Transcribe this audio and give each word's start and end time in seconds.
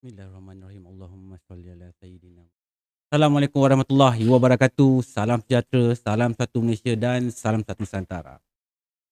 Bismillahirrahmanirrahim. 0.00 0.88
Allahumma 0.88 1.36
salli 1.44 1.68
ala 1.68 1.92
sayyidina. 2.00 2.40
Assalamualaikum 3.12 3.60
warahmatullahi 3.60 4.24
wabarakatuh. 4.32 5.04
Salam 5.04 5.44
sejahtera, 5.44 5.92
salam 5.92 6.32
satu 6.32 6.64
Malaysia 6.64 6.96
dan 6.96 7.28
salam 7.28 7.60
satu 7.60 7.84
Nusantara. 7.84 8.40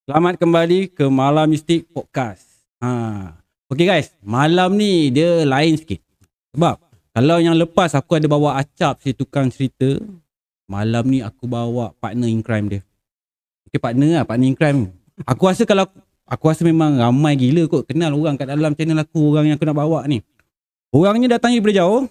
Selamat 0.09 0.41
kembali 0.41 0.89
ke 0.89 1.05
Malam 1.05 1.45
Mistik 1.45 1.85
Podcast. 1.93 2.41
Ha. 2.81 3.37
Okay 3.69 3.85
guys, 3.85 4.17
malam 4.25 4.73
ni 4.81 5.13
dia 5.13 5.45
lain 5.45 5.77
sikit. 5.77 6.01
Sebab 6.57 6.81
kalau 7.13 7.37
yang 7.37 7.53
lepas 7.53 7.93
aku 7.93 8.17
ada 8.17 8.25
bawa 8.25 8.57
acap 8.57 8.97
si 9.05 9.13
tukang 9.13 9.53
cerita, 9.53 9.93
malam 10.65 11.05
ni 11.05 11.21
aku 11.21 11.45
bawa 11.45 11.93
partner 12.01 12.33
in 12.33 12.41
crime 12.41 12.65
dia. 12.65 12.81
Okay 13.69 13.77
partner 13.77 14.09
lah, 14.09 14.25
partner 14.25 14.49
in 14.49 14.57
crime. 14.57 14.89
Aku 15.21 15.53
rasa 15.53 15.69
kalau 15.69 15.85
aku 16.25 16.49
rasa 16.49 16.65
memang 16.65 16.97
ramai 16.97 17.37
gila 17.37 17.69
kot 17.69 17.85
kenal 17.85 18.17
orang 18.17 18.41
kat 18.41 18.49
dalam 18.49 18.73
channel 18.73 18.97
aku, 18.97 19.37
orang 19.37 19.53
yang 19.53 19.61
aku 19.61 19.69
nak 19.69 19.77
bawa 19.77 20.09
ni. 20.09 20.25
Orangnya 20.89 21.37
datang 21.37 21.53
daripada 21.53 21.85
jauh 21.85 22.09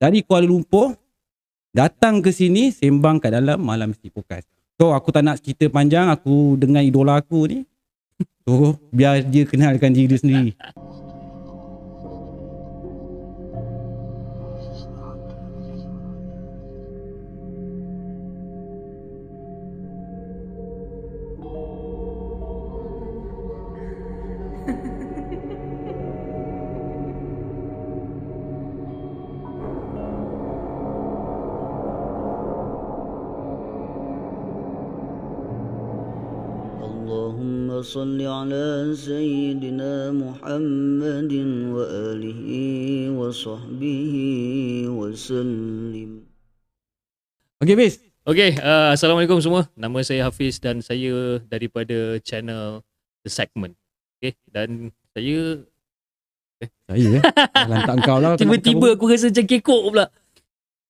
dari 0.00 0.24
Kuala 0.24 0.48
Lumpur 0.48 0.96
datang 1.76 2.24
ke 2.24 2.32
sini 2.32 2.72
sembang 2.72 3.20
kat 3.20 3.36
dalam 3.36 3.60
Malam 3.60 3.92
Mesti 3.92 4.08
Podcast. 4.08 4.48
So 4.80 4.96
aku 4.96 5.12
tak 5.12 5.28
nak 5.28 5.44
cerita 5.44 5.68
panjang 5.68 6.08
aku 6.08 6.56
dengan 6.56 6.80
idola 6.80 7.20
aku 7.20 7.44
ni. 7.52 7.58
So 8.48 8.80
biar 8.88 9.24
dia 9.28 9.44
kenalkan 9.44 9.92
diri 9.92 10.08
dia 10.08 10.20
sendiri. 10.20 10.52
صل 37.93 38.19
على 38.21 38.91
سيدنا 38.97 40.11
محمد 40.11 41.33
وآله 41.73 42.43
وصحبه 43.13 44.13
وسلم 44.89 46.11
Okay 47.59 47.75
bis. 47.75 47.99
Okay, 48.23 48.55
uh, 48.55 48.95
Assalamualaikum 48.95 49.35
semua. 49.43 49.67
Nama 49.75 49.99
saya 49.99 50.31
Hafiz 50.31 50.63
dan 50.63 50.79
saya 50.79 51.43
daripada 51.43 52.15
channel 52.23 52.79
The 53.27 53.31
Segment. 53.31 53.75
Okay, 54.15 54.39
dan 54.47 54.95
saya 55.11 55.59
Saya 56.87 57.19
eh. 57.19 57.23
Lantak 57.71 57.97
kau 58.03 58.19
lah. 58.19 58.35
tiba-tiba 58.35 58.95
aku 58.95 59.07
rasa 59.07 59.31
macam 59.31 59.45
kekok 59.47 59.81
pula. 59.91 60.05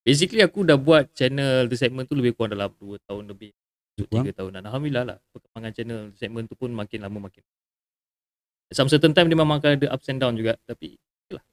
Basically 0.02 0.42
aku 0.42 0.66
dah 0.66 0.78
buat 0.78 1.14
channel 1.14 1.70
The 1.70 1.78
Segment 1.78 2.10
tu 2.10 2.18
lebih 2.18 2.34
kurang 2.34 2.58
dalam 2.58 2.74
2 2.82 2.98
tahun 3.06 3.24
lebih. 3.30 3.54
Lebih 3.95 4.35
3 4.35 4.39
tahun. 4.39 4.51
Dan 4.59 4.63
Alhamdulillah 4.67 5.05
lah 5.07 5.17
perkembangan 5.31 5.71
channel 5.71 5.99
The 6.11 6.19
Segment 6.19 6.47
tu 6.51 6.57
pun 6.59 6.71
makin 6.75 6.99
lama 7.03 7.19
makin. 7.31 7.43
Some 8.75 8.91
certain 8.91 9.15
time 9.15 9.31
dia 9.31 9.39
memang 9.39 9.63
akan 9.63 9.79
ada 9.79 9.87
ups 9.95 10.11
and 10.11 10.19
down 10.19 10.35
juga. 10.35 10.59
Tapi 10.67 10.99
okay 10.99 11.35
lah. 11.39 11.45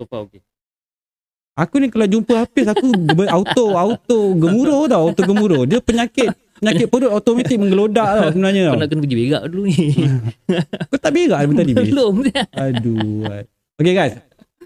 So 0.00 0.08
far 0.08 0.24
okay. 0.24 0.40
Aku 1.60 1.76
ni 1.76 1.92
kalau 1.92 2.08
jumpa 2.08 2.46
Hafiz 2.46 2.64
aku 2.72 2.88
auto 3.28 3.76
auto 3.76 4.18
gemuruh 4.32 4.88
tau, 4.88 5.12
auto 5.12 5.20
gemuruh. 5.28 5.68
Dia 5.68 5.84
penyakit 5.84 6.32
penyakit 6.56 6.88
perut 6.88 7.12
automatik 7.12 7.60
menggelodak 7.60 8.08
tau 8.08 8.28
sebenarnya 8.32 8.62
Kau 8.64 8.72
tau. 8.72 8.80
nak 8.80 8.88
kena 8.88 9.00
pergi 9.04 9.16
berak 9.18 9.42
dulu 9.52 9.62
ni. 9.68 9.86
Kau 10.88 10.98
tak 11.00 11.12
berak 11.12 11.38
dari 11.44 11.56
tadi. 11.60 11.72
Belum. 11.92 12.14
Aduh. 12.56 13.44
Okay 13.76 13.92
guys. 13.92 14.14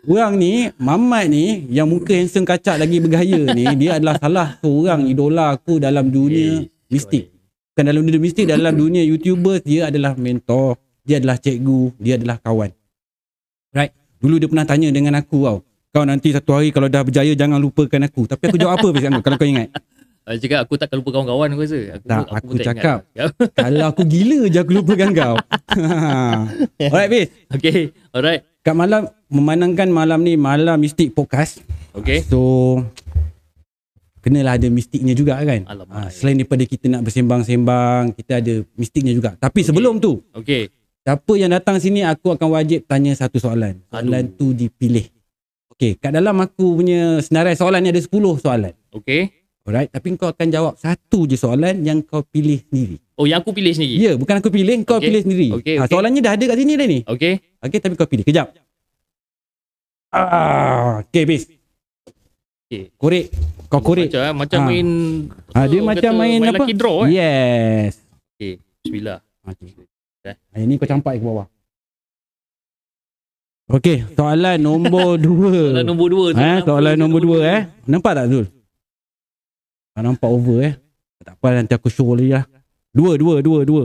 Orang 0.05 0.37
ni, 0.37 0.69
Mamat 0.77 1.33
ni, 1.33 1.65
yang 1.73 1.89
muka 1.89 2.13
handsome 2.13 2.45
kacak 2.45 2.77
lagi 2.77 3.01
bergaya 3.01 3.57
ni, 3.57 3.65
dia 3.81 3.97
adalah 3.97 4.21
salah 4.21 4.61
seorang 4.61 5.09
idola 5.09 5.57
aku 5.57 5.81
dalam 5.81 6.13
dunia 6.13 6.69
mistik. 6.95 7.35
Bukan 7.75 7.91
dalam 7.91 8.07
dunia 8.07 8.23
mistik, 8.23 8.47
dalam 8.47 8.71
dunia 8.71 9.03
YouTubers, 9.03 9.67
dia 9.67 9.91
adalah 9.91 10.15
mentor, 10.15 10.79
dia 11.03 11.19
adalah 11.19 11.35
cikgu, 11.43 11.91
dia 11.99 12.15
adalah 12.15 12.39
kawan. 12.39 12.71
Right? 13.75 13.91
Dulu 14.23 14.39
dia 14.39 14.47
pernah 14.47 14.63
tanya 14.63 14.95
dengan 14.95 15.19
aku 15.19 15.43
tau, 15.43 15.59
kau 15.91 16.07
nanti 16.07 16.31
satu 16.31 16.55
hari 16.55 16.71
kalau 16.71 16.87
dah 16.87 17.03
berjaya 17.03 17.35
jangan 17.35 17.59
lupakan 17.59 18.07
aku. 18.07 18.31
Tapi 18.31 18.43
aku 18.47 18.57
jawab 18.63 18.79
apa 18.79 18.87
Fiz, 18.95 19.03
kalau 19.19 19.37
kau 19.37 19.49
ingat? 19.51 19.75
Aku 20.25 20.39
cakap 20.41 20.59
aku 20.65 20.75
takkan 20.81 20.97
lupa 21.03 21.11
kawan-kawan 21.13 21.53
aku 21.53 21.63
rasa. 21.69 21.81
Aku, 22.01 22.05
Tak, 22.09 22.25
aku 22.33 22.53
tak 22.57 22.65
cakap. 22.73 22.99
ingat. 23.13 23.31
kalau 23.61 23.85
aku 23.93 24.03
gila 24.09 24.41
je 24.49 24.59
aku 24.63 24.73
lupakan 24.73 25.11
kau. 25.13 25.37
Alright 26.95 27.11
Fiz. 27.13 27.29
okay, 27.53 27.93
alright. 28.15 28.41
Kat 28.65 28.73
malam, 28.73 29.13
memandangkan 29.29 29.93
malam 29.93 30.25
ni 30.25 30.41
malam 30.41 30.81
mistik 30.81 31.13
podcast. 31.13 31.61
Okay. 31.93 32.25
So 32.25 32.81
kenalah 34.25 34.57
ada 34.57 34.67
mistiknya 34.67 35.13
juga 35.13 35.37
kan. 35.37 35.69
Alamak. 35.69 35.93
Ha, 35.93 36.09
selain 36.09 36.35
daripada 36.35 36.65
kita 36.65 36.89
nak 36.89 37.05
bersembang-sembang, 37.05 38.17
kita 38.17 38.41
ada 38.41 38.55
mistiknya 38.75 39.13
juga. 39.13 39.37
Tapi 39.37 39.61
sebelum 39.61 40.01
tu, 40.01 40.25
Okay. 40.33 40.73
siapa 41.05 41.33
yang 41.37 41.53
datang 41.53 41.77
sini 41.77 42.01
aku 42.01 42.33
akan 42.33 42.49
wajib 42.51 42.89
tanya 42.89 43.13
satu 43.13 43.37
soalan. 43.37 43.85
Soalan 43.87 44.25
Aduh. 44.25 44.35
tu 44.35 44.47
dipilih. 44.51 45.13
Okey, 45.71 45.99
kat 45.99 46.11
dalam 46.11 46.39
aku 46.39 46.79
punya 46.79 47.21
senarai 47.21 47.53
soalan 47.53 47.83
ni 47.83 47.91
ada 47.91 47.99
10 47.99 48.09
soalan. 48.39 48.73
Okay. 48.89 49.29
Alright, 49.65 49.89
tapi 49.89 50.13
kau 50.15 50.29
akan 50.29 50.49
jawab 50.49 50.73
satu 50.77 51.25
je 51.25 51.35
soalan 51.35 51.81
yang 51.81 51.99
kau 52.01 52.21
pilih 52.21 52.61
sendiri. 52.63 53.01
Oh, 53.17 53.25
yang 53.25 53.41
aku 53.41 53.51
pilih 53.51 53.73
sendiri? 53.73 53.97
Ya, 53.97 54.13
bukan 54.15 54.39
aku 54.39 54.49
pilih, 54.49 54.85
kau 54.85 54.97
Okey. 54.97 55.09
pilih 55.09 55.21
sendiri. 55.25 55.49
Okey, 55.53 55.75
Ha, 55.77 55.85
okey. 55.85 55.91
soalannya 55.91 56.21
dah 56.21 56.33
ada 56.33 56.45
kat 56.47 56.57
sini 56.57 56.73
dah 56.75 56.87
ni. 56.87 56.99
Okay. 57.03 57.35
Okey, 57.59 57.79
tapi 57.81 57.95
kau 57.97 58.07
pilih. 58.07 58.23
Kejap. 58.23 58.53
Ah, 60.15 61.03
okey, 61.03 61.25
bis. 61.27 61.43
Okay. 62.65 62.95
Korek. 62.95 63.35
Kau 63.75 63.83
korek. 63.83 64.07
Macam, 64.07 64.23
eh, 64.23 64.35
macam 64.39 64.59
Ha. 64.59 64.67
main... 64.71 64.89
Ha, 65.51 65.59
dia 65.67 65.75
orang 65.75 65.87
macam 65.91 66.13
kata 66.15 66.21
main, 66.23 66.39
apa? 66.47 66.65
draw 66.71 66.97
eh. 67.03 67.09
Yes. 67.11 67.93
Okay. 68.33 68.53
Bismillah. 68.81 69.19
Okay. 69.51 69.71
Eh. 70.25 70.37
Ha, 70.39 70.57
ini 70.57 70.79
kau 70.79 70.87
campak 70.87 71.19
ke 71.19 71.25
bawah. 71.27 71.47
Okey, 73.65 74.05
soalan 74.13 74.61
nombor 74.61 75.17
dua. 75.25 75.73
Soalan 75.73 75.85
nombor 75.85 76.09
dua. 76.09 76.27
tu. 76.31 76.39
Eh, 76.39 76.59
soalan 76.63 76.95
Nampak 76.95 77.01
nombor 77.01 77.19
tu. 77.19 77.27
dua 77.27 77.39
eh. 77.43 77.61
Nampak 77.85 78.13
tak 78.15 78.27
Zul? 78.29 78.47
Ah, 79.95 80.03
nampak 80.03 80.29
over 80.29 80.59
eh. 80.61 80.75
Tak 81.25 81.35
apa 81.41 81.47
nanti 81.55 81.73
aku 81.73 81.89
show 81.89 82.13
lagi 82.13 82.31
lah. 82.31 82.45
Dua, 82.93 83.17
dua, 83.17 83.41
dua, 83.41 83.65
dua. 83.65 83.85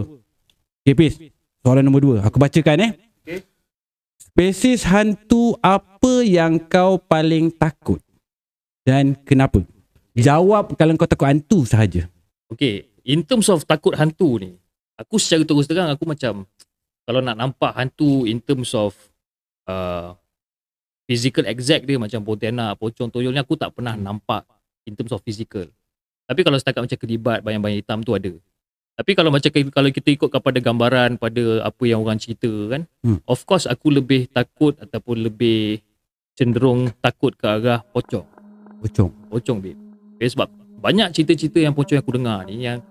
Okay, 0.84 0.94
Pis. 0.94 1.14
Soalan 1.64 1.82
nombor 1.82 2.02
dua. 2.04 2.18
Aku 2.22 2.38
bacakan 2.38 2.78
eh. 2.84 2.92
Okey. 3.24 3.40
Spesies 4.20 4.84
hantu 4.84 5.56
apa 5.60 6.22
yang 6.22 6.60
kau 6.60 7.00
paling 7.00 7.50
takut? 7.50 8.04
Dan 8.84 9.16
kenapa? 9.16 9.64
Jawab 10.20 10.76
kalau 10.76 10.94
kau 11.00 11.10
takut 11.10 11.28
hantu 11.32 11.64
sahaja. 11.64 12.08
Okay. 12.52 12.92
In 13.08 13.26
terms 13.26 13.48
of 13.50 13.64
takut 13.66 13.96
hantu 13.96 14.38
ni, 14.38 14.52
aku 15.00 15.18
secara 15.18 15.48
terus 15.48 15.66
terang 15.66 15.90
aku 15.90 16.06
macam 16.06 16.46
kalau 17.08 17.26
nak 17.26 17.40
nampak 17.40 17.74
hantu 17.74 18.28
in 18.30 18.38
terms 18.38 18.76
of 18.78 18.94
uh, 19.66 20.14
physical 21.10 21.42
exact 21.50 21.90
dia 21.90 21.98
macam 21.98 22.22
Pontianak, 22.22 22.78
pocong, 22.78 23.10
toyol 23.10 23.34
ni 23.34 23.42
aku 23.42 23.58
tak 23.58 23.74
pernah 23.74 23.98
nampak 23.98 24.46
in 24.86 24.94
terms 24.94 25.10
of 25.10 25.24
physical. 25.26 25.66
Tapi 26.30 26.46
kalau 26.46 26.62
setakat 26.62 26.86
macam 26.86 27.00
kelibat, 27.02 27.42
bayang-bayang 27.42 27.82
hitam 27.82 28.06
tu 28.06 28.14
ada. 28.14 28.30
Tapi 28.94 29.18
kalau 29.18 29.34
macam 29.34 29.50
kalau 29.50 29.90
kita 29.90 30.10
ikut 30.14 30.30
kepada 30.30 30.60
gambaran 30.62 31.18
pada 31.18 31.66
apa 31.66 31.84
yang 31.88 32.04
orang 32.06 32.22
cerita 32.22 32.52
kan, 32.70 32.86
Hmm. 33.02 33.18
of 33.26 33.42
course 33.48 33.66
aku 33.66 33.90
lebih 33.90 34.30
takut 34.30 34.78
ataupun 34.78 35.24
lebih 35.26 35.82
cenderung 36.38 36.94
takut 37.02 37.34
ke 37.34 37.48
arah 37.48 37.82
pocong. 37.90 38.28
Pocong. 38.86 39.12
Pocong 39.34 39.58
babe. 39.58 39.89
Okay, 40.20 40.36
sebab 40.36 40.52
banyak 40.84 41.16
cerita-cerita 41.16 41.64
yang 41.64 41.72
pocong 41.72 41.96
yang 41.96 42.04
aku 42.04 42.14
dengar 42.20 42.40
ni 42.44 42.56
yang 42.68 42.84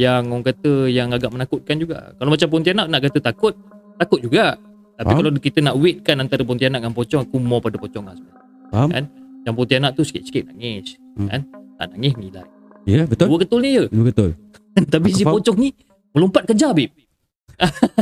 yang 0.00 0.32
orang 0.32 0.44
kata 0.48 0.88
yang 0.88 1.12
agak 1.12 1.28
menakutkan 1.28 1.76
juga. 1.76 2.16
Kalau 2.16 2.32
macam 2.32 2.48
Pontianak 2.48 2.86
nak 2.88 3.00
kata 3.04 3.18
takut, 3.20 3.52
takut 4.00 4.20
juga. 4.24 4.56
Tapi 4.96 5.12
Faham. 5.12 5.20
kalau 5.20 5.30
kita 5.36 5.58
nak 5.60 5.76
weightkan 5.76 6.16
antara 6.24 6.40
Pontianak 6.40 6.80
dengan 6.80 6.96
pocong, 6.96 7.20
aku 7.28 7.36
more 7.36 7.60
pada 7.60 7.76
pocong 7.76 8.04
lah 8.08 8.16
sebenarnya. 8.16 8.44
Faham? 8.72 8.88
Kan? 8.88 9.04
Yang 9.44 9.54
Pontianak 9.60 9.90
tu 9.92 10.02
sikit-sikit 10.08 10.48
nangis. 10.52 10.96
Hmm. 11.20 11.28
Kan? 11.28 11.40
Tak 11.76 11.86
nangis 11.92 12.12
nilai. 12.16 12.44
Ya, 12.88 13.04
betul? 13.04 13.28
Dua 13.28 13.38
ketul 13.44 13.60
ni 13.60 13.70
je. 13.76 13.84
Betul. 13.92 14.30
Tapi 14.92 15.08
Aku 15.12 15.16
si 15.16 15.22
faham. 15.24 15.36
pocong 15.36 15.56
ni 15.60 15.68
melompat 16.16 16.48
kejar 16.48 16.72
babe. 16.72 16.92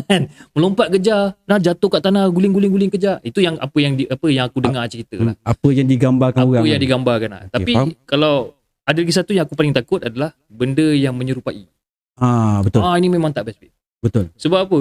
Kan? 0.07 0.31
melompat 0.55 0.87
kejar, 0.95 1.35
nah 1.51 1.59
jatuh 1.59 1.91
kat 1.91 2.03
tanah 2.07 2.31
guling-guling-guling 2.31 2.95
kejar. 2.95 3.19
Itu 3.27 3.43
yang 3.43 3.59
apa 3.59 3.75
yang 3.83 3.99
di, 3.99 4.07
apa 4.07 4.27
yang 4.31 4.47
aku 4.47 4.63
dengar 4.63 4.87
cerita 4.87 5.19
lah. 5.19 5.35
Apa 5.43 5.75
yang 5.75 5.91
digambarkan 5.91 6.47
Apa 6.47 6.63
orang. 6.63 6.67
yang 6.71 6.79
kan? 6.79 6.87
digambarkan 6.87 7.31
lah. 7.35 7.43
Tapi 7.51 7.73
faham. 7.75 7.91
kalau 8.07 8.58
ada 8.89 9.05
lagi 9.05 9.13
satu 9.13 9.37
yang 9.37 9.45
aku 9.45 9.53
paling 9.53 9.77
takut 9.77 10.01
adalah 10.01 10.33
benda 10.49 10.97
yang 10.97 11.13
menyerupai. 11.13 11.69
Ah, 12.17 12.65
betul. 12.65 12.81
Ah 12.81 12.97
ini 12.97 13.13
memang 13.13 13.37
tak 13.37 13.53
best 13.53 13.61
babe. 13.61 13.77
Betul. 14.01 14.33
Sebab 14.41 14.65
apa? 14.65 14.81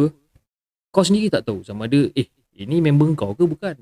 Kau 0.96 1.04
sendiri 1.04 1.28
tak 1.28 1.44
tahu 1.44 1.60
sama 1.68 1.92
ada 1.92 2.08
eh 2.16 2.32
ini 2.56 2.80
member 2.80 3.12
kau 3.20 3.36
ke 3.36 3.44
bukan? 3.44 3.76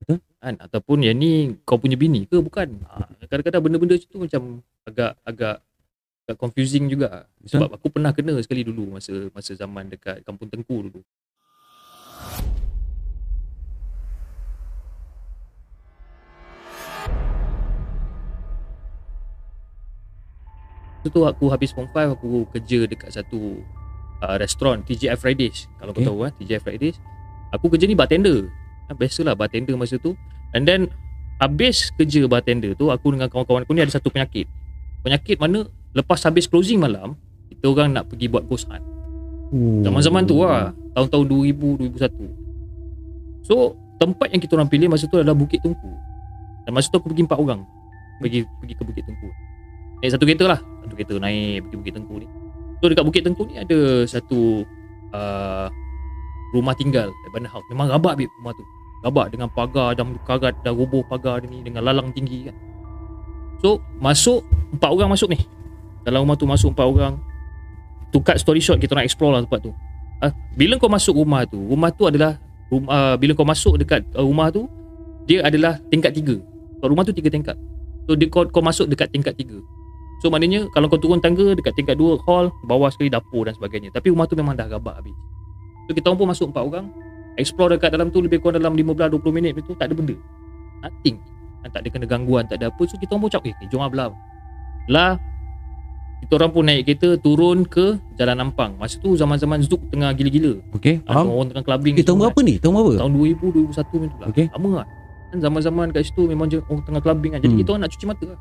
Betul. 0.00 0.18
Kan 0.40 0.56
ataupun 0.56 1.04
yang 1.04 1.20
ni 1.20 1.60
kau 1.68 1.76
punya 1.76 2.00
bini 2.00 2.24
ke 2.24 2.40
bukan? 2.40 2.80
Ah, 2.88 3.04
kadang-kadang 3.28 3.62
benda-benda 3.68 4.00
tu 4.00 4.16
macam 4.16 4.64
agak 4.88 5.12
agak 5.28 5.56
agak 6.24 6.36
confusing 6.40 6.88
juga. 6.88 7.28
Betul. 7.36 7.60
Sebab 7.60 7.68
aku 7.76 7.86
pernah 7.92 8.16
kena 8.16 8.40
sekali 8.40 8.64
dulu 8.64 8.96
masa 8.96 9.28
masa 9.36 9.52
zaman 9.52 9.92
dekat 9.92 10.24
Kampung 10.24 10.48
Tengku 10.48 10.88
dulu. 10.88 11.04
Lepas 21.06 21.14
tu 21.14 21.22
aku 21.22 21.44
habis 21.54 21.70
form 21.70 21.86
5 21.86 22.18
aku 22.18 22.50
kerja 22.50 22.90
dekat 22.90 23.14
satu 23.14 23.62
uh, 24.26 24.36
restoran 24.42 24.82
TGI 24.82 25.14
Fridays. 25.14 25.70
Kalau 25.78 25.94
Okay. 25.94 26.02
kau 26.02 26.10
tahu 26.10 26.18
kan 26.26 26.32
TGI 26.42 26.58
Fridays. 26.58 26.96
Aku 27.54 27.70
kerja 27.70 27.86
ni 27.86 27.94
bartender. 27.94 28.50
Ha, 28.86 28.98
biasalah 28.98 29.38
bartender 29.38 29.78
masa 29.78 30.02
tu. 30.02 30.18
And 30.50 30.66
then 30.66 30.90
habis 31.38 31.94
kerja 31.94 32.26
bartender 32.26 32.74
tu 32.74 32.90
aku 32.90 33.14
dengan 33.14 33.30
kawan-kawan 33.30 33.62
aku 33.62 33.72
ni 33.78 33.86
ada 33.86 33.94
satu 33.94 34.10
penyakit. 34.10 34.50
Penyakit 35.06 35.38
mana 35.38 35.70
lepas 35.94 36.18
habis 36.26 36.50
closing 36.50 36.82
malam 36.82 37.14
kita 37.54 37.70
orang 37.70 37.94
nak 37.94 38.10
pergi 38.10 38.26
buat 38.26 38.42
ghost 38.50 38.66
hunt. 38.66 38.82
Zaman-zaman 39.54 40.26
tu 40.26 40.42
lah 40.42 40.74
Tahun-tahun 40.98 41.26
2000 41.54 41.86
2001 41.94 43.46
So 43.46 43.78
Tempat 43.96 44.34
yang 44.34 44.42
kita 44.42 44.58
orang 44.58 44.66
pilih 44.66 44.90
Masa 44.90 45.06
tu 45.06 45.22
adalah 45.22 45.38
Bukit 45.38 45.62
Tungku 45.62 45.86
Dan 46.66 46.74
masa 46.74 46.90
tu 46.90 46.98
aku 46.98 47.14
pergi 47.14 47.30
empat 47.30 47.38
orang 47.38 47.62
Pergi 48.18 48.42
pergi 48.58 48.74
ke 48.74 48.82
Bukit 48.82 49.06
Tungku 49.06 49.30
Naik 50.00 50.10
satu 50.12 50.24
kereta 50.28 50.44
lah 50.48 50.60
Satu 50.84 50.94
kereta 50.94 51.14
naik 51.16 51.66
Pergi 51.66 51.76
Bukit 51.80 51.92
Tungku 51.96 52.14
ni 52.20 52.28
So 52.80 52.92
dekat 52.92 53.04
Bukit 53.04 53.22
Tungku 53.24 53.42
ni 53.48 53.54
Ada 53.56 53.78
satu 54.04 54.66
uh, 55.16 55.66
Rumah 56.52 56.74
tinggal 56.76 57.08
Abandoned 57.28 57.52
house 57.52 57.66
Memang 57.72 57.88
rabak 57.88 58.20
bib 58.20 58.30
rumah 58.40 58.52
tu 58.54 58.64
Rabak 59.04 59.32
dengan 59.32 59.48
pagar 59.52 59.96
Dah 59.96 60.04
karat 60.24 60.54
Dah 60.60 60.72
roboh 60.72 61.04
pagar 61.06 61.40
ni 61.44 61.64
Dengan 61.64 61.84
lalang 61.84 62.12
tinggi 62.12 62.48
kan 62.48 62.56
So 63.64 63.80
Masuk 63.98 64.44
Empat 64.72 64.90
orang 64.92 65.12
masuk 65.12 65.32
ni 65.32 65.40
Dalam 66.04 66.22
rumah 66.22 66.36
tu 66.36 66.46
masuk 66.46 66.76
empat 66.76 66.86
orang 66.86 67.14
to 68.16 68.24
cut 68.24 68.40
story 68.40 68.64
short 68.64 68.80
kita 68.80 68.96
nak 68.96 69.04
explore 69.04 69.36
lah 69.36 69.44
tempat 69.44 69.60
tu. 69.60 69.72
Ah, 70.24 70.32
bila 70.56 70.80
kau 70.80 70.88
masuk 70.88 71.12
rumah 71.20 71.44
tu, 71.44 71.60
rumah 71.60 71.92
tu 71.92 72.08
adalah 72.08 72.40
rumah, 72.72 72.88
uh, 72.88 73.14
bila 73.20 73.36
kau 73.36 73.44
masuk 73.44 73.76
dekat 73.76 74.00
uh, 74.16 74.24
rumah 74.24 74.48
tu 74.48 74.64
dia 75.28 75.44
adalah 75.44 75.76
tingkat 75.92 76.16
tiga. 76.16 76.40
So, 76.80 76.88
rumah 76.88 77.04
tu 77.04 77.12
tiga 77.12 77.28
tingkat. 77.28 77.58
So 78.06 78.14
dia, 78.14 78.30
kau, 78.30 78.46
kau 78.46 78.62
masuk 78.62 78.86
dekat 78.86 79.10
tingkat 79.10 79.34
tiga. 79.34 79.58
So 80.16 80.26
maknanya 80.26 80.68
kalau 80.70 80.86
kau 80.86 80.96
turun 80.96 81.18
tangga 81.18 81.52
dekat 81.52 81.74
tingkat 81.74 81.94
dua 81.94 82.16
hall, 82.22 82.48
bawah 82.62 82.88
sekali 82.88 83.08
dapur 83.08 83.44
dan 83.44 83.52
sebagainya. 83.52 83.92
Tapi 83.92 84.08
rumah 84.08 84.24
tu 84.24 84.32
memang 84.32 84.52
dah 84.52 84.66
rabak 84.66 84.96
habis. 84.96 85.16
So 85.84 85.92
kita 85.92 86.08
orang 86.08 86.18
pun 86.18 86.28
masuk 86.28 86.46
empat 86.50 86.62
orang, 86.64 86.86
explore 87.36 87.70
dekat 87.70 87.92
dalam 87.92 88.08
tu 88.08 88.18
lebih 88.18 88.40
kurang 88.40 88.58
dalam 88.58 88.72
15 88.72 89.12
20 89.12 89.22
minit 89.30 89.52
tu 89.58 89.76
tak 89.76 89.88
ada 89.88 89.94
benda. 89.94 90.16
Nothing. 90.80 91.16
Dan 91.60 91.68
tak 91.68 91.80
ada 91.82 91.88
kena 91.88 92.06
gangguan, 92.06 92.44
tak 92.44 92.58
ada 92.58 92.72
apa. 92.72 92.82
So 92.82 92.96
kita 92.96 93.12
orang 93.12 93.22
pun 93.22 93.30
cakap, 93.30 93.52
eh, 93.52 93.68
jom 93.68 93.78
lah 93.78 93.90
belah. 93.90 94.08
Lah, 94.86 95.12
kita 96.18 96.32
orang 96.34 96.50
pun 96.50 96.62
naik 96.64 96.82
kereta 96.82 97.18
turun 97.18 97.62
ke 97.62 98.00
Jalan 98.16 98.40
Nampang. 98.40 98.72
Masa 98.78 98.96
tu 98.96 99.12
zaman-zaman 99.12 99.60
Zouk 99.60 99.84
tengah 99.90 100.10
gila-gila. 100.10 100.58
Okay, 100.72 101.04
Ah, 101.04 101.20
faham. 101.20 101.28
orang 101.30 101.48
tengah 101.50 101.64
clubbing. 101.66 101.94
Eh, 101.94 102.02
tahun 102.02 102.18
berapa 102.18 102.40
ni? 102.40 102.54
Tahun 102.56 102.72
berapa? 102.72 102.90
kan. 102.90 103.00
Tahun 103.04 103.12
2000 103.12 103.46
2001 103.52 103.68
macam 103.68 104.08
tu 104.08 104.18
lah. 104.18 104.28
Okey. 104.32 104.46
Lama 104.48 104.68
kan. 104.72 104.86
Kan 105.26 105.38
zaman-zaman 105.42 105.86
kat 105.92 106.02
situ 106.02 106.22
memang 106.24 106.46
je 106.48 106.58
orang 106.64 106.82
tengah 106.82 107.02
clubbing 107.04 107.30
kan. 107.30 107.40
Jadi 107.42 107.52
Hmm. 107.52 107.60
kita 107.60 107.68
orang 107.68 107.82
nak 107.84 107.90
cuci 107.92 108.06
mata 108.06 108.26
lah. 108.26 108.38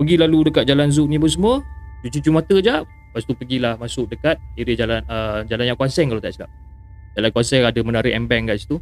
Pergi 0.00 0.14
lalu 0.16 0.50
dekat 0.50 0.64
jalan 0.64 0.88
Zouk 0.88 1.08
ni 1.08 1.20
pun 1.20 1.28
semua, 1.28 1.54
cuci-cuci 2.02 2.30
mata 2.32 2.56
jap. 2.58 2.84
Lepas 3.12 3.28
tu 3.28 3.36
pergilah 3.36 3.76
masuk 3.76 4.08
dekat 4.08 4.40
area 4.56 4.72
jalan 4.72 5.04
uh, 5.04 5.44
jalan 5.44 5.68
yang 5.68 5.76
Kuan 5.76 5.92
Seng 5.92 6.08
kalau 6.08 6.22
tak 6.24 6.32
silap. 6.32 6.48
Jalan 7.12 7.28
Kuan 7.28 7.44
Seng 7.44 7.60
ada 7.60 7.76
menara 7.84 8.08
M-Bank 8.08 8.48
kat 8.48 8.56
situ. 8.64 8.80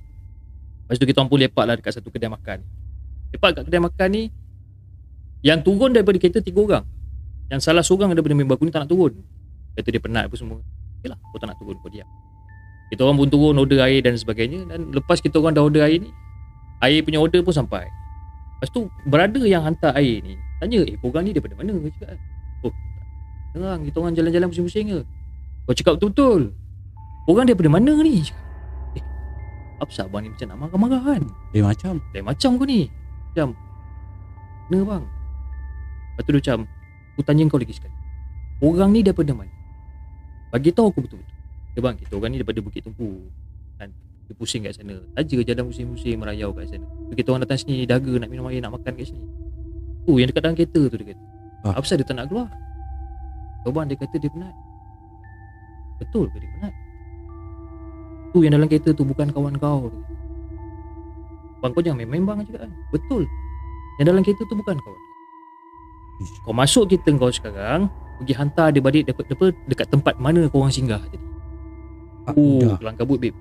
Lepas 0.86 1.02
tu 1.02 1.06
kita 1.06 1.26
pun 1.26 1.38
lepak 1.38 1.64
lah 1.66 1.74
dekat 1.74 1.98
satu 1.98 2.14
kedai 2.14 2.30
makan. 2.30 2.62
Lepak 3.34 3.58
kat 3.58 3.62
kedai 3.66 3.82
makan 3.82 4.08
ni 4.14 4.22
yang 5.42 5.58
turun 5.66 5.90
daripada 5.90 6.14
kereta 6.14 6.38
tiga 6.38 6.62
orang. 6.62 6.84
Yang 7.50 7.60
salah 7.66 7.82
seorang 7.82 8.14
daripada 8.14 8.38
member 8.38 8.54
aku 8.54 8.70
ni 8.70 8.70
tak 8.70 8.86
nak 8.86 8.90
turun. 8.94 9.18
Kata 9.74 9.88
dia 9.90 9.98
penat 9.98 10.30
apa 10.30 10.36
semua. 10.38 10.62
Okey 11.02 11.10
lah, 11.10 11.18
kau 11.18 11.38
tak 11.42 11.50
nak 11.50 11.58
turun, 11.58 11.74
kau 11.82 11.90
diam. 11.90 12.06
Kita 12.94 13.02
orang 13.02 13.18
pun 13.18 13.28
turun 13.34 13.54
order 13.58 13.82
air 13.82 13.98
dan 14.02 14.14
sebagainya 14.14 14.66
dan 14.70 14.94
lepas 14.94 15.18
kita 15.18 15.42
orang 15.42 15.58
dah 15.58 15.66
order 15.66 15.82
air 15.82 16.06
ni, 16.06 16.10
air 16.86 17.02
punya 17.02 17.18
order 17.18 17.42
pun 17.42 17.50
sampai. 17.50 17.82
Lepas 18.62 18.70
tu 18.70 18.86
brother 19.10 19.42
yang 19.42 19.66
hantar 19.66 19.90
air 19.98 20.22
ni 20.22 20.38
tanya, 20.60 20.80
"Eh, 20.84 20.96
korang 21.00 21.24
ni 21.24 21.32
daripada 21.32 21.56
mana?" 21.56 21.72
Dia 21.72 21.90
cakap. 21.96 22.20
Oh, 22.62 22.72
terang 23.56 23.80
kita 23.82 23.96
orang 23.98 24.14
jalan-jalan 24.14 24.46
pusing-pusing 24.52 24.86
ke. 24.92 25.00
Kau 25.64 25.74
cakap 25.74 25.92
betul-betul. 25.98 26.52
Korang 27.24 27.46
daripada 27.46 27.70
mana 27.70 27.92
ni? 28.00 28.26
Eh, 28.96 29.04
apa 29.78 29.92
abang 30.02 30.24
ni 30.24 30.28
macam 30.32 30.46
nak 30.50 30.58
marah-marah 30.66 31.02
kan? 31.04 31.22
Eh, 31.54 31.62
macam. 31.62 32.02
Lain 32.12 32.24
macam 32.26 32.50
kau 32.58 32.66
ni 32.66 32.90
Macam 33.32 33.54
Mana 34.66 34.78
bang 34.82 35.04
Lepas 35.06 36.22
tu 36.26 36.30
dia 36.34 36.40
macam 36.42 36.58
Aku 37.14 37.22
tanya 37.22 37.42
kau 37.46 37.60
lagi 37.60 37.74
sekali 37.74 37.96
Orang 38.60 38.90
ni 38.90 39.00
daripada 39.06 39.30
mana 39.30 39.52
Bagi 40.50 40.74
tahu 40.74 40.90
aku 40.90 41.00
betul-betul 41.06 41.38
Ya 41.74 41.80
bang 41.86 41.94
kita 41.98 42.12
orang 42.18 42.30
ni 42.34 42.38
daripada 42.42 42.60
Bukit 42.62 42.82
Tumpu 42.82 43.30
Kan 43.78 43.94
Dia 44.26 44.34
pusing 44.34 44.66
kat 44.66 44.74
sana 44.74 44.98
Saja 45.14 45.38
jalan 45.42 45.64
pusing-pusing 45.70 46.18
merayau 46.18 46.50
kat 46.50 46.66
sana 46.66 46.86
so, 46.86 47.14
Kita 47.14 47.30
orang 47.30 47.42
datang 47.46 47.62
sini 47.62 47.86
Daga 47.86 48.10
nak 48.18 48.28
minum 48.30 48.50
air 48.50 48.58
Nak 48.58 48.74
makan 48.74 48.92
kat 48.98 49.06
sini 49.06 49.22
Tu 50.10 50.18
yang 50.18 50.26
dekat 50.26 50.42
dalam 50.42 50.56
kereta 50.58 50.80
tu 50.90 50.96
dia 50.98 51.06
kata. 51.14 51.24
Ah. 51.62 51.78
Apa 51.78 51.86
pasal 51.86 52.02
dia 52.02 52.06
tak 52.10 52.18
nak 52.18 52.26
keluar? 52.26 52.50
Kau 53.62 53.70
bang 53.70 53.86
dia 53.86 53.94
kata 53.94 54.16
dia 54.18 54.30
penat. 54.34 54.54
Betul 56.02 56.26
ke 56.34 56.42
dia 56.42 56.50
penat? 56.58 56.74
Tu 58.34 58.38
yang 58.42 58.52
dalam 58.58 58.66
kereta 58.66 58.90
tu 58.90 59.06
bukan 59.06 59.30
kawan 59.30 59.54
kau. 59.62 59.86
Tu 59.86 60.00
Bang 61.62 61.70
kau 61.70 61.78
jangan 61.78 62.02
main-main 62.02 62.26
bang 62.26 62.38
cakap 62.42 62.66
kan. 62.66 62.72
Betul. 62.90 63.22
Yang 64.02 64.06
dalam 64.10 64.22
kereta 64.26 64.42
tu 64.50 64.56
bukan 64.58 64.76
kau. 64.82 64.96
Kau 66.42 66.54
masuk 66.58 66.90
kereta 66.90 67.16
kau 67.16 67.32
sekarang 67.32 67.86
Pergi 68.20 68.36
hantar 68.36 68.68
dia 68.68 68.84
balik 68.84 69.08
dekat, 69.08 69.24
dekat, 69.30 69.56
dekat 69.64 69.86
tempat 69.88 70.18
mana 70.18 70.50
kau 70.50 70.66
orang 70.66 70.74
singgah 70.74 71.00
jadi. 71.06 71.26
Ah, 72.26 72.34
Oh 72.34 72.74
kelang 72.82 72.98
kabut 72.98 73.22
babe. 73.22 73.38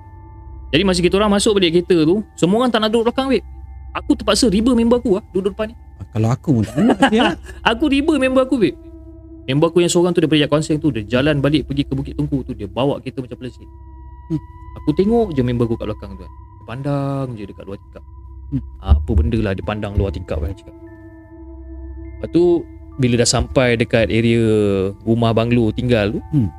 Jadi 0.69 0.86
masa 0.86 1.01
kita 1.01 1.18
orang 1.18 1.33
masuk 1.33 1.57
balik 1.57 1.81
kereta 1.81 2.06
tu 2.06 2.22
Semua 2.38 2.62
orang 2.62 2.69
tak 2.69 2.86
nak 2.86 2.94
duduk 2.94 3.10
belakang 3.10 3.33
babe 3.33 3.58
Aku 3.91 4.13
terpaksa 4.13 4.45
riba 4.47 4.71
member 4.71 4.97
aku 4.97 5.18
lah 5.18 5.24
Duduk 5.30 5.51
depan 5.51 5.69
ni 5.69 5.75
Ah, 5.97 6.06
Kalau 6.12 6.30
aku 6.30 6.50
pun 6.56 6.63
tak 6.63 7.12
ya. 7.12 7.33
Aku 7.71 7.89
riba 7.89 8.15
member 8.15 8.41
aku 8.41 8.56
babe 8.56 8.77
Member 9.45 9.68
aku 9.68 9.81
yang 9.81 9.89
seorang 9.89 10.13
tu 10.13 10.21
daripada 10.21 10.39
Yat 10.39 10.50
Konseng 10.50 10.77
tu 10.77 10.89
Dia 10.89 11.01
jalan 11.03 11.41
balik 11.41 11.65
pergi 11.65 11.83
ke 11.83 11.91
Bukit 11.91 12.13
Tungku 12.13 12.41
tu 12.41 12.53
Dia 12.53 12.65
bawa 12.65 12.97
kereta 13.00 13.19
macam 13.19 13.38
pelasik 13.38 13.65
Hmm. 14.30 14.38
Aku 14.77 14.94
tengok 14.94 15.33
je 15.33 15.41
member 15.41 15.65
aku 15.65 15.74
kat 15.74 15.89
belakang 15.89 16.13
tu 16.13 16.21
kan 16.21 16.30
Dia 16.30 16.63
pandang 16.63 17.27
je 17.33 17.44
dekat 17.44 17.65
luar 17.65 17.80
tingkap 17.80 18.03
Hmm. 18.50 18.62
Apa 18.80 19.12
benda 19.12 19.38
lah 19.39 19.53
dia 19.53 19.62
pandang 19.62 19.94
luar 19.94 20.09
tingkap 20.09 20.38
kan 20.38 20.50
cakap 20.51 20.74
Lepas 22.15 22.30
tu 22.30 22.62
Bila 22.95 23.18
dah 23.18 23.25
sampai 23.27 23.74
dekat 23.74 24.06
area 24.07 24.41
Rumah 25.00 25.33
banglo 25.33 25.69
tinggal 25.69 26.13
tu 26.13 26.21
Hmm. 26.30 26.50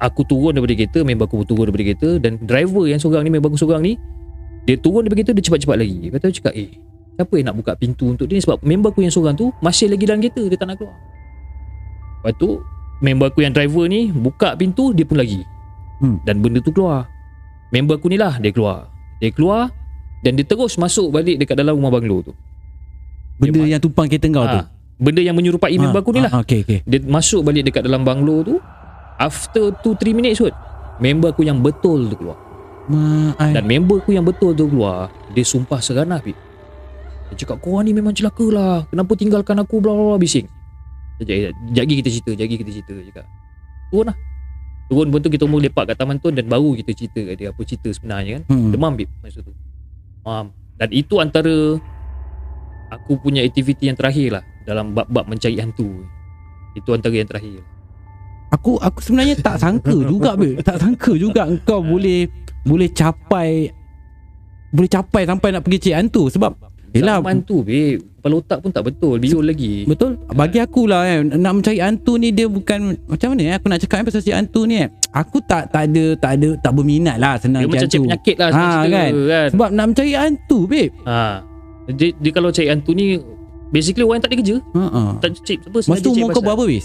Aku 0.00 0.22
turun 0.22 0.50
daripada 0.52 0.74
kereta 0.74 1.00
Member 1.00 1.24
aku 1.24 1.38
pun 1.38 1.46
turun 1.46 1.64
daripada 1.64 1.84
kereta 1.84 2.10
Dan 2.18 2.32
driver 2.40 2.84
yang 2.84 2.98
seorang 2.98 3.22
ni 3.22 3.30
Member 3.30 3.46
aku 3.46 3.58
seorang 3.58 3.80
ni 3.80 3.94
Dia 4.62 4.76
turun 4.76 5.02
daripada 5.02 5.18
kereta 5.20 5.32
Dia 5.32 5.44
cepat-cepat 5.44 5.76
lagi 5.76 5.96
Lepas 6.06 6.18
tu 6.20 6.38
cakap 6.38 6.54
Eh 6.54 6.70
Siapa 7.12 7.34
yang 7.34 7.46
nak 7.46 7.56
buka 7.58 7.72
pintu 7.74 8.04
untuk 8.08 8.24
dia 8.24 8.38
ni? 8.38 8.42
Sebab 8.42 8.62
member 8.62 8.88
aku 8.88 9.02
yang 9.02 9.12
seorang 9.12 9.34
tu 9.34 9.50
Masih 9.58 9.86
lagi 9.86 10.04
dalam 10.04 10.18
kereta 10.18 10.42
Dia 10.42 10.56
tak 10.56 10.66
nak 10.66 10.76
keluar. 10.78 10.96
Lepas 12.18 12.32
tu 12.38 12.50
Member 12.98 13.26
aku 13.26 13.40
yang 13.42 13.50
driver 13.50 13.84
ni 13.84 14.08
Buka 14.08 14.54
pintu 14.54 14.90
Dia 14.92 15.04
pun 15.04 15.18
lagi 15.18 15.42
Hmm. 16.02 16.18
Dan 16.26 16.42
benda 16.42 16.58
tu 16.58 16.74
keluar. 16.74 17.06
Member 17.70 17.94
aku 17.94 18.10
ni 18.10 18.18
lah 18.18 18.34
Dia 18.36 18.50
keluar. 18.50 18.90
Dia 19.18 19.30
keluar 19.30 19.70
Dan 20.18 20.34
dia 20.34 20.42
terus 20.42 20.74
masuk 20.74 21.14
balik 21.14 21.38
Dekat 21.38 21.54
dalam 21.54 21.78
rumah 21.78 21.94
banglo 21.94 22.26
tu. 22.26 22.32
Benda 23.38 23.62
Dia 23.62 23.78
yang 23.78 23.82
tumpang 23.82 24.10
kereta 24.10 24.26
kau 24.26 24.42
tu. 24.42 24.58
ha, 24.58 24.66
Benda 24.98 25.22
yang 25.22 25.34
menyerupai 25.34 25.70
member 25.74 25.98
aku 25.98 26.10
ni 26.10 26.22
lah. 26.22 26.30
Ah, 26.30 26.42
okay, 26.42 26.62
okay. 26.62 26.82
Dia 26.82 26.98
masuk 27.02 27.42
balik 27.42 27.66
dekat 27.66 27.82
dalam 27.82 28.02
banglo 28.02 28.42
tu 28.42 28.54
After 29.14 29.70
2-3 29.78 30.10
minutes 30.10 30.38
kot 30.38 30.54
Member 30.98 31.30
aku 31.30 31.42
yang 31.42 31.62
betul 31.62 32.10
tu 32.10 32.18
keluar 32.18 32.38
Ma, 32.90 33.30
ai. 33.38 33.54
Dan 33.54 33.62
member 33.70 34.02
aku 34.02 34.10
yang 34.10 34.26
betul 34.26 34.50
tu 34.58 34.66
keluar 34.66 35.06
Dia 35.30 35.46
sumpah 35.46 35.78
seganah 35.78 36.18
Pip 36.18 36.34
Dia 37.30 37.34
cakap 37.38 37.62
korang 37.62 37.86
ni 37.86 37.94
memang 37.94 38.10
celaka 38.10 38.42
lah. 38.50 38.82
Kenapa 38.90 39.12
tinggalkan 39.14 39.56
aku? 39.62 39.78
Bla 39.78 39.94
bla 39.94 40.04
bla 40.14 40.18
bising. 40.18 40.50
Sekejap 41.22 41.54
sekejap. 41.54 41.78
Lagi 41.78 41.94
kita 42.02 42.08
cerita 42.10 42.30
Sekejap 42.34 42.58
kita 42.58 42.70
cerita 42.74 42.92
dia 42.98 43.04
cakap. 43.14 43.26
Turun 43.94 44.06
lah. 44.10 44.16
Turun 44.90 45.06
pun 45.14 45.18
tu 45.22 45.30
kita 45.30 45.44
pun 45.46 45.62
lepak 45.62 45.84
kat 45.94 45.96
Taman 45.96 46.18
Tun 46.18 46.34
Dan 46.34 46.46
baru 46.50 46.74
kita 46.74 46.90
cerita 46.90 47.20
kat 47.22 47.34
dia 47.38 47.48
Apa 47.54 47.60
cerita 47.62 47.88
sebenarnya 47.94 48.30
kan. 48.40 48.42
Hmm. 48.50 48.70
Demam 48.74 48.92
Pip 48.98 49.08
masa 49.22 49.38
tu. 49.46 49.54
Demam. 50.20 50.50
Dan 50.74 50.88
itu 50.90 51.14
antara 51.22 51.54
Aku 52.98 53.16
punya 53.22 53.46
aktiviti 53.46 53.88
yang 53.88 53.96
terakhir 53.96 54.42
lah 54.42 54.44
Dalam 54.66 54.90
bab-bab 54.90 55.30
mencari 55.30 55.54
hantu. 55.62 56.02
Itu 56.74 56.96
antara 56.98 57.14
yang 57.14 57.30
terakhir. 57.30 57.62
Aku 58.52 58.76
aku 58.76 59.00
sebenarnya 59.00 59.40
tak 59.40 59.64
sangka 59.64 59.96
juga 59.96 60.36
babe. 60.36 60.60
Tak 60.60 60.76
sangka 60.76 61.16
juga 61.16 61.48
engkau 61.48 61.80
boleh 61.80 62.28
boleh 62.62 62.88
capai 62.90 63.70
boleh 64.72 64.88
capai 64.88 65.22
sampai 65.28 65.48
nak 65.52 65.62
pergi 65.62 65.90
cik 65.90 65.94
hantu 65.94 66.32
sebab 66.32 66.52
Yelah 66.92 67.24
Zaman 67.24 67.40
tu 67.48 67.64
babe. 67.64 68.04
Kepala 68.20 68.34
otak 68.38 68.58
pun 68.62 68.70
tak 68.70 68.84
betul. 68.84 69.16
Biol 69.16 69.48
lagi. 69.48 69.88
Betul? 69.88 70.20
Bagi 70.30 70.60
aku 70.60 70.84
lah 70.84 71.08
kan 71.08 71.40
Nak 71.40 71.52
mencari 71.58 71.80
hantu 71.80 72.20
ni 72.20 72.30
Dia 72.30 72.46
bukan 72.46 72.94
Macam 73.08 73.32
mana 73.32 73.42
eh? 73.48 73.54
Aku 73.56 73.66
nak 73.72 73.80
cakap 73.80 73.96
kan 73.98 74.04
Pasal 74.12 74.20
si 74.22 74.30
hantu 74.30 74.68
ni 74.68 74.76
eh. 74.78 74.92
Aku 75.10 75.40
tak 75.42 75.72
tak 75.72 75.88
ada 75.88 76.04
Tak 76.20 76.36
ada 76.36 76.48
Tak 76.60 76.72
berminat 76.76 77.16
lah 77.16 77.40
Senang 77.40 77.64
Dia 77.64 77.66
cari 77.66 77.72
macam 77.72 77.80
hantu. 77.82 77.94
cek 77.96 78.02
penyakit 78.04 78.36
lah 78.36 78.48
Ha, 78.52 78.60
ha, 78.60 78.80
kan? 78.84 79.10
kan? 79.24 79.48
Sebab 79.56 79.68
nak 79.72 79.86
mencari 79.88 80.12
hantu 80.12 80.58
babe. 80.68 80.90
Ha. 81.08 81.18
Dia, 81.96 82.08
dia 82.14 82.30
kalau 82.30 82.48
cari 82.52 82.68
hantu 82.68 82.90
ni 82.92 83.04
Basically 83.72 84.04
orang 84.04 84.20
tak 84.20 84.28
ada 84.28 84.36
kerja. 84.44 84.56
Ha 84.76 84.84
ah. 84.84 85.10
Tak 85.16 85.28
cek 85.42 85.58
apa 85.72 85.78
Masa 85.88 86.02
tu 86.04 86.12
umur 86.12 86.28
kau 86.28 86.44
berapa 86.44 86.64
bis? 86.68 86.84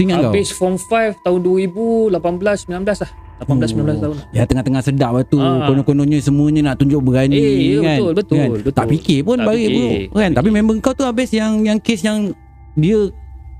Ingat 0.00 0.16
kau? 0.24 0.32
Habis 0.32 0.48
form 0.56 0.80
5 0.80 1.20
tahun 1.20 1.38
2018 1.44 2.16
19 2.16 3.04
lah 3.04 3.10
18 3.40 3.70
19 3.72 3.98
tahun 3.98 4.16
Ya 4.30 4.42
tengah-tengah 4.44 4.82
sedap 4.82 5.10
lah 5.10 5.22
tu 5.22 5.36
Ah. 5.36 5.64
Konon-kononnya 5.64 6.18
semuanya 6.18 6.60
nak 6.64 6.76
tunjuk 6.76 6.98
berani 7.00 7.34
Eh, 7.34 7.46
ya, 7.72 7.78
kan 7.78 7.96
betul, 7.96 8.10
betul, 8.12 8.36
kan? 8.36 8.48
betul. 8.52 8.72
Tak 8.72 8.86
fikir 8.88 9.18
pun 9.22 9.36
Tak 9.36 9.46
baik 9.46 9.58
fikir, 9.64 9.78
bro 10.08 10.18
kan? 10.18 10.30
Tapi 10.34 10.48
member 10.50 10.74
kau 10.78 10.92
tu 10.92 11.02
habis 11.02 11.30
yang 11.30 11.52
yang 11.62 11.78
kes 11.78 12.02
yang 12.02 12.34
Dia 12.74 12.98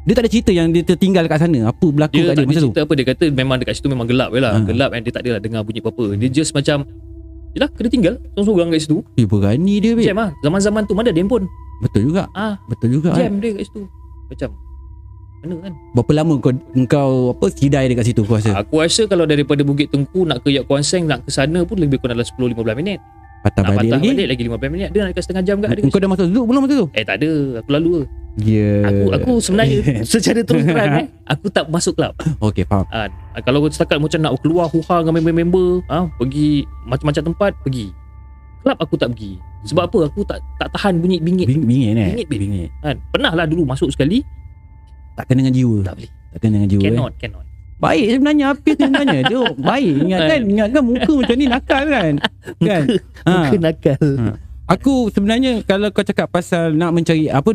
Dia 0.03 0.13
tak 0.13 0.23
ada 0.25 0.31
cerita 0.31 0.51
yang 0.51 0.69
dia 0.69 0.83
tertinggal 0.83 1.25
kat 1.25 1.39
sana. 1.39 1.69
Apa 1.69 1.87
berlaku 1.87 2.15
Dia 2.17 2.25
kat 2.29 2.35
dia 2.37 2.47
masa 2.47 2.59
tu? 2.59 2.67
cerita 2.67 2.81
apa 2.83 2.93
Dia 2.93 3.07
kata 3.07 3.25
memang 3.29 3.57
dekat 3.57 3.75
situ 3.75 3.87
memang 3.87 4.05
gelap 4.05 4.31
je 4.31 4.41
lah 4.41 4.53
Ha. 4.53 4.65
Gelap 4.65 4.91
and 4.91 5.03
dia 5.03 5.13
tak 5.13 5.23
adalah 5.23 5.39
dengar 5.39 5.61
bunyi 5.63 5.79
apa-apa 5.79 6.05
Dia 6.15 6.29
just 6.29 6.51
macam 6.51 6.83
Yelah 7.51 7.69
kena 7.71 7.89
tinggal 7.89 8.15
Seorang-seorang 8.33 8.69
kat 8.71 8.81
situ 8.81 8.99
Eh, 9.15 9.25
berani 9.25 9.75
dia, 9.79 9.93
babe. 9.93 10.05
Jam 10.05 10.17
lah 10.17 10.31
Zaman-zaman 10.41 10.83
tu 10.85 10.93
mana 10.93 11.09
ada 11.09 11.17
handphone 11.17 11.47
Betul 11.79 12.11
juga. 12.11 12.27
Ah, 12.33 12.59
Betul 12.67 12.89
juga. 12.93 13.15
Jam 13.15 13.39
dia 13.39 13.53
kat 13.53 13.65
situ 13.65 13.87
Macam 14.27 14.49
Mana 15.39 15.55
kan 15.61 15.73
Berapa 15.95 16.13
lama 16.15 16.35
kau 16.37 16.51
kau 16.85 17.11
apa 17.31 17.47
sidai 17.49 17.87
dekat 17.87 18.05
situ 18.05 18.23
kau 18.23 18.35
rasa? 18.35 18.59
Aku 18.59 18.83
rasa 18.83 19.07
kalau 19.07 19.23
daripada 19.23 19.63
Bukit 19.63 19.87
Tengku 19.89 20.27
Nak 20.27 20.43
ke 20.43 20.51
Yat 20.51 20.67
Kuan 20.67 20.83
Seng 20.83 21.07
Nak 21.07 21.23
ke 21.23 21.31
sana 21.31 21.63
pun 21.63 21.79
Lebih 21.79 21.99
kurang 21.99 22.19
dalam 22.19 22.27
10-15 22.27 22.59
minit 22.75 22.99
Patah 23.39 23.63
Nak 23.63 23.71
balik 23.73 23.79
patah 23.87 23.99
lagi. 23.99 24.09
balik 24.13 24.27
lagi 24.29 24.43
15 24.43 24.75
minit 24.75 24.89
Dia 24.91 25.01
nak 25.01 25.09
dekat 25.15 25.23
setengah 25.23 25.45
jam 25.47 25.57
kat 25.63 25.69
dia 25.73 25.83
Kau 25.87 26.01
dah 26.03 26.11
masuk 26.11 26.27
zoo 26.29 26.43
belum 26.43 26.61
masa 26.67 26.75
tu? 26.75 26.87
Eh 26.91 27.05
tak 27.07 27.17
ada 27.23 27.31
Aku 27.63 27.71
lalu 27.71 27.91
ke 27.95 28.03
Ya. 28.39 28.87
Aku 28.87 29.11
aku 29.11 29.33
sebenarnya 29.43 29.79
Secara 30.07 30.47
terus 30.47 30.63
terang 30.63 30.95
eh 30.97 31.07
Aku 31.27 31.51
tak 31.51 31.67
masuk 31.67 31.99
kelab 31.99 32.15
Okey, 32.39 32.63
faham. 32.63 32.87
ha, 32.87 33.11
Kalau 33.43 33.67
setakat 33.67 33.99
macam 33.99 34.23
nak 34.23 34.39
keluar 34.39 34.71
Huha 34.71 35.03
dengan 35.03 35.19
member-member 35.19 35.83
ha, 35.91 36.07
Pergi 36.15 36.63
Macam-macam 36.87 37.35
tempat 37.35 37.51
Pergi 37.67 37.91
Kelab 38.63 38.79
aku 38.79 38.95
tak 38.95 39.11
pergi 39.11 39.43
Sebab 39.67 39.91
apa 39.91 39.99
Aku 40.07 40.23
tak 40.23 40.39
tak 40.55 40.71
tahan 40.71 41.03
bunyi 41.03 41.19
bingit 41.19 41.51
Bing, 41.51 41.67
bingit 41.67 41.99
eh? 41.99 42.15
Bingit, 42.15 42.27
babe. 42.27 42.39
Bingit. 42.39 42.71
kan 42.79 42.97
Pernah 43.11 43.33
lah 43.35 43.47
dulu 43.47 43.67
masuk 43.67 43.91
sekali 43.91 44.23
Tak 45.19 45.25
kena 45.27 45.39
dengan 45.43 45.55
jiwa. 45.59 45.79
Tak 45.83 45.95
boleh 45.99 46.11
Tak 46.31 46.39
kena 46.39 46.53
dengan 46.55 46.69
jiwa. 46.71 46.81
Eh? 46.81 46.85
Cannot 46.87 47.13
Cannot 47.19 47.45
Baik 47.79 48.07
sebenarnya 48.11 48.45
Hafiz 48.51 48.75
sebenarnya. 48.75 49.21
Dia 49.23 49.43
baik. 49.55 49.93
Ingatkan, 50.03 50.39
ingatkan 50.47 50.83
muka 50.83 51.13
macam 51.15 51.35
ni 51.35 51.47
nakal 51.47 51.83
kan? 51.87 52.13
Kan? 52.69 52.83
Ha. 53.23 53.31
Muka 53.31 53.57
nakal 53.61 53.99
Aku 54.69 54.95
sebenarnya 55.09 55.51
kalau 55.63 55.89
kau 55.89 56.03
cakap 56.03 56.29
pasal 56.29 56.75
nak 56.75 56.93
mencari 56.93 57.31
apa 57.31 57.55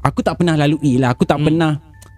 aku 0.00 0.20
tak 0.20 0.40
pernah 0.40 0.56
lalui 0.56 0.96
lah. 0.96 1.12
Aku 1.12 1.22
tak 1.22 1.38
Hmm. 1.38 1.46
pernah 1.46 1.72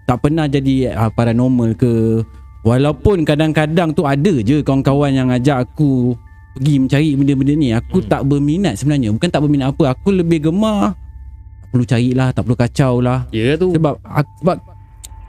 tak 0.07 0.17
pernah 0.23 0.47
jadi 0.47 0.95
uh, 0.95 1.11
paranormal 1.11 1.75
ke 1.75 2.23
walaupun 2.63 3.23
kadang-kadang 3.23 3.91
tu 3.91 4.07
ada 4.07 4.33
je 4.39 4.63
kawan-kawan 4.63 5.11
yang 5.11 5.29
ajak 5.29 5.67
aku 5.67 6.15
pergi 6.55 6.75
mencari 6.79 7.09
benda-benda 7.13 7.53
ni. 7.53 7.69
Aku 7.75 8.01
Hmm. 8.01 8.09
tak 8.09 8.21
berminat 8.23 8.73
sebenarnya. 8.79 9.11
Bukan 9.11 9.29
tak 9.29 9.41
berminat 9.43 9.67
apa. 9.69 9.93
Aku 9.93 10.15
lebih 10.15 10.49
gemar 10.49 10.95
perlu 11.69 11.85
carilah, 11.85 12.31
tak 12.31 12.41
perlu 12.47 12.57
kacau 12.57 12.93
lah. 13.03 13.27
Ya 13.35 13.55
tu 13.59 13.75
Sebab 13.75 13.99
aku, 14.03 14.31
sebab 14.43 14.57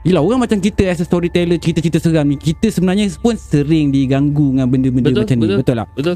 Yelah 0.07 0.23
orang 0.23 0.47
macam 0.47 0.63
kita 0.63 0.87
as 0.87 1.03
a 1.03 1.05
storyteller 1.05 1.59
cerita-cerita 1.59 1.99
seram 1.99 2.23
ni 2.23 2.39
kita 2.39 2.71
sebenarnya 2.71 3.11
pun 3.19 3.35
sering 3.35 3.91
diganggu 3.91 4.55
dengan 4.55 4.71
benda-benda 4.71 5.11
Betul, 5.11 5.23
macam 5.27 5.35
ni 5.35 5.43
betul. 5.43 5.57
betul 5.59 5.75
tak? 5.75 5.87
Betul 5.91 6.15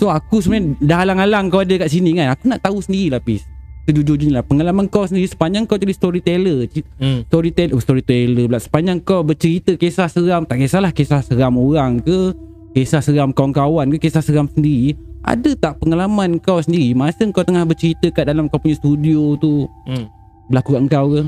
So 0.00 0.08
aku 0.08 0.40
sebenarnya 0.40 0.80
dah 0.80 0.98
halang-halang 1.04 1.52
kau 1.52 1.60
ada 1.60 1.74
kat 1.74 1.90
sini 1.92 2.16
kan. 2.16 2.32
Aku 2.32 2.48
nak 2.48 2.64
tahu 2.64 2.80
sendiri 2.80 3.12
lah 3.12 3.20
Pis. 3.20 3.44
Sejujurnya 3.84 4.40
lah 4.40 4.42
pengalaman 4.46 4.88
kau 4.88 5.04
sendiri 5.04 5.28
sepanjang 5.28 5.68
kau 5.68 5.76
jadi 5.76 5.92
storyteller. 5.92 6.70
hmm. 6.72 7.28
Storyteller, 7.28 7.72
oh, 7.76 7.82
storyteller 7.82 8.44
pula. 8.48 8.60
Sepanjang 8.62 9.02
kau 9.04 9.20
bercerita 9.20 9.76
kisah 9.76 10.08
seram, 10.08 10.48
tak 10.48 10.64
kisahlah 10.64 10.92
kisah 10.94 11.20
seram 11.20 11.58
orang 11.60 12.00
ke, 12.00 12.32
kisah 12.78 13.04
seram 13.04 13.34
kawan-kawan 13.34 13.92
ke, 13.92 14.08
kisah 14.08 14.24
seram 14.24 14.48
sendiri. 14.48 14.96
Ada 15.28 15.52
tak 15.60 15.84
pengalaman 15.84 16.40
kau 16.40 16.56
sendiri 16.56 16.96
masa 16.96 17.28
kau 17.28 17.44
tengah 17.44 17.68
bercerita 17.68 18.08
kat 18.08 18.24
dalam 18.24 18.48
kau 18.48 18.56
punya 18.56 18.80
studio 18.80 19.36
tu 19.36 19.68
Hmm. 19.84 20.08
berlaku 20.48 20.72
kat 20.72 20.82
kau 20.88 21.06
ke? 21.12 21.22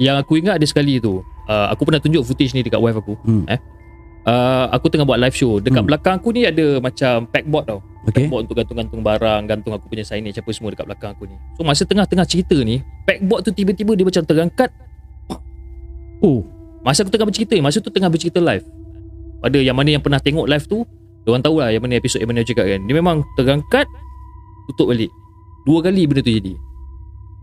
Yang 0.00 0.16
aku 0.24 0.32
ingat 0.40 0.56
ada 0.56 0.66
sekali 0.66 0.96
tu 0.96 1.20
uh, 1.20 1.66
Aku 1.76 1.84
pernah 1.84 2.00
tunjuk 2.00 2.24
footage 2.24 2.56
ni 2.56 2.64
dekat 2.64 2.80
wife 2.80 2.96
aku 2.96 3.14
Hmm. 3.20 3.44
eh? 3.46 3.60
Uh, 4.26 4.66
Aku 4.74 4.88
tengah 4.92 5.06
buat 5.06 5.20
live 5.20 5.36
show. 5.36 5.60
Dekat 5.62 5.84
Hmm. 5.84 5.88
belakang 5.88 6.14
aku 6.18 6.34
ni 6.34 6.44
ada 6.44 6.80
macam 6.82 7.24
packboard 7.28 7.64
tau. 7.68 7.80
Okay. 8.08 8.24
Packboard 8.24 8.48
untuk 8.48 8.56
gantung-gantung 8.56 9.04
barang 9.04 9.42
Gantung 9.44 9.72
aku 9.76 9.92
punya 9.92 10.08
signage 10.08 10.40
apa 10.40 10.50
semua 10.56 10.72
dekat 10.72 10.88
belakang 10.88 11.12
aku 11.12 11.28
ni. 11.28 11.36
So 11.56 11.64
masa 11.68 11.84
tengah-tengah 11.84 12.24
cerita 12.24 12.56
ni 12.64 12.80
Packboard 13.04 13.44
tu 13.44 13.50
tiba-tiba 13.52 13.92
dia 13.92 14.06
macam 14.08 14.24
terangkat. 14.24 14.70
Oh, 16.20 16.44
Masa 16.80 17.04
aku 17.04 17.12
tengah 17.12 17.28
bercerita 17.28 17.52
ni 17.56 17.62
Masa 17.64 17.80
tu 17.80 17.92
tengah 17.92 18.08
bercerita 18.08 18.40
live. 18.40 18.64
Pada 19.40 19.58
yang 19.60 19.76
mana 19.76 19.88
yang 19.96 20.02
pernah 20.04 20.20
tengok 20.20 20.48
live 20.48 20.64
tu 20.68 20.84
Diorang 21.24 21.44
tahu 21.44 21.60
lah 21.60 21.68
yang 21.68 21.84
mana 21.84 22.00
episod 22.00 22.20
yang 22.20 22.32
mana 22.32 22.40
aku 22.40 22.56
cakap 22.56 22.66
kan. 22.68 22.80
Dia 22.88 22.94
memang 22.96 23.16
terangkat 23.36 23.86
Tutup 24.72 24.92
balik. 24.92 25.12
Dua 25.68 25.84
kali 25.84 26.08
benda 26.08 26.24
tu 26.24 26.32
jadi. 26.32 26.54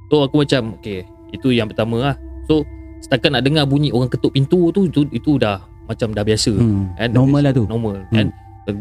So 0.09 0.25
aku 0.25 0.41
macam 0.41 0.77
Okay 0.81 1.05
Itu 1.33 1.53
yang 1.53 1.69
pertama 1.69 2.13
lah. 2.13 2.15
So 2.49 2.65
Setakat 2.97 3.29
nak 3.29 3.45
dengar 3.45 3.69
bunyi 3.69 3.93
orang 3.93 4.09
ketuk 4.09 4.33
pintu 4.33 4.73
tu 4.73 4.89
Itu, 4.89 5.05
itu 5.13 5.37
dah 5.37 5.61
Macam 5.87 6.11
dah 6.11 6.23
biasa. 6.27 6.51
Hmm. 6.51 6.91
kan, 6.93 7.09
normal 7.09 7.41
biasa, 7.41 7.47
lah 7.47 7.51
tu. 7.55 7.63
Normal. 7.65 7.95
Kan 8.11 8.27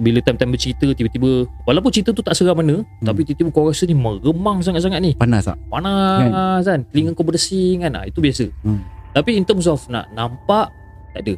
Bila 0.03 0.19
time-time 0.19 0.59
bercerita 0.59 0.91
Tiba-tiba 0.91 1.47
Walaupun 1.63 1.95
cerita 1.95 2.11
tu 2.11 2.19
tak 2.19 2.35
seram 2.35 2.59
mana 2.59 2.83
Tapi 2.99 3.23
tiba-tiba 3.23 3.55
kau 3.55 3.71
rasa 3.71 3.87
ni 3.87 3.95
Meremang 3.95 4.59
sangat-sangat 4.59 4.99
ni. 4.99 5.15
Panas 5.15 5.47
tak? 5.47 5.55
Panas 5.71 6.67
kan, 6.67 6.83
Telinga 6.91 7.15
kau 7.15 7.23
berdesing 7.23 7.87
kan? 7.87 7.95
Itu 8.03 8.19
biasa. 8.19 8.51
Hmm. 8.67 8.83
Tapi 9.15 9.39
in 9.39 9.47
terms 9.47 9.71
of 9.71 9.79
Nak 9.87 10.11
nampak 10.11 10.75
Tak 11.15 11.23
ada. 11.23 11.35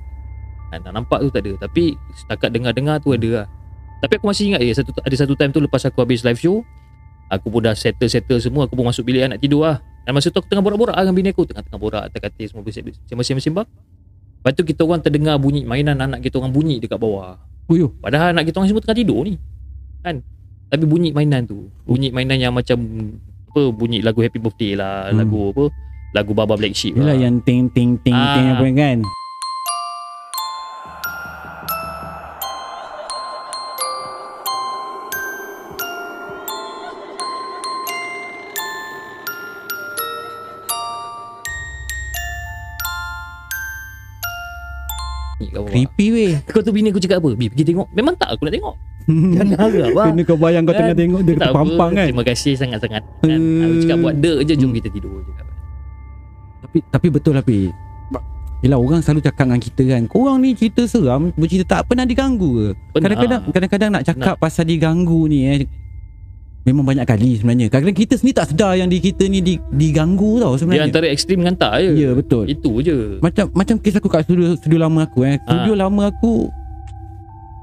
Nak, 0.72 0.78
nak 0.88 0.92
nampak 0.96 1.18
tu 1.20 1.28
tak 1.28 1.44
ada. 1.44 1.52
Tapi 1.60 1.92
Setakat 2.16 2.48
dengar-dengar 2.48 2.96
tu 3.04 3.12
ada 3.12 3.44
lah. 3.44 3.46
Tapi 4.00 4.16
aku 4.16 4.32
masih 4.32 4.56
ingat 4.56 4.64
je 4.64 4.72
satu, 4.80 4.96
Ada 5.04 5.16
satu 5.28 5.34
time 5.36 5.52
tu 5.52 5.60
Lepas 5.60 5.84
aku 5.84 6.00
habis 6.00 6.24
live 6.24 6.40
show 6.40 6.64
Aku 7.28 7.52
pun 7.52 7.60
dah 7.60 7.76
settle-settle 7.76 8.40
semua 8.40 8.64
Aku 8.64 8.72
pun 8.72 8.88
masuk 8.88 9.04
bilik 9.04 9.28
lah 9.28 9.36
nak 9.36 9.44
tidur 9.44 9.68
lah. 9.68 9.84
Dan 10.08 10.16
masa 10.16 10.32
tu 10.32 10.40
aku 10.40 10.48
tengah 10.48 10.64
borak-borak 10.64 10.96
lah 10.96 11.04
Dengan 11.04 11.20
bini 11.20 11.28
aku. 11.36 11.44
Tengah-tengah 11.44 11.76
borak 11.76 12.02
Atas 12.08 12.20
katil 12.24 12.48
semua 12.48 12.64
Sembang-sembang 13.04 13.68
Lepas 14.48 14.56
tu 14.56 14.64
kita 14.64 14.80
orang 14.80 15.04
terdengar 15.04 15.36
bunyi 15.36 15.60
Mainan 15.62 16.00
anak 16.00 16.24
kita 16.24 16.40
orang 16.40 16.48
bunyi 16.48 16.80
dekat 16.80 16.96
bawah 16.96 17.36
Oh, 17.68 17.76
yo. 17.76 17.92
Padahal 18.00 18.32
anak 18.32 18.48
kita 18.48 18.56
orang 18.56 18.72
semua 18.72 18.80
tengah 18.80 18.96
tidur 18.96 19.20
ni 19.22 19.36
Kan 20.00 20.24
Tapi 20.66 20.88
bunyi 20.88 21.12
mainan 21.12 21.44
tu 21.44 21.68
Bunyi 21.84 22.08
mainan 22.08 22.40
yang 22.40 22.56
macam 22.56 22.80
Apa 23.52 23.68
Bunyi 23.68 24.00
lagu 24.00 24.24
Happy 24.24 24.40
Birthday 24.40 24.72
lah 24.72 25.12
Hmm. 25.12 25.20
Lagu 25.20 25.52
apa 25.52 25.64
Lagu 26.16 26.32
Baba 26.32 26.56
Black 26.56 26.72
Sheep 26.72 26.96
Yelah 26.96 27.12
lah. 27.12 27.16
yang 27.20 27.44
ting 27.44 27.68
ting 27.68 28.00
ting 28.00 28.16
ting 28.16 28.46
Ah. 28.48 28.56
apa 28.56 28.64
kan? 28.72 29.04
Creepy 45.38 46.06
weh. 46.10 46.32
Kau 46.44 46.60
tu 46.60 46.70
bini 46.70 46.90
aku 46.90 46.98
cakap 46.98 47.22
apa 47.22 47.30
Bi 47.32 47.46
pergi 47.46 47.62
tengok 47.64 47.86
Memang 47.92 48.18
tak 48.18 48.34
aku 48.34 48.42
nak 48.42 48.54
tengok 48.54 48.74
Jangan 49.38 49.54
harap 49.54 49.90
lah 49.94 50.06
Kena 50.10 50.22
kau 50.22 50.36
bayang 50.36 50.62
kau 50.62 50.74
Kan? 50.74 50.80
tengah 50.82 50.96
tengok 50.98 51.20
dia 51.22 51.30
Tak 51.30 51.38
apa, 51.38 51.46
terpampang 51.46 51.90
kan. 51.94 52.06
Terima 52.10 52.24
kasih 52.26 52.52
sangat-sangat 52.54 53.02
kan? 53.22 53.38
Hmm. 53.38 53.62
Aku 53.62 53.74
cakap 53.80 53.98
buat 54.00 54.14
dek 54.18 54.38
je 54.42 54.54
Jom 54.54 54.66
Hmm. 54.66 54.76
kita 54.76 54.88
tidur 54.90 55.12
cakap. 55.24 55.46
Tapi 56.60 56.78
tapi 56.90 57.06
betul 57.08 57.32
lah 57.32 57.42
Pi. 57.42 57.70
Yelah 58.58 58.74
orang 58.74 58.98
selalu 58.98 59.22
cakap 59.22 59.46
dengan 59.46 59.62
kita 59.62 59.82
kan 59.86 60.02
Korang 60.10 60.42
ni 60.42 60.50
cerita 60.50 60.82
seram 60.82 61.30
Bercerita 61.30 61.78
tak 61.78 61.86
pernah 61.86 62.02
diganggu 62.02 62.50
ke. 62.50 62.66
Kadang-kadang 62.98 63.40
Kadang-kadang 63.54 63.90
nak 63.94 64.02
cakap 64.02 64.34
pasal 64.34 64.66
diganggu 64.66 65.30
ni 65.30 65.46
eh 65.46 65.62
Memang 66.62 66.84
banyak 66.84 67.06
kali 67.06 67.38
sebenarnya 67.38 67.66
Kadang-kadang 67.68 67.98
kita 67.98 68.14
sendiri 68.14 68.36
tak 68.36 68.48
sedar 68.52 68.76
Yang 68.76 68.88
di 68.90 68.98
kita 69.00 69.24
ni 69.24 69.38
di, 69.40 69.54
diganggu 69.70 70.36
tau 70.36 70.52
Dia 70.52 70.58
sebenarnya 70.58 70.84
antara 70.84 71.06
ekstrim 71.08 71.40
dengan 71.40 71.56
tak 71.56 71.80
je 71.80 71.90
Ya 71.96 72.10
betul 72.12 72.44
Itu 72.44 72.82
je 72.82 73.16
Macam 73.18 73.48
macam 73.52 73.78
kes 73.78 73.96
aku 73.96 74.08
kat 74.10 74.26
studio 74.26 74.52
studio 74.54 74.78
lama 74.78 75.06
aku 75.06 75.24
eh. 75.24 75.40
Studio 75.40 75.72
lama 75.74 76.08
aku 76.08 76.50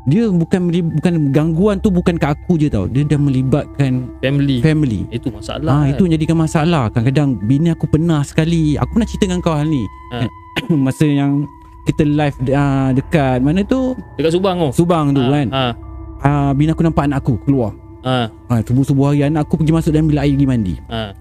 dia 0.06 0.30
bukan 0.30 0.70
bukan 0.70 1.34
gangguan 1.34 1.82
tu 1.82 1.90
bukan 1.90 2.22
kat 2.22 2.38
aku 2.38 2.62
je 2.62 2.70
tau. 2.70 2.86
Dia 2.86 3.02
dah 3.02 3.18
melibatkan 3.18 4.06
Family 4.22 4.62
family. 4.62 5.02
Itu 5.10 5.34
masalah 5.34 5.66
Ah 5.66 5.82
kan? 5.82 5.98
itu 5.98 6.04
jadikan 6.06 6.38
masalah. 6.38 6.94
Kadang-kadang 6.94 7.42
bini 7.42 7.74
aku 7.74 7.90
pernah 7.90 8.22
sekali. 8.22 8.78
Aku 8.78 8.94
pernah 8.94 9.10
cerita 9.10 9.26
dengan 9.26 9.42
kau 9.42 9.58
hal 9.58 9.66
ni. 9.66 9.82
Ha. 10.14 10.30
Masa 10.86 11.10
yang 11.10 11.50
kita 11.90 12.06
live 12.06 12.38
uh, 12.54 12.94
dekat 12.94 13.42
mana 13.42 13.66
tu? 13.66 13.98
Dekat 14.14 14.38
Subang 14.38 14.62
tu 14.62 14.70
Subang 14.78 15.10
tu 15.10 15.22
Ah, 15.22 15.30
kan. 15.34 15.48
ah, 15.50 15.74
Ah 16.22 16.50
bini 16.54 16.70
aku 16.70 16.86
nampak 16.86 17.10
anak 17.10 17.26
aku 17.26 17.42
keluar. 17.42 17.74
Ah, 18.06 18.30
Ah 18.48 18.62
subuh-subuh 18.62 19.12
hari 19.12 19.26
anak 19.26 19.50
aku 19.50 19.60
pergi 19.60 19.74
masuk 19.74 19.92
dalam 19.92 20.08
bilik 20.08 20.22
air 20.22 20.34
pergi 20.38 20.48
mandi. 20.48 20.76
ah. 20.88 21.12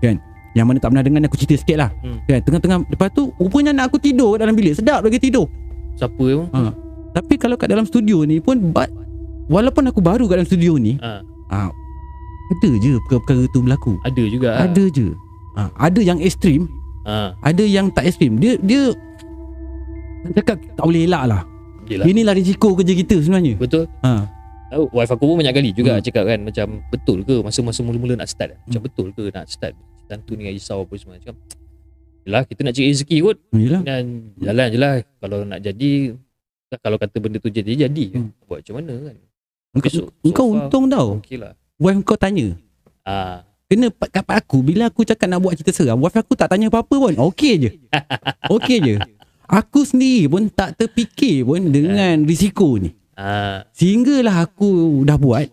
Yang 0.54 0.66
mana 0.70 0.78
tak 0.78 0.88
pernah 0.94 1.02
dengar 1.02 1.20
aku 1.26 1.34
cerita 1.34 1.58
sikit 1.58 1.76
lah. 1.82 1.90
Hmm. 2.04 2.22
Kan 2.30 2.38
tengah-tengah 2.46 2.78
lepas 2.86 3.10
tu 3.10 3.34
rupanya 3.42 3.74
anak 3.74 3.90
aku 3.90 3.98
tidur 3.98 4.38
dalam 4.38 4.54
bilik. 4.54 4.78
Sedap 4.78 5.02
lagi 5.02 5.18
tidur. 5.18 5.50
Siapa 5.98 6.18
tu 6.18 6.44
Ha. 6.50 6.70
Tapi 7.14 7.34
kalau 7.38 7.54
kat 7.54 7.70
dalam 7.70 7.86
studio 7.86 8.26
ni 8.26 8.42
pun 8.42 8.74
but, 8.74 8.90
Walaupun 9.46 9.86
aku 9.86 10.02
baru 10.02 10.26
kat 10.26 10.42
dalam 10.42 10.48
studio 10.50 10.74
ni 10.74 10.98
Ah, 10.98 11.22
ha, 11.54 11.70
Ada 12.50 12.70
je 12.82 12.98
perkara-perkara 13.06 13.42
tu 13.54 13.62
berlaku 13.62 13.94
Ada 14.02 14.22
juga 14.26 14.48
Ada 14.58 14.84
je 14.90 15.14
ha, 15.54 15.70
Ada 15.78 16.00
yang 16.02 16.18
ekstrim 16.18 16.66
ah, 17.06 17.30
Ada 17.46 17.62
yang 17.62 17.94
tak 17.94 18.10
ekstrim 18.10 18.42
Dia 18.42 18.58
Dia 18.58 18.90
Cakap 20.34 20.58
tak 20.74 20.82
boleh 20.82 21.06
elak 21.06 21.24
lah 21.30 21.42
Yelah 21.86 22.08
Inilah 22.08 22.34
risiko 22.34 22.74
kerja 22.74 22.96
kita 22.96 23.22
sebenarnya 23.22 23.54
Betul 23.60 23.86
ha. 24.02 24.26
Oh, 24.76 24.88
wife 24.90 25.08
aku 25.08 25.24
pun 25.24 25.36
banyak 25.36 25.52
kali 25.52 25.70
juga 25.70 25.94
Hmm. 25.94 26.02
cakap 26.02 26.24
kan 26.24 26.38
macam 26.40 26.66
betul 26.88 27.18
ke 27.20 27.40
masa-masa 27.40 27.80
mula-mula 27.80 28.14
nak 28.14 28.26
start 28.26 28.58
macam 28.60 28.74
Hmm. 28.74 28.86
betul 28.86 29.06
ke 29.10 29.24
nak 29.28 29.46
start 29.46 29.74
tentu 30.04 30.34
ni 30.34 30.48
risau 30.48 30.82
apa 30.82 30.94
semua 30.94 31.16
macam 31.16 31.34
Yelah 32.24 32.42
kita 32.42 32.60
nak 32.60 32.72
cari 32.72 32.88
rezeki 32.88 33.16
kot 33.20 33.36
Yelah 33.52 33.82
dan 33.82 34.04
jalan 34.36 34.66
je 34.66 34.78
lah 34.78 34.92
kalau 35.18 35.38
nak 35.42 35.60
jadi 35.60 35.90
kalau 36.76 36.96
kata 36.96 37.16
benda 37.18 37.36
tu 37.36 37.48
jadi 37.48 37.86
jadi 37.86 38.04
Hmm. 38.12 38.32
buat 38.44 38.60
macam 38.60 38.74
mana 38.76 38.92
kan 39.04 39.16
Engkau, 39.74 39.90
so- 39.90 40.06
so 40.06 40.22
engkau 40.22 40.46
untung 40.48 40.86
tau. 40.86 41.18
Okey 41.18 41.34
lah. 41.34 41.58
Wife 41.76 42.06
kau 42.06 42.14
tanya. 42.14 42.54
Ah, 43.02 43.42
Kena 43.64 43.90
pa- 43.90 44.06
kat 44.06 44.22
aku 44.22 44.62
bila 44.62 44.86
aku 44.86 45.02
cakap 45.02 45.26
nak 45.26 45.42
buat 45.42 45.50
cerita 45.52 45.74
seram, 45.74 45.98
wife 45.98 46.14
aku 46.14 46.32
tak 46.32 46.46
tanya 46.46 46.70
apa-apa 46.70 46.94
pun. 46.94 47.10
Okey 47.10 47.54
je. 47.58 47.70
Okey 48.54 48.78
je. 48.78 48.94
Aku 49.44 49.82
sendiri 49.82 50.30
pun 50.30 50.46
tak 50.46 50.78
terfikir 50.78 51.42
pun 51.42 51.58
dengan 51.64 52.22
risiko 52.22 52.78
ni. 52.78 52.94
Ah, 53.14 53.64
Sehinggalah 53.70 54.44
aku 54.44 55.02
dah 55.02 55.14
buat, 55.14 55.46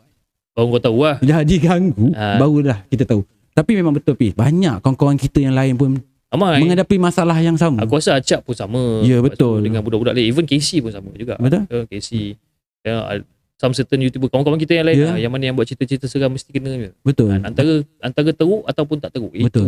baru 0.51 0.65
kau 0.69 0.81
tahu 0.81 0.97
lah. 1.01 1.17
dah 1.19 1.41
diganggu, 1.41 2.11
Ah. 2.11 2.37
barulah 2.37 2.83
kita 2.87 3.05
tahu. 3.05 3.21
Tapi 3.51 3.71
memang 3.73 3.91
betul 3.91 4.13
Pis. 4.13 4.31
Banyak 4.31 4.79
kawan-kawan 4.79 5.15
kita 5.15 5.39
yang 5.39 5.51
lain 5.51 5.75
pun 5.75 5.91
Amai. 6.27 6.59
menghadapi 6.59 6.95
masalah 6.95 7.35
yang 7.37 7.55
sama. 7.55 7.83
Aku 7.83 7.95
rasa 7.95 8.15
Acap 8.15 8.41
pun 8.41 8.55
sama. 8.55 9.03
Ya, 9.03 9.19
betul. 9.19 9.59
Dengan 9.59 9.81
budak-budak 9.81 10.13
lain. 10.13 10.25
Even 10.25 10.45
Casey 10.45 10.79
pun 10.79 10.89
sama 10.89 11.11
juga. 11.11 11.35
Betul? 11.35 11.67
Ya, 11.67 11.79
Casey. 11.85 12.39
Ya, 12.81 12.95
al- 13.03 13.27
some 13.59 13.75
certain 13.75 13.99
YouTuber. 13.99 14.25
Kawan-kawan 14.25 14.55
kita 14.57 14.73
yang 14.73 14.87
lain 14.87 14.97
Ya. 14.97 15.05
lah. 15.05 15.17
Yang 15.19 15.31
mana 15.31 15.43
yang 15.45 15.55
buat 15.55 15.67
cerita-cerita 15.67 16.07
seram 16.07 16.31
mesti 16.31 16.47
kena. 16.49 16.71
je. 16.71 16.89
Betul. 17.01 17.29
Kan? 17.29 17.41
Antara 17.43 17.73
antara 17.99 18.29
teruk 18.31 18.63
ataupun 18.63 18.97
tak 18.97 19.11
teruk. 19.11 19.31
Betul. 19.31 19.45
Itu. 19.45 19.63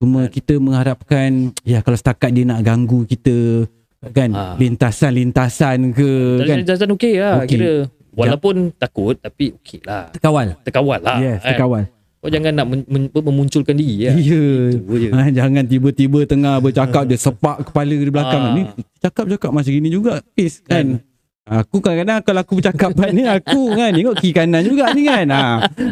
Cuma 0.00 0.24
kita 0.26 0.56
mengharapkan 0.56 1.30
ya 1.60 1.78
kalau 1.78 1.94
setakat 1.94 2.32
dia 2.32 2.42
nak 2.42 2.64
ganggu 2.64 3.04
kita 3.04 3.68
kan 4.00 4.32
Ah. 4.32 4.56
lintasan-lintasan 4.56 5.92
ke 5.92 6.40
kan 6.40 6.64
Jazan 6.64 6.88
okey 6.96 7.20
lah. 7.20 7.44
Okey. 7.44 7.48
Kira. 7.52 7.74
Walaupun 8.10 8.72
takut 8.74 9.14
tapi 9.14 9.52
okey 9.60 9.84
lah. 9.84 10.08
terkawal. 10.10 10.56
Terkawal 10.64 10.98
lah. 10.98 11.20
yes, 11.20 11.44
kan? 11.44 11.52
terkawal. 11.52 11.84
Kau 12.20 12.28
jangan 12.28 12.52
nak 12.52 12.66
men, 12.68 12.80
men, 12.84 13.02
memunculkan 13.08 13.72
diri 13.72 14.08
Ya. 14.08 14.12
ya. 14.12 14.36
Yeah. 14.36 15.12
Ha, 15.14 15.28
jangan 15.30 15.64
tiba-tiba 15.64 16.24
tengah 16.24 16.60
bercakap 16.60 17.08
dia 17.08 17.16
sepak 17.16 17.64
kepala 17.66 17.92
di 17.92 18.08
belakang. 18.08 18.42
Ah. 18.42 18.52
Ni 18.52 18.62
cakap-cakap 18.98 19.50
macam 19.50 19.70
gini 19.70 19.88
juga 19.88 20.20
Pis 20.32 20.60
kan. 20.60 21.00
Aku 21.42 21.80
kadang-kadang 21.80 22.20
kalau 22.22 22.40
aku 22.40 22.52
bercakap 22.56 22.92
ni 23.16 23.24
aku 23.24 23.72
kan 23.72 23.90
tengok 23.90 24.16
kiri 24.16 24.32
kanan 24.32 24.62
juga 24.62 24.92
ni 24.92 25.02
kan. 25.02 25.26
Ha. 25.28 25.40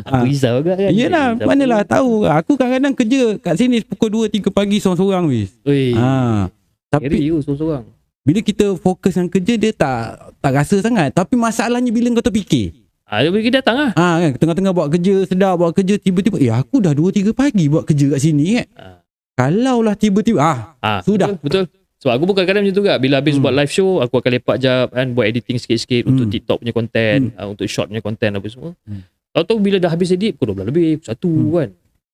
Aku 0.07 0.25
risau 0.25 0.61
juga 0.61 0.77
kan. 0.77 0.93
Yelah, 0.93 1.33
Siapa- 1.35 1.45
manalah 1.45 1.83
tahu. 1.83 2.25
Aku 2.25 2.53
kadang-kadang 2.55 2.95
kerja 2.95 3.21
kat 3.37 3.55
sini 3.57 3.81
pukul 3.81 4.29
2 4.29 4.33
3 4.33 4.49
pagi 4.49 4.77
seorang-seorang 4.79 5.25
wis. 5.29 5.53
Oi. 5.65 5.93
Ha. 5.93 6.49
Tapi 6.88 7.21
you 7.21 7.41
seorang-seorang. 7.41 7.85
Bila 8.28 8.40
kita 8.40 8.76
fokus 8.76 9.16
dengan 9.16 9.32
kerja 9.32 9.54
dia 9.56 9.73
tak 9.73 9.97
tak 10.37 10.52
rasa 10.52 10.76
sangat. 10.78 11.08
Tapi 11.11 11.32
masalahnya 11.35 11.88
bila 11.88 12.12
kau 12.12 12.20
terfikir. 12.23 12.76
Ah, 13.02 13.25
dia 13.25 13.32
pergi 13.32 13.49
datang 13.49 13.76
lah. 13.78 13.90
Ah 13.97 14.20
kan 14.20 14.37
tengah-tengah 14.37 14.68
buat 14.70 14.92
kerja, 14.92 15.25
sedap 15.25 15.56
buat 15.56 15.73
kerja 15.73 15.97
tiba-tiba 15.97 16.37
eh 16.37 16.52
aku 16.52 16.76
dah 16.78 16.92
2 16.92 17.08
3 17.08 17.32
pagi 17.32 17.64
buat 17.66 17.82
kerja 17.82 18.12
kat 18.12 18.20
sini 18.20 18.47
kan. 18.54 18.66
Ah. 18.76 19.00
Kalau 19.32 19.80
lah 19.80 19.97
tiba-tiba 19.97 20.38
ah 20.38 20.76
Ah, 20.76 21.00
Sudah. 21.00 21.32
Betul. 21.35 21.64
betul. 21.64 21.80
Sebab 21.99 22.12
aku 22.14 22.25
bukan 22.26 22.44
kadang 22.44 22.62
macam 22.62 22.70
tu 22.70 22.78
juga. 22.78 22.94
Bila 22.94 23.18
habis 23.18 23.35
Hmm. 23.35 23.42
buat 23.42 23.54
live 23.56 23.73
show, 23.73 23.99
aku 23.99 24.14
akan 24.14 24.30
lepak 24.30 24.56
jap 24.61 24.92
kan. 24.92 25.06
Buat 25.11 25.26
editing 25.26 25.56
sikit-sikit 25.56 26.04
untuk 26.04 26.28
Hmm. 26.28 26.35
TikTok 26.37 26.56
punya 26.61 26.70
content. 26.70 27.23
ah, 27.35 27.49
untuk 27.49 27.64
short 27.64 27.88
punya 27.88 27.99
content 27.99 28.37
apa 28.37 28.47
semua. 28.47 28.70
Hmm. 28.85 29.02
Tahu-tahu 29.32 29.58
bila 29.58 29.76
dah 29.78 29.88
habis 29.88 30.12
edit, 30.12 30.37
pukul 30.37 30.52
12 30.52 30.68
lebih, 30.68 30.88
pukul 30.99 31.08
1 31.08 31.32
Hmm. 31.32 31.50
kan. 31.56 31.68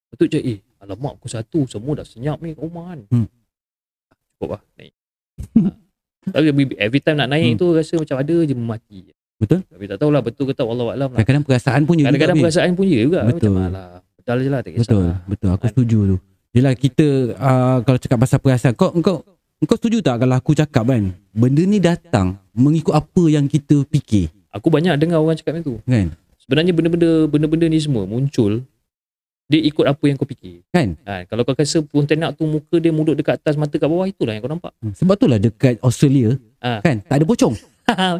Lepas 0.06 0.16
tu 0.16 0.24
je, 0.26 0.38
eh 0.40 0.58
alamak 0.78 1.12
pukul 1.18 1.30
1. 1.32 1.58
Semua 1.66 1.92
dah 1.92 2.06
senyap 2.06 2.38
ni 2.38 2.54
kat 2.54 2.62
rumah 2.62 2.84
kan. 2.86 3.00
Hmm. 3.10 3.26
Cukup 4.32 4.48
lah. 4.54 4.62
Naik. 4.78 4.92
Tapi 6.26 6.48
every 6.76 7.00
time 7.00 7.16
nak 7.16 7.28
naik 7.28 7.54
Hmm. 7.54 7.60
tu 7.60 7.66
rasa 7.70 7.94
macam 7.94 8.16
ada 8.16 8.36
je 8.40 8.54
memati. 8.54 9.00
Betul. 9.34 9.60
Tapi 9.62 9.84
tak 9.84 9.98
tahulah 9.98 10.20
betul 10.20 10.44
ke 10.46 10.52
tak. 10.52 10.64
Allah 10.64 10.86
Alam 10.88 11.08
lah. 11.10 11.18
kadang-kadang 11.18 11.44
perasaan 11.44 11.82
pun 11.82 11.94
je 11.94 12.04
Kadang-kadang 12.04 12.32
juga, 12.32 12.40
Bin. 12.40 12.44
perasaan 12.46 12.70
pun 12.72 12.84
je 12.84 12.98
juga. 12.98 13.20
Betul. 13.24 13.50
Macam 13.50 13.68
alah. 13.68 13.88
Betul 14.14 14.36
je 14.36 14.48
lah. 14.48 14.60
Tak 14.60 14.70
kisah. 14.70 14.82
Betul, 14.84 15.04
betul. 15.26 15.48
Aku 15.50 15.60
Kan? 15.60 15.70
setuju 15.70 15.98
tu. 16.06 16.16
Yelah 16.54 16.72
kita 16.72 17.06
uh, 17.34 17.78
kalau 17.82 17.98
cakap 17.98 18.18
pasal 18.20 18.38
perasaan 18.38 18.72
kau 18.72 18.94
kau 18.94 19.26
kau 19.60 19.76
setuju 19.76 19.98
tak 20.00 20.22
kalau 20.22 20.34
aku 20.34 20.54
cakap 20.54 20.86
kan 20.86 21.02
benda 21.28 21.62
ni 21.62 21.76
datang 21.76 22.38
mengikut 22.52 22.92
apa 22.92 23.22
yang 23.26 23.44
kita 23.44 23.82
fikir 23.84 24.30
Aku 24.48 24.70
banyak 24.70 24.94
dengar 24.94 25.18
orang 25.18 25.34
cakap 25.34 25.58
macam 25.58 25.66
tu. 25.66 25.74
kan? 25.82 26.14
Sebenarnya 26.38 26.70
benda-benda 26.70 27.10
benda-benda 27.26 27.66
ni 27.66 27.76
semua 27.76 28.04
muncul 28.04 28.62
dia 29.44 29.60
ikut 29.60 29.84
apa 29.84 30.04
yang 30.08 30.16
kau 30.16 30.24
fikir. 30.24 30.64
Kan? 30.72 30.96
Ha, 31.04 31.28
kalau 31.28 31.44
kau 31.44 31.52
rasa 31.52 31.84
pontianak 31.84 32.32
tu 32.34 32.48
muka 32.48 32.80
dia 32.80 32.88
mulut 32.90 33.12
dekat 33.12 33.36
atas 33.36 33.54
mata 33.54 33.76
kat 33.76 33.84
bawah 33.84 34.08
itulah 34.08 34.32
yang 34.32 34.40
kau 34.40 34.48
nampak. 34.48 34.72
Sebab 34.96 35.14
itulah 35.14 35.38
dekat 35.38 35.76
Australia 35.80 36.40
Ah. 36.64 36.80
kan 36.80 37.04
tak 37.04 37.20
ada 37.20 37.24
pocong. 37.28 37.52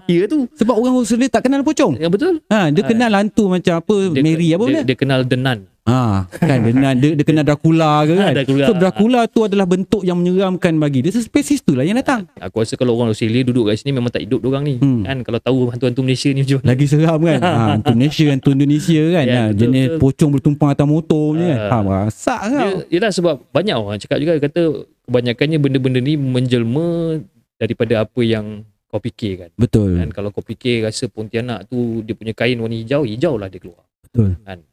ya 0.04 0.28
tu. 0.28 0.44
Sebab 0.52 0.74
orang 0.76 1.00
Australia 1.00 1.32
tak 1.32 1.48
kenal 1.48 1.64
pocong. 1.64 1.96
Ya 1.96 2.12
betul. 2.12 2.44
Ha, 2.52 2.68
dia 2.68 2.84
Ah. 2.84 2.88
kenal 2.88 3.12
hantu 3.16 3.48
macam 3.48 3.80
apa 3.80 3.96
Dia, 4.12 4.20
Mary 4.20 4.48
apa 4.52 4.64
dia, 4.64 4.68
benda? 4.68 4.80
dia 4.84 4.96
kenal 4.96 5.20
denan. 5.24 5.58
Ha, 5.84 6.24
kan 6.32 6.64
dia, 6.64 6.96
dia, 6.96 7.08
dia 7.12 7.24
kenal 7.28 7.44
Dracula 7.44 8.08
ke 8.08 8.16
kan? 8.16 8.32
Dracula. 8.32 8.64
So 8.64 8.72
Dracula 8.72 9.20
tu 9.28 9.44
adalah 9.44 9.68
bentuk 9.68 10.00
yang 10.00 10.16
menyeramkan 10.16 10.72
bagi 10.80 11.04
dia. 11.04 11.12
So 11.12 11.20
spesies 11.20 11.60
tu 11.60 11.76
lah 11.76 11.84
yang 11.84 12.00
datang. 12.00 12.24
Aku 12.40 12.64
rasa 12.64 12.80
kalau 12.80 12.96
orang 12.96 13.12
Australia 13.12 13.44
duduk 13.44 13.68
kat 13.68 13.84
sini 13.84 13.92
memang 13.92 14.08
tak 14.08 14.24
hidup 14.24 14.40
orang 14.48 14.64
ni. 14.64 14.74
Hmm. 14.80 15.04
Kan 15.04 15.20
kalau 15.20 15.44
tahu 15.44 15.68
hantu-hantu 15.68 16.00
Malaysia 16.00 16.32
ni 16.32 16.40
macam. 16.40 16.64
Lagi 16.64 16.84
seram 16.88 17.20
kan 17.20 17.40
ha, 17.44 17.52
Hantu 17.76 17.92
Malaysia 18.00 18.24
Hantu 18.32 18.50
Indonesia 18.56 19.02
kan 19.12 19.24
Ya, 19.28 19.36
ha, 19.36 19.42
betul, 19.52 19.60
Jenis 19.60 19.84
betul. 19.84 20.00
pocong 20.00 20.30
bertumpang 20.32 20.68
atas 20.72 20.86
motor 20.88 21.26
ni 21.36 21.44
kan 21.52 21.58
ha, 21.68 21.76
Rasak 21.84 22.40
Dia, 22.48 22.56
kau 22.56 22.72
yelah 22.88 23.10
sebab 23.12 23.34
banyak 23.52 23.76
orang 23.76 23.98
cakap 24.00 24.18
juga 24.24 24.32
kata 24.40 24.62
kebanyakannya 25.04 25.58
benda-benda 25.60 26.00
ni 26.00 26.16
menjelma 26.16 27.20
daripada 27.60 28.08
apa 28.08 28.20
yang 28.24 28.64
kau 28.88 29.04
fikir 29.04 29.32
kan. 29.36 29.50
Betul 29.60 30.00
Kan 30.00 30.16
kalau 30.16 30.32
kau 30.32 30.40
fikir 30.40 30.80
rasa 30.80 31.12
pontianak 31.12 31.68
tu 31.68 32.00
dia 32.08 32.16
punya 32.16 32.32
kain 32.32 32.56
warna 32.56 32.72
hijau, 32.72 33.04
hijau 33.04 33.36
lah 33.36 33.52
dia 33.52 33.60
keluar. 33.60 33.84
Betul 34.00 34.40
kan 34.48 34.64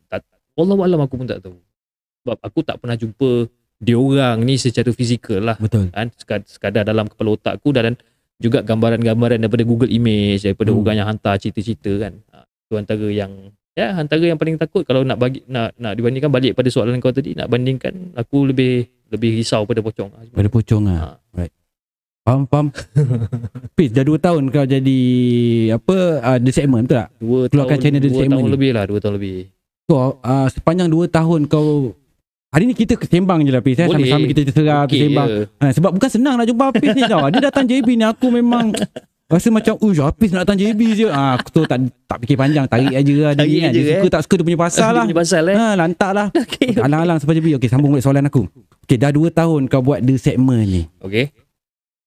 Allah 0.62 0.78
alam 0.78 1.02
aku 1.02 1.15
pun 1.17 1.26
tak 1.26 1.41
tahu. 1.41 1.58
Sebab 2.21 2.38
aku 2.39 2.60
tak 2.62 2.78
pernah 2.78 2.93
jumpa 2.93 3.50
dia 3.82 3.97
orang 3.97 4.45
ni 4.45 4.56
secara 4.56 4.93
fizikal 4.93 5.41
lah. 5.41 5.58
Betul. 5.58 5.89
Kan? 5.89 6.13
Sekadar, 6.45 6.86
dalam 6.86 7.10
kepala 7.10 7.34
otak 7.34 7.58
aku 7.58 7.74
dan 7.74 7.97
juga 8.38 8.62
gambaran-gambaran 8.62 9.38
daripada 9.38 9.62
Google 9.62 9.89
Image 9.89 10.45
daripada 10.45 10.69
Hmm. 10.69 10.80
orang 10.80 10.95
yang 10.97 11.08
hantar 11.08 11.38
cerita-cerita 11.38 11.91
kan. 12.00 12.13
Ha, 12.30 12.45
tu 12.65 12.74
antara 12.74 13.06
yang 13.06 13.30
ya 13.71 13.95
antara 13.95 14.21
yang 14.21 14.38
paling 14.38 14.58
takut 14.58 14.84
kalau 14.84 15.02
nak 15.02 15.15
bagi 15.15 15.41
nak 15.45 15.74
nak 15.78 15.93
dibandingkan 15.93 16.28
balik 16.28 16.54
pada 16.54 16.67
soalan 16.67 16.97
kau 16.97 17.10
tadi 17.10 17.34
nak 17.34 17.47
bandingkan 17.47 18.13
aku 18.13 18.50
lebih 18.50 18.86
lebih 19.10 19.38
risau 19.38 19.65
pada 19.65 19.82
pocong 19.82 20.10
lah. 20.10 20.21
Pada 20.30 20.50
pocong 20.50 20.84
lah. 20.86 20.97
Ha. 20.97 21.10
Right. 21.38 21.54
Faham 22.21 22.45
faham? 22.45 22.67
Pis 23.78 23.89
dah 23.89 24.06
2 24.06 24.13
tahun 24.15 24.43
kau 24.50 24.62
jadi 24.62 25.00
Apa 25.74 26.21
uh, 26.21 26.38
The 26.38 26.54
segment 26.54 26.86
betul 26.86 27.02
tak? 27.02 27.08
Dua 27.17 27.39
Keluarkan 27.50 27.69
tahun 27.71 27.82
channel 27.82 27.97
The 28.00 28.10
Segment 28.13 28.30
tahun 28.32 28.45
ni. 28.45 28.54
lebih 28.54 28.69
lah 28.78 28.84
dua 28.86 29.00
tahun 29.02 29.13
lebih 29.17 29.36
Kau 29.91 30.15
uh, 30.17 30.47
sepanjang 30.47 30.88
2 30.88 31.12
tahun 31.12 31.39
kau 31.45 31.91
Hari 32.51 32.63
ni 32.63 32.71
kita 32.71 32.95
kesembang 32.95 33.43
je 33.43 33.51
lah 33.51 33.60
Pis 33.60 33.75
eh? 33.75 33.88
Sama-sama 33.88 34.23
kita 34.23 34.47
terserah 34.47 34.88
Okey 34.88 35.08
Kesembang 35.08 35.27
je. 35.27 35.43
ha, 35.60 35.65
Sebab 35.71 35.91
bukan 35.91 36.10
senang 36.10 36.36
nak 36.39 36.47
jumpa 36.47 36.63
Hafiz 36.71 36.89
ni 36.95 37.04
tau. 37.04 37.27
Dia 37.27 37.41
datang 37.43 37.67
JB 37.67 37.88
ni 37.95 38.04
aku 38.04 38.27
memang 38.27 38.71
Rasa 39.27 39.47
macam 39.47 39.80
Uish 39.80 39.99
Hafiz 39.99 40.32
nak 40.32 40.47
datang 40.47 40.60
JB 40.60 40.80
je. 40.95 41.08
Ha, 41.08 41.39
Aku 41.39 41.47
tu 41.51 41.63
tak 41.63 41.80
tak 42.08 42.17
fikir 42.23 42.36
panjang. 42.36 42.67
Tarik 42.67 42.91
aja 42.91 43.13
lah 43.23 43.34
dia, 43.36 43.47
kan. 43.67 43.71
dia 43.71 43.84
suka 43.95 44.08
eh. 44.08 44.12
tak 44.12 44.21
suka 44.23 44.34
dia 44.36 44.45
punya 44.47 44.60
pasal 44.60 44.84
Dia 44.84 44.95
lah. 44.95 45.04
punya 45.08 45.19
pasal 45.19 45.43
eh. 45.47 45.56
Ha, 45.56 45.67
Lantak 45.75 46.12
lah. 46.12 46.27
Okay, 46.43 46.67
okay. 46.71 46.84
Alang-alang 46.84 47.17
sampai 47.19 47.36
JB 47.39 47.47
Okay 47.60 47.69
sambung 47.71 47.91
balik 47.91 48.04
soalan 48.04 48.27
aku. 48.27 48.47
Okay 48.88 48.95
dah 48.95 49.12
2 49.12 49.27
tahun 49.32 49.62
kau 49.67 49.80
buat 49.80 49.99
The 49.99 50.15
Segment 50.15 50.63
ni. 50.63 50.84
Okay. 50.99 51.36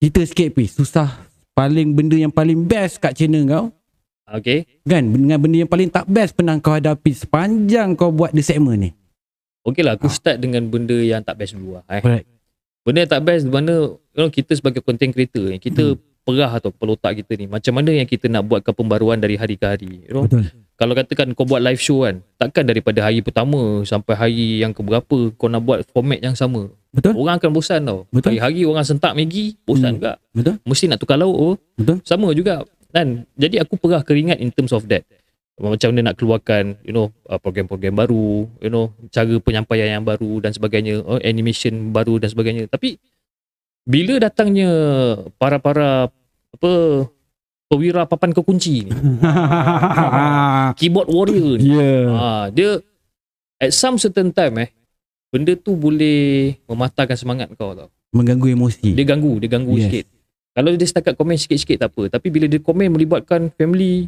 Cerita 0.00 0.20
sikit 0.24 0.48
Pis 0.52 0.76
Susah 0.76 1.08
Paling 1.56 1.96
benda 1.96 2.16
yang 2.16 2.28
paling 2.28 2.64
best 2.64 3.00
kat 3.00 3.16
channel 3.16 3.44
kau 3.44 3.64
okay. 4.26 4.64
Kan 4.82 5.10
dengan 5.10 5.36
benda 5.36 5.56
yang 5.58 5.68
paling 5.68 5.88
tak 5.88 6.04
best 6.04 6.32
Pernah 6.32 6.56
kau 6.58 6.72
hadapi 6.72 7.12
Sepanjang 7.12 7.92
kau 7.94 8.08
buat 8.08 8.32
The 8.32 8.40
Segment 8.40 8.80
ni 8.80 8.90
Okay 9.64 9.80
lah, 9.80 9.96
aku 9.96 10.08
Ah. 10.08 10.12
start 10.12 10.36
dengan 10.38 10.68
benda 10.68 10.92
yang 10.92 11.24
tak 11.24 11.40
best 11.40 11.56
dulu 11.56 11.80
lah. 11.80 11.84
Eh. 11.88 12.04
Alright. 12.04 12.28
Benda 12.84 13.00
yang 13.00 13.12
tak 13.16 13.24
best 13.24 13.48
di 13.48 13.52
mana 13.52 13.72
you 13.96 14.20
know, 14.20 14.28
kita 14.28 14.52
sebagai 14.52 14.84
content 14.84 15.08
creator, 15.08 15.56
kita 15.56 15.96
Hmm. 15.96 16.00
perah 16.20 16.52
atau 16.52 16.68
pelotak 16.68 17.16
kita 17.16 17.32
ni. 17.34 17.48
Macam 17.48 17.72
mana 17.72 17.88
yang 17.90 18.04
kita 18.04 18.28
nak 18.28 18.44
buatkan 18.44 18.72
pembaruan 18.72 19.16
dari 19.16 19.36
hari 19.36 19.56
ke 19.56 19.64
hari. 19.64 20.04
You 20.04 20.12
know? 20.12 20.24
Betul 20.24 20.52
Kalau 20.74 20.92
katakan 20.92 21.32
kau 21.32 21.46
buat 21.46 21.62
live 21.62 21.78
show 21.78 22.02
kan, 22.02 22.18
takkan 22.34 22.66
daripada 22.66 22.98
hari 23.00 23.22
pertama 23.22 23.56
sampai 23.86 24.12
hari 24.12 24.46
yang 24.58 24.74
keberapa 24.74 25.30
kau 25.32 25.46
nak 25.46 25.62
buat 25.62 25.86
format 25.88 26.18
yang 26.18 26.34
sama. 26.34 26.66
Betul 26.90 27.14
Orang 27.14 27.38
akan 27.38 27.50
bosan 27.50 27.86
tau. 27.86 28.04
Betul. 28.10 28.36
Hari-hari 28.36 28.66
orang 28.66 28.82
sentak 28.82 29.14
Maggi, 29.14 29.56
bosan 29.62 29.94
Hmm. 29.94 29.96
juga. 29.96 30.12
Betul 30.30 30.54
Mesti 30.60 30.84
nak 30.86 30.98
tukar 30.98 31.16
lauk. 31.16 31.32
Oh. 31.32 31.54
Betul 31.74 32.02
Sama 32.02 32.28
juga. 32.30 32.66
Dan 32.94 33.26
jadi 33.34 33.66
aku 33.66 33.74
perah 33.74 34.06
keringat 34.06 34.38
in 34.38 34.54
terms 34.54 34.70
of 34.70 34.86
that. 34.86 35.02
Macam 35.58 35.90
mana 35.90 36.10
nak 36.10 36.18
keluarkan 36.18 36.78
you 36.86 36.94
know 36.94 37.10
uh, 37.26 37.38
program-program 37.42 37.98
baru, 37.98 38.46
you 38.62 38.70
know 38.70 38.94
cara 39.10 39.34
penyampaian 39.42 39.98
yang 39.98 40.06
baru 40.06 40.38
dan 40.38 40.54
sebagainya, 40.54 41.02
oh, 41.02 41.18
animation 41.18 41.90
baru 41.90 42.22
dan 42.22 42.30
sebagainya. 42.30 42.70
Tapi 42.70 43.02
bila 43.82 44.22
datangnya 44.22 44.70
para-para 45.38 46.06
apa 46.54 46.72
perwira 47.66 48.06
papan 48.06 48.30
kekunci 48.30 48.86
ni, 48.86 48.92
keyboard 50.78 51.10
warrior 51.10 51.58
ni, 51.58 51.74
Ya 51.74 51.94
ah, 52.14 52.46
dia 52.54 52.78
at 53.58 53.74
some 53.74 53.98
certain 53.98 54.30
time 54.30 54.54
eh 54.62 54.70
benda 55.34 55.58
tu 55.58 55.74
boleh 55.74 56.54
mematahkan 56.70 57.18
semangat 57.18 57.50
kau 57.58 57.74
tau. 57.74 57.90
Mengganggu 58.14 58.54
emosi 58.54 58.94
Dia 58.94 59.02
ganggu, 59.02 59.42
dia 59.42 59.50
ganggu 59.50 59.74
yes. 59.74 59.90
sikit. 59.90 60.06
Kalau 60.54 60.70
dia 60.70 60.86
setakat 60.86 61.18
komen 61.18 61.34
sikit-sikit 61.34 61.82
tak 61.82 61.90
apa. 61.90 62.14
Tapi 62.14 62.30
bila 62.30 62.46
dia 62.46 62.62
komen 62.62 62.94
melibatkan 62.94 63.50
family, 63.52 64.06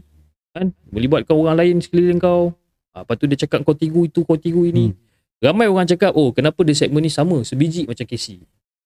kan? 0.54 0.70
Melibatkan 0.88 1.34
orang 1.34 1.58
lain 1.58 1.76
sekeliling 1.82 2.16
kau. 2.16 2.54
Ha, 2.94 3.02
lepas 3.02 3.14
tu 3.18 3.26
dia 3.26 3.36
cakap 3.36 3.66
kau 3.66 3.74
tigu 3.74 4.06
itu, 4.06 4.22
kau 4.22 4.38
tigu 4.38 4.62
ini. 4.62 4.94
Hmm. 4.94 4.96
Ramai 5.42 5.66
orang 5.66 5.84
cakap, 5.84 6.14
oh 6.14 6.30
kenapa 6.30 6.62
dia 6.62 6.72
segmen 6.72 7.02
ni 7.02 7.10
sama, 7.10 7.42
sebiji 7.42 7.84
macam 7.84 8.06
Casey. 8.06 8.40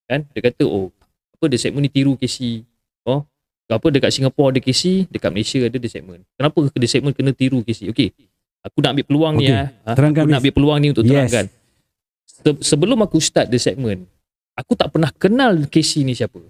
Kan? 0.08 0.26
Dia 0.32 0.50
kata, 0.50 0.64
oh 0.64 0.90
apa 1.36 1.44
dia 1.46 1.60
segmen 1.60 1.84
ni 1.84 1.92
tiru 1.92 2.16
Casey. 2.16 2.64
Oh, 3.04 3.24
apa 3.70 3.86
dekat 3.88 4.10
Singapura 4.10 4.50
ada 4.50 4.60
KC, 4.60 5.06
dekat 5.06 5.30
Malaysia 5.30 5.62
ada 5.62 5.78
The 5.78 5.86
Segment. 5.86 6.26
Kenapa 6.34 6.58
The 6.74 6.88
Segment 6.90 7.14
kena 7.14 7.30
tiru 7.30 7.62
KC? 7.62 7.86
Okey. 7.94 8.10
Aku 8.60 8.82
nak 8.82 8.92
ambil 8.92 9.06
peluang 9.06 9.34
ni 9.38 9.46
Okey, 9.46 9.54
ah. 9.54 9.68
Ha, 9.86 9.88
terangkan, 9.94 10.22
Aku 10.22 10.28
nak 10.28 10.40
ambil 10.42 10.54
peluang 10.58 10.78
ni 10.82 10.88
untuk 10.90 11.04
Yes. 11.06 11.12
terangkan. 11.14 11.46
Se- 12.26 12.62
sebelum 12.66 12.98
aku 13.00 13.22
start 13.22 13.46
The 13.46 13.56
Segment, 13.56 14.04
aku 14.52 14.74
tak 14.74 14.90
pernah 14.90 15.08
kenal 15.14 15.64
KC 15.64 16.02
ni 16.02 16.12
siapa. 16.12 16.42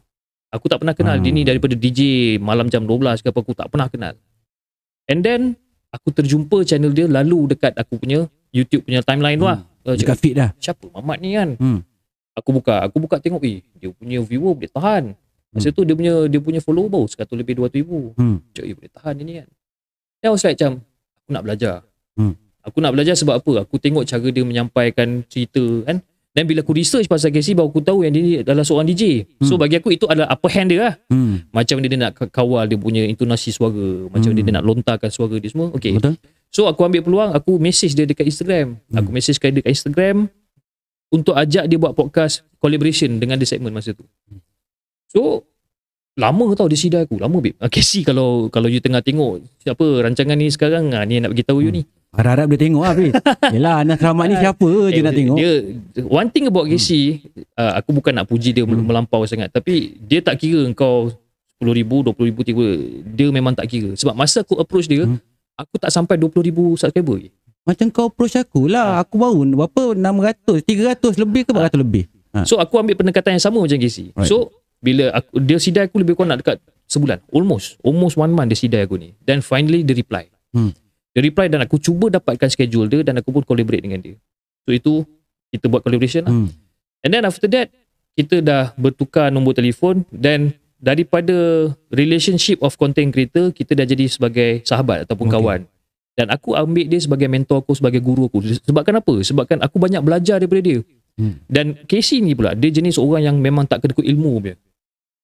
Aku 0.51 0.67
tak 0.67 0.83
pernah 0.83 0.93
kenal 0.93 1.17
Hmm. 1.17 1.23
dia 1.23 1.31
ni 1.31 1.43
daripada 1.43 1.73
DJ 1.73 2.01
malam 2.37 2.67
jam 2.67 2.83
12 2.83 3.23
ke 3.23 3.31
apa 3.31 3.39
aku 3.39 3.55
tak 3.55 3.71
pernah 3.71 3.87
kenal. 3.87 4.15
And 5.07 5.23
then 5.23 5.55
aku 5.89 6.11
terjumpa 6.11 6.63
channel 6.65 6.91
dia 6.91 7.07
lalu 7.07 7.51
dekat 7.51 7.75
aku 7.75 7.99
punya 7.99 8.27
YouTube 8.51 8.83
punya 8.83 8.99
timeline 9.01 9.39
lah. 9.39 9.63
Uh, 9.81 9.95
Dekat 9.95 10.19
feed 10.19 10.35
dah. 10.37 10.51
siapa 10.57 10.91
Mamat 10.91 11.19
ni 11.19 11.33
kan 11.33 11.57
Hmm. 11.57 11.81
aku 12.33 12.51
buka 12.53 12.85
aku 12.85 13.01
buka 13.01 13.17
tengok 13.17 13.41
eh 13.43 13.65
dia 13.75 13.89
punya 13.91 14.21
viewer 14.21 14.53
boleh 14.53 14.69
tahan 14.69 15.17
masa 15.51 15.67
Hmm. 15.67 15.75
tu 15.75 15.83
dia 15.83 15.95
punya 15.95 16.15
dia 16.27 16.37
punya 16.37 16.61
follower 16.61 16.91
baru 16.91 17.07
100 17.09 17.33
lebih 17.33 17.55
200 17.57 17.81
ribu 17.81 18.13
Hmm. 18.13 18.45
cak 18.53 18.61
eh 18.63 18.75
boleh 18.77 18.91
tahan 18.91 19.15
ini 19.19 19.33
kan 19.41 19.49
then 20.21 20.29
I 20.29 20.33
was 20.35 20.45
like 20.45 20.55
macam 20.55 20.85
aku 21.17 21.29
nak 21.31 21.43
belajar 21.43 21.75
Hmm. 22.13 22.35
aku 22.61 22.79
nak 22.79 22.93
belajar 22.93 23.15
sebab 23.17 23.35
apa 23.39 23.53
aku 23.65 23.75
tengok 23.79 24.05
cara 24.05 24.29
dia 24.29 24.45
menyampaikan 24.45 25.09
cerita 25.27 25.65
kan 25.87 25.97
dan 26.31 26.47
bila 26.47 26.63
aku 26.63 26.71
research 26.71 27.11
pasal 27.11 27.35
Casey 27.35 27.59
baru 27.59 27.69
aku 27.69 27.83
tahu 27.83 28.07
yang 28.07 28.15
dia 28.15 28.23
ni 28.23 28.33
adalah 28.39 28.63
seorang 28.63 28.87
DJ 28.87 29.27
so 29.43 29.55
Hmm. 29.55 29.67
bagi 29.67 29.83
aku 29.83 29.91
itu 29.91 30.07
adalah 30.07 30.31
upper 30.31 30.47
hand 30.49 30.71
dia 30.71 30.79
lah 30.79 30.95
Hmm. 31.11 31.43
macam 31.51 31.83
dia 31.83 31.91
nak 31.99 32.15
kawal 32.31 32.71
dia 32.71 32.79
punya 32.79 33.03
intonasi 33.03 33.51
suara 33.51 34.07
macam 34.07 34.31
Hmm. 34.31 34.39
dia, 34.39 34.47
dia 34.47 34.55
nak 34.55 34.65
lontarkan 34.65 35.11
suara 35.11 35.35
dia 35.37 35.51
semua 35.51 35.75
okay 35.75 35.99
Betul? 35.99 36.15
So 36.51 36.67
aku 36.67 36.83
ambil 36.83 37.07
peluang 37.07 37.31
Aku 37.31 37.59
message 37.59 37.95
dia 37.95 38.03
dekat 38.03 38.27
Instagram 38.27 38.75
Hmm. 38.91 38.99
Aku 38.99 39.11
message 39.11 39.39
dia 39.39 39.55
dekat 39.55 39.71
Instagram 39.71 40.27
Untuk 41.11 41.35
ajak 41.35 41.67
dia 41.67 41.79
buat 41.79 41.95
podcast 41.95 42.43
Collaboration 42.59 43.19
dengan 43.19 43.39
The 43.39 43.47
Segment 43.47 43.71
masa 43.71 43.95
tu 43.95 44.03
So 45.11 45.47
Lama 46.19 46.55
tau 46.55 46.67
dia 46.67 46.75
sidai 46.75 47.07
aku 47.07 47.23
Lama 47.23 47.39
babe 47.39 47.55
uh, 47.57 47.71
Casey 47.71 48.03
kalau 48.03 48.51
Kalau 48.51 48.67
you 48.67 48.83
tengah 48.83 48.99
tengok 48.99 49.47
Siapa 49.63 49.83
rancangan 50.03 50.35
ni 50.35 50.51
sekarang 50.51 50.91
ah, 50.91 51.03
Ni 51.03 51.23
nak 51.23 51.35
beritahu 51.35 51.63
you 51.63 51.71
Hmm. 51.71 51.83
ni 51.83 51.83
Harap-harap 52.11 52.51
dia 52.51 52.59
tengok 52.61 52.83
lah 52.83 52.93
Fiz. 52.93 53.13
Yelah 53.55 53.75
Anas 53.81 53.99
Rahmat 53.99 54.27
ni 54.27 54.37
siapa 54.37 54.67
je 54.91 54.99
Eh, 54.99 55.03
nak 55.03 55.15
tengok. 55.15 55.37
Dia 55.37 55.51
One 56.05 56.29
thing 56.29 56.45
about 56.45 56.67
Casey 56.67 57.23
uh, 57.55 57.79
Aku 57.79 57.91
bukan 57.91 58.11
nak 58.13 58.27
puji 58.27 58.51
dia 58.51 58.63
Hmm. 58.63 58.83
melampau 58.83 59.23
sangat 59.25 59.49
Tapi 59.49 59.95
Dia 60.01 60.19
tak 60.19 60.37
kira 60.37 60.67
kau 60.73 61.15
RM10,000 61.57 62.11
RM20,000 62.11 62.39
tiba 62.45 62.67
Dia 63.07 63.27
memang 63.29 63.55
tak 63.55 63.67
kira 63.67 63.95
Sebab 63.95 64.13
masa 64.13 64.43
aku 64.43 64.59
approach 64.59 64.85
dia 64.85 65.07
Hmm. 65.07 65.23
Aku 65.55 65.77
tak 65.77 65.89
sampai 65.89 66.17
RM20,000 66.17 66.51
subscriber 66.77 67.17
je 67.21 67.31
Macam 67.63 67.87
kau 67.89 68.07
approach 68.07 68.35
aku 68.35 68.67
Ah. 68.67 68.71
lah. 68.73 68.89
Aku 69.01 69.15
baru 69.15 69.45
berapa 69.47 69.83
600, 69.93 70.65
300 70.65 71.15
lebih 71.15 71.45
ke 71.45 71.53
400 71.53 71.77
lebih. 71.77 72.05
Ha. 72.33 72.43
So 72.43 72.57
aku 72.57 72.75
ambil 72.77 72.97
pendekatan 72.97 73.37
yang 73.37 73.45
sama 73.45 73.61
macam 73.61 73.77
Casey. 73.77 74.11
Right. 74.11 74.25
So 74.25 74.51
bila 74.81 75.13
aku, 75.13 75.37
dia 75.39 75.59
sidai 75.59 75.85
aku 75.85 76.01
lebih 76.01 76.15
kurang 76.15 76.33
nak 76.33 76.41
dekat 76.41 76.57
sebulan. 76.87 77.21
Almost. 77.29 77.77
Almost 77.81 78.17
one 78.17 78.33
month 78.33 78.49
dia 78.49 78.59
sidai 78.59 78.81
aku 78.81 78.97
ni. 78.97 79.13
Then 79.21 79.39
finally 79.41 79.83
dia 79.83 79.93
reply. 79.93 80.27
Hmm. 80.51 80.73
Dia 81.11 81.21
reply 81.27 81.51
dan 81.51 81.67
aku 81.67 81.83
cuba 81.83 82.07
dapatkan 82.09 82.49
schedule 82.51 82.87
dia 82.87 83.01
dan 83.03 83.19
aku 83.19 83.35
pun 83.35 83.43
collaborate 83.43 83.83
dengan 83.83 83.99
dia. 83.99 84.17
So 84.67 84.71
itu 84.71 85.03
kita 85.51 85.67
buat 85.67 85.83
collaboration 85.83 86.23
lah. 86.27 86.35
Hmm. 86.35 86.49
And 87.03 87.11
then 87.11 87.27
after 87.27 87.51
that 87.51 87.75
kita 88.15 88.43
dah 88.45 88.71
bertukar 88.79 89.35
nombor 89.35 89.59
telefon 89.59 90.07
dan 90.15 90.55
daripada 90.79 91.69
relationship 91.91 92.63
of 92.63 92.79
content 92.79 93.11
creator 93.11 93.51
kita 93.51 93.75
dah 93.75 93.87
jadi 93.87 94.07
sebagai 94.07 94.63
sahabat 94.63 95.05
ataupun 95.07 95.27
Okay. 95.29 95.37
kawan. 95.37 95.61
Dan 96.19 96.27
aku 96.29 96.53
ambil 96.53 96.85
dia 96.85 97.01
sebagai 97.01 97.33
mentor 97.33 97.65
aku, 97.65 97.73
sebagai 97.73 98.03
guru 98.05 98.29
aku. 98.29 98.45
Sebabkan 98.45 99.01
apa? 99.01 99.15
Sebabkan 99.25 99.59
aku 99.65 99.81
banyak 99.81 100.05
belajar 100.05 100.37
daripada 100.37 100.61
dia. 100.61 100.85
Hmm. 101.17 101.41
Dan 101.49 101.81
Casey 101.89 102.21
ni 102.21 102.37
pula, 102.37 102.53
dia 102.53 102.69
jenis 102.69 103.01
orang 103.01 103.25
yang 103.25 103.37
memang 103.41 103.65
tak 103.65 103.81
kedekut 103.85 104.05
ilmu 104.05 104.37
dia. 104.45 104.55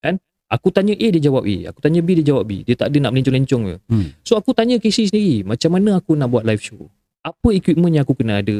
Kan? 0.00 0.16
Aku 0.46 0.70
tanya 0.70 0.94
A, 0.94 1.06
dia 1.10 1.18
jawab 1.18 1.42
A. 1.42 1.56
Aku 1.74 1.82
tanya 1.82 1.98
B, 2.06 2.22
dia 2.22 2.30
jawab 2.30 2.46
B. 2.46 2.62
Dia 2.62 2.78
tak 2.78 2.94
ada 2.94 2.96
nak 3.02 3.10
melencong-lencong 3.10 3.62
je. 3.66 3.76
Hmm. 3.90 4.06
So 4.22 4.38
aku 4.38 4.54
tanya 4.54 4.78
Casey 4.78 5.10
sendiri, 5.10 5.42
macam 5.42 5.74
mana 5.74 5.98
aku 5.98 6.14
nak 6.14 6.30
buat 6.30 6.46
live 6.46 6.62
show? 6.62 6.86
Apa 7.26 7.50
equipment 7.50 7.98
yang 7.98 8.06
aku 8.06 8.14
kena 8.14 8.38
ada? 8.38 8.54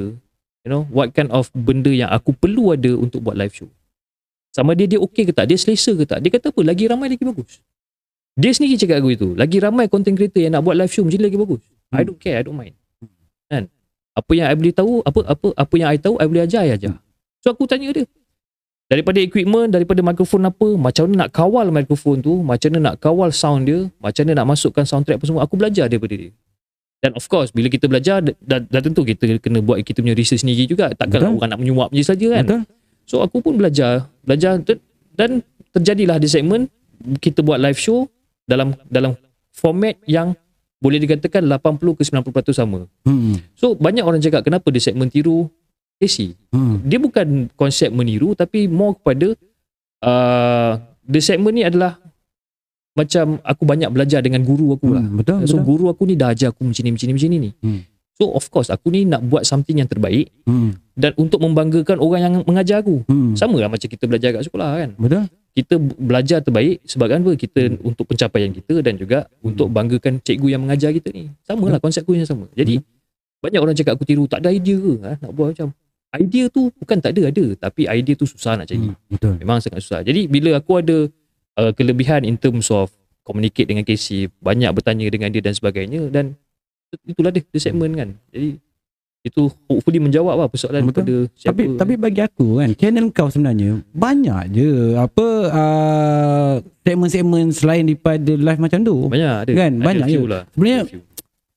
You 0.66 0.68
know, 0.68 0.83
what 0.90 1.14
kind 1.14 1.31
of 1.31 1.46
benda 1.55 1.94
yang 1.94 2.11
aku 2.11 2.35
perlu 2.35 2.75
ada 2.75 2.90
untuk 2.99 3.22
buat 3.22 3.38
live 3.38 3.55
show? 3.55 3.70
Sama 4.51 4.75
dia 4.75 4.90
dia 4.90 4.99
okey 4.99 5.31
ke 5.31 5.33
tak? 5.37 5.46
Dia 5.46 5.55
selesa 5.55 5.94
ke 5.94 6.03
tak? 6.03 6.18
Dia 6.27 6.35
kata 6.35 6.51
apa? 6.51 6.61
Lagi 6.66 6.90
ramai 6.90 7.07
lagi 7.07 7.22
bagus. 7.22 7.62
Dia 8.35 8.51
sendiri 8.51 8.75
cakap 8.75 8.99
aku 8.99 9.11
itu. 9.14 9.29
Lagi 9.38 9.62
ramai 9.62 9.87
content 9.87 10.18
creator 10.18 10.42
yang 10.42 10.59
nak 10.59 10.66
buat 10.66 10.75
live 10.75 10.90
show 10.90 11.07
macam 11.07 11.22
lagi 11.22 11.38
bagus. 11.38 11.62
I 11.94 12.03
Hmm. 12.03 12.07
don't 12.11 12.18
care, 12.18 12.37
I 12.37 12.42
don't 12.42 12.59
mind. 12.59 12.75
Kan? 13.46 13.70
Apa 14.16 14.33
yang 14.35 14.51
I 14.51 14.59
boleh 14.59 14.75
tahu, 14.75 15.07
apa 15.07 15.20
apa 15.22 15.46
apa 15.55 15.75
yang 15.79 15.88
I 15.94 15.99
tahu, 16.03 16.18
I 16.18 16.27
boleh 16.27 16.42
ajar, 16.42 16.66
I 16.66 16.75
ajar. 16.75 16.99
So 17.44 17.55
aku 17.55 17.68
tanya 17.70 17.94
dia. 17.94 18.09
Daripada 18.87 19.18
equipment, 19.18 19.66
daripada 19.66 19.99
mikrofon 19.99 20.46
apa, 20.46 20.79
macam 20.79 21.11
mana 21.11 21.27
nak 21.27 21.31
kawal 21.35 21.66
mikrofon 21.75 22.22
tu, 22.22 22.38
macam 22.38 22.70
mana 22.70 22.94
nak 22.94 22.96
kawal 23.03 23.35
sound 23.35 23.66
dia, 23.66 23.90
macam 23.99 24.22
mana 24.22 24.42
nak 24.42 24.46
masukkan 24.55 24.87
soundtrack 24.87 25.18
apa 25.18 25.27
semua, 25.27 25.42
aku 25.42 25.59
belajar 25.59 25.90
daripada 25.90 26.14
dia. 26.14 26.31
Dan 27.03 27.18
of 27.18 27.27
course, 27.27 27.51
bila 27.51 27.66
kita 27.66 27.90
belajar, 27.90 28.22
dah, 28.22 28.62
dah, 28.62 28.83
tentu 28.83 29.03
kita 29.03 29.42
kena 29.42 29.59
buat 29.59 29.83
kita 29.83 30.01
punya 30.01 30.14
research 30.14 30.46
sendiri 30.46 30.70
juga. 30.70 30.94
Takkanlah 30.94 31.35
Betul. 31.35 31.38
orang 31.42 31.51
nak 31.51 31.61
menyuap 31.61 31.90
je 31.90 32.03
saja 32.07 32.27
kan. 32.31 32.44
Betul? 32.46 32.62
So 33.07 33.22
aku 33.22 33.42
pun 33.42 33.59
belajar, 33.59 34.07
belajar 34.22 34.59
dan- 34.62 34.83
dan 35.14 35.31
terjadilah 35.75 36.18
di 36.18 36.29
segmen 36.31 36.66
kita 37.22 37.44
buat 37.44 37.61
live 37.61 37.79
show 37.79 38.11
dalam 38.49 38.75
dalam 38.88 39.14
format 39.55 39.99
yang 40.09 40.35
boleh 40.81 41.01
dikatakan 41.01 41.44
80 41.46 41.96
ke 41.96 42.03
90% 42.05 42.53
sama. 42.53 42.85
Hmm. 43.07 43.38
So 43.57 43.75
banyak 43.75 44.05
orang 44.05 44.20
cakap 44.20 44.44
kenapa 44.44 44.68
di 44.68 44.81
segmen 44.81 45.09
tiru 45.09 45.49
AC. 45.96 46.37
Hmm. 46.52 46.85
Dia 46.85 47.00
bukan 47.00 47.48
konsep 47.56 47.88
meniru 47.88 48.37
tapi 48.37 48.68
more 48.68 48.96
kepada 48.96 49.32
uh, 50.04 50.72
the 51.02 51.20
segment 51.20 51.56
ni 51.56 51.64
adalah 51.64 51.96
macam 52.96 53.37
aku 53.44 53.68
banyak 53.68 53.92
belajar 53.92 54.24
dengan 54.24 54.40
guru 54.40 54.72
aku 54.72 54.96
lah. 54.96 55.04
Hmm. 55.04 55.20
Betul, 55.20 55.44
So 55.44 55.61
betul. 55.61 55.68
guru 55.68 55.85
aku 55.92 56.02
ni 56.09 56.16
dah 56.16 56.32
ajar 56.32 56.52
aku 56.52 56.64
macam 56.64 56.82
ni 56.82 56.90
macam 56.92 57.06
ni 57.06 57.14
macam 57.14 57.28
ni 57.28 57.38
ni. 57.38 57.50
Hmm. 57.61 57.80
So 58.16 58.32
of 58.32 58.48
course 58.48 58.72
aku 58.72 58.88
ni 58.88 59.04
nak 59.04 59.20
buat 59.28 59.44
something 59.44 59.76
yang 59.76 59.88
terbaik 59.88 60.32
Hmm. 60.48 60.72
dan 60.96 61.12
untuk 61.20 61.37
membanggakan 61.44 62.00
orang 62.00 62.20
yang 62.24 62.35
mengajar 62.48 62.80
aku. 62.80 63.04
Hmm. 63.04 63.37
Sama 63.37 63.61
lah 63.61 63.68
macam 63.68 63.85
kita 63.85 64.04
belajar 64.09 64.32
kat 64.32 64.48
sekolah 64.48 64.68
kan. 64.80 64.90
Betul? 64.96 65.28
Kita 65.56 65.74
belajar 65.80 66.44
terbaik 66.44 66.85
sebabkan 66.85 67.24
apa? 67.24 67.32
Kita 67.32 67.80
untuk 67.80 68.04
pencapaian 68.09 68.52
kita 68.52 68.85
dan 68.85 68.96
juga 68.96 69.24
untuk 69.40 69.72
banggakan 69.72 70.20
cikgu 70.20 70.52
yang 70.52 70.64
mengajar 70.64 70.92
kita 70.92 71.09
ni. 71.12 71.32
Sama 71.44 71.68
lah 71.68 71.80
konsep 71.80 72.04
aku 72.04 72.12
yang 72.12 72.28
sama. 72.28 72.44
Jadi 72.52 72.80
banyak 73.40 73.61
orang 73.61 73.76
cakap 73.76 73.96
aku 73.96 74.04
tiru 74.09 74.24
tak 74.24 74.40
ada 74.40 74.52
idea 74.52 74.76
ke 74.76 74.92
ha? 75.04 75.12
nak 75.20 75.30
buat 75.32 75.52
macam. 75.52 75.72
Idea 76.16 76.44
tu 76.48 76.72
bukan 76.81 76.98
tak 76.98 77.12
ada 77.16 77.29
ada 77.29 77.44
tapi 77.57 77.87
idea 77.87 78.14
tu 78.16 78.26
susah 78.29 78.57
nak 78.57 78.66
cari. 78.68 78.88
Hmm. 78.88 78.96
Betul. 79.09 79.35
Memang 79.40 79.59
sangat 79.61 79.81
susah. 79.85 80.00
Jadi 80.02 80.26
bila 80.26 80.57
aku 80.57 80.81
ada 80.81 81.07
uh, 81.61 81.72
kelebihan 81.76 82.24
in 82.24 82.37
terms 82.40 82.68
of 82.72 82.92
communicate 83.26 83.66
dengan 83.66 83.83
Casey, 83.83 84.31
banyak 84.38 84.70
bertanya 84.70 85.07
dengan 85.11 85.29
dia 85.35 85.42
dan 85.42 85.55
sebagainya 85.55 86.09
dan 86.09 86.38
itulah 87.05 87.35
dia, 87.35 87.42
dia 87.42 87.61
segmen 87.61 87.90
kan. 87.92 88.09
Jadi 88.31 88.62
itu 89.26 89.50
hopefully 89.66 89.98
menjawab 89.98 90.38
lah 90.38 90.46
persoalan 90.46 90.87
Betul. 90.87 91.02
daripada 91.02 91.14
siapa. 91.35 91.50
Tapi 91.50 91.62
tapi 91.74 91.94
bagi 91.98 92.20
aku 92.22 92.62
kan 92.62 92.70
channel 92.79 93.11
kau 93.11 93.26
sebenarnya 93.26 93.83
banyak 93.90 94.42
je 94.55 94.94
apa 94.94 95.26
uh, 95.50 96.52
segmen-segmen 96.87 97.50
selain 97.50 97.83
daripada 97.83 98.33
live 98.38 98.61
macam 98.62 98.79
tu. 98.87 99.11
banyak 99.11 99.33
ada. 99.42 99.52
Kan, 99.52 99.72
ada 99.83 99.87
banyak 99.90 100.07
je. 100.07 100.20
lah. 100.22 100.42
Sebenarnya. 100.55 100.81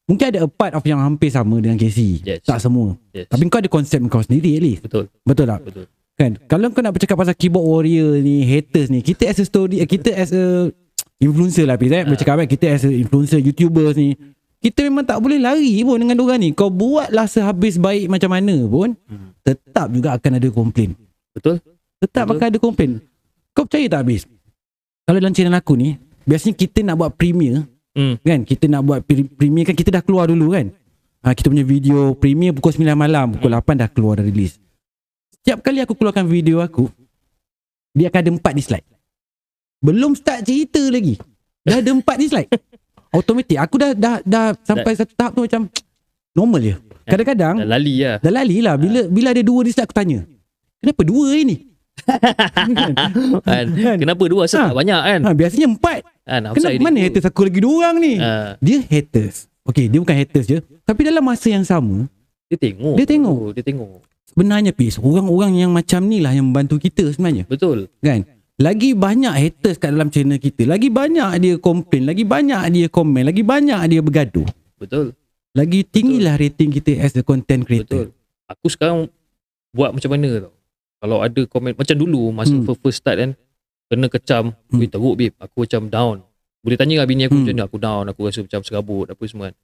Mungkin 0.09 0.25
ada 0.25 0.39
a 0.41 0.49
part 0.49 0.73
of 0.73 0.81
yang 0.81 0.97
hampir 0.97 1.29
sama 1.29 1.61
dengan 1.61 1.77
Casey. 1.77 2.19
Yes. 2.25 2.41
Tak 2.41 2.57
semua. 2.57 2.97
Yes. 3.13 3.29
Tapi 3.29 3.45
kau 3.45 3.61
ada 3.61 3.69
konsep 3.69 4.01
kau 4.09 4.19
sendiri 4.19 4.57
at 4.57 4.61
least. 4.61 4.81
betul, 4.81 5.05
Betul 5.21 5.45
tak? 5.45 5.61
betul. 5.61 5.85
Kan? 6.17 6.31
Kalau 6.49 6.67
kau 6.73 6.81
nak 6.81 6.91
bercakap 6.91 7.15
pasal 7.15 7.31
keyboard 7.31 7.63
warrior 7.63 8.17
ni, 8.17 8.43
haters 8.43 8.89
ni, 8.89 8.99
kita 8.99 9.29
as 9.29 9.37
a 9.37 9.45
story, 9.45 9.79
kita 9.85 10.11
as 10.11 10.33
a 10.33 10.67
influencer 11.15 11.63
lah 11.63 11.77
Fiz 11.77 11.93
eh. 11.93 12.03
Ha. 12.03 12.09
Bercakap 12.09 12.35
kan, 12.35 12.47
kita 12.49 12.65
as 12.67 12.83
a 12.83 12.91
influencer, 12.91 13.39
YouTubers 13.39 13.95
ni, 13.95 14.19
kita 14.59 14.83
memang 14.83 15.07
tak 15.07 15.15
boleh 15.21 15.39
lari 15.39 15.79
pun 15.79 15.95
dengan 15.95 16.19
orang 16.19 16.41
ni. 16.41 16.49
Kau 16.51 16.67
buatlah 16.67 17.23
sehabis 17.23 17.79
baik 17.79 18.11
macam 18.11 18.35
mana 18.35 18.67
pun, 18.67 18.91
Hmm. 19.07 19.31
tetap 19.39 19.87
juga 19.87 20.19
akan 20.19 20.31
ada 20.35 20.47
komplain. 20.51 20.91
Betul? 21.31 21.63
Tetap 21.99 22.27
Betul. 22.27 22.35
akan 22.35 22.45
ada 22.51 22.59
komplain. 22.59 22.91
Kau 23.55 23.63
percaya 23.63 23.87
tak 23.87 24.01
habis? 24.03 24.27
Kalau 25.07 25.17
dalam 25.17 25.31
channel 25.31 25.55
aku 25.55 25.73
ni, 25.73 25.95
biasanya 26.23 26.53
kita 26.53 26.83
nak 26.83 26.99
buat 26.99 27.11
premiere, 27.15 27.63
Hmm. 27.91 28.15
kan? 28.19 28.41
Kita 28.41 28.65
nak 28.65 28.81
buat 28.81 28.99
pre- 29.01 29.27
premiere 29.27 29.65
kan 29.65 29.75
kita 29.75 29.89
dah 29.91 30.01
keluar 30.01 30.25
dulu 30.25 30.51
kan? 30.51 30.69
Ha, 31.19 31.33
kita 31.33 31.47
punya 31.47 31.61
video 31.61 32.13
premiere 32.13 32.53
pukul 32.53 32.71
9 32.71 32.95
malam, 32.95 33.33
pukul 33.33 33.51
8 33.51 33.75
dah 33.75 33.89
keluar 33.89 34.17
dah 34.17 34.23
release. 34.23 34.55
Setiap 35.33 35.59
kali 35.59 35.79
aku 35.79 35.91
keluarkan 35.93 36.25
video 36.25 36.59
aku, 36.59 36.87
dia 37.91 38.07
akan 38.07 38.19
ada 38.19 38.31
4 38.31 38.55
dislike. 38.55 38.87
Belum 39.79 40.11
start 40.11 40.43
cerita 40.43 40.79
lagi. 40.85 41.19
Dah 41.59 41.79
ada 41.79 41.91
4 41.91 42.03
dislike. 42.17 42.49
Automatik. 43.15 43.57
Aku 43.57 43.75
dah 43.75 43.91
dah 43.91 44.21
dah 44.21 44.53
sampai 44.61 44.93
satu 44.93 45.11
tahap 45.11 45.31
tu 45.33 45.41
macam 45.41 45.65
normal 46.31 46.61
je. 46.61 46.75
Kadang-kadang 47.03 47.55
Dah 47.57 47.69
lali 47.73 47.95
lah. 47.99 48.15
Dah 48.21 48.29
lali 48.31 48.57
lah 48.61 48.77
Bila 48.77 48.99
bila 49.09 49.33
ada 49.33 49.41
dua 49.41 49.65
dislike 49.65 49.89
aku 49.89 49.97
tanya 49.97 50.29
Kenapa 50.77 51.01
dua 51.01 51.33
ini? 51.33 51.65
kan? 52.05 52.21
Kan? 53.49 53.65
Kan? 53.73 53.97
Kenapa 53.97 54.23
dua 54.29 54.45
asal 54.45 54.61
Ha. 54.61 54.69
tak 54.69 54.77
banyak 54.77 55.01
kan? 55.01 55.19
ha, 55.25 55.33
Biasanya 55.33 55.67
empat 55.67 56.05
Kan? 56.29 56.53
Kenapa 56.53 56.77
mana 56.79 56.97
haters 57.01 57.25
aku 57.25 57.41
lagi 57.49 57.59
dua 57.59 57.73
orang 57.81 57.95
ni? 57.97 58.13
Ha, 58.21 58.55
Dia 58.61 58.79
haters 58.85 59.49
Okay 59.65 59.89
dia 59.89 59.97
bukan 59.97 60.13
haters 60.13 60.45
je 60.45 60.61
Tapi 60.85 61.01
dalam 61.03 61.25
masa 61.25 61.49
yang 61.49 61.65
sama 61.65 62.05
dia 62.49 62.57
tengok. 62.57 62.95
Dia 62.97 63.05
tengok. 63.05 63.53
Dia 63.53 63.63
tengok. 63.65 64.01
Sebenarnya 64.29 64.71
Pis 64.73 64.97
Orang-orang 64.97 65.57
yang 65.57 65.69
macam 65.69 66.01
ni 66.05 66.17
lah 66.17 66.33
Yang 66.33 66.45
membantu 66.49 66.75
kita 66.77 67.09
sebenarnya 67.09 67.45
Betul. 67.45 67.89
Kan 68.01 68.25
lagi 68.59 68.91
banyak 68.91 69.31
haters 69.31 69.79
kat 69.79 69.95
dalam 69.95 70.11
channel 70.11 70.35
kita. 70.35 70.67
Lagi 70.67 70.91
banyak 70.91 71.39
dia 71.39 71.55
komplain, 71.55 72.03
lagi 72.03 72.27
banyak 72.27 72.59
dia 72.75 72.87
komen, 72.91 73.23
lagi 73.23 73.39
banyak 73.39 73.79
dia 73.87 74.03
bergaduh. 74.03 74.43
Betul. 74.75 75.15
Lagi 75.55 75.87
tinggilah 75.87 76.35
rating 76.35 76.67
kita 76.75 76.99
as 76.99 77.15
a 77.15 77.23
content 77.23 77.63
creator. 77.63 78.11
Betul. 78.11 78.51
Aku 78.51 78.67
sekarang 78.67 79.07
buat 79.71 79.95
macam 79.95 80.11
mana 80.11 80.43
tau. 80.43 80.53
Kalau 80.99 81.17
ada 81.23 81.41
komen 81.47 81.71
macam 81.71 81.95
dulu 81.95 82.35
masa 82.35 82.51
Hmm. 82.51 82.67
first, 82.67 82.83
first 82.83 82.99
start 82.99 83.15
kan 83.15 83.31
kena 83.89 84.07
kecam, 84.07 84.53
Hmm. 84.69 84.79
hmm. 84.79 84.87
teruk 84.87 85.15
babe, 85.15 85.35
aku 85.35 85.65
macam 85.65 85.81
down. 85.89 86.17
Boleh 86.59 86.77
tanya 86.77 86.95
lah 86.97 87.07
bini 87.07 87.25
aku 87.25 87.33
Hmm. 87.33 87.43
macam 87.43 87.55
mana 87.55 87.65
aku 87.65 87.77
down, 87.77 88.03
aku 88.05 88.19
rasa 88.23 88.39
macam 88.39 88.61
serabut 88.61 89.05
apa 89.07 89.23
semua 89.25 89.49
kan. 89.49 89.55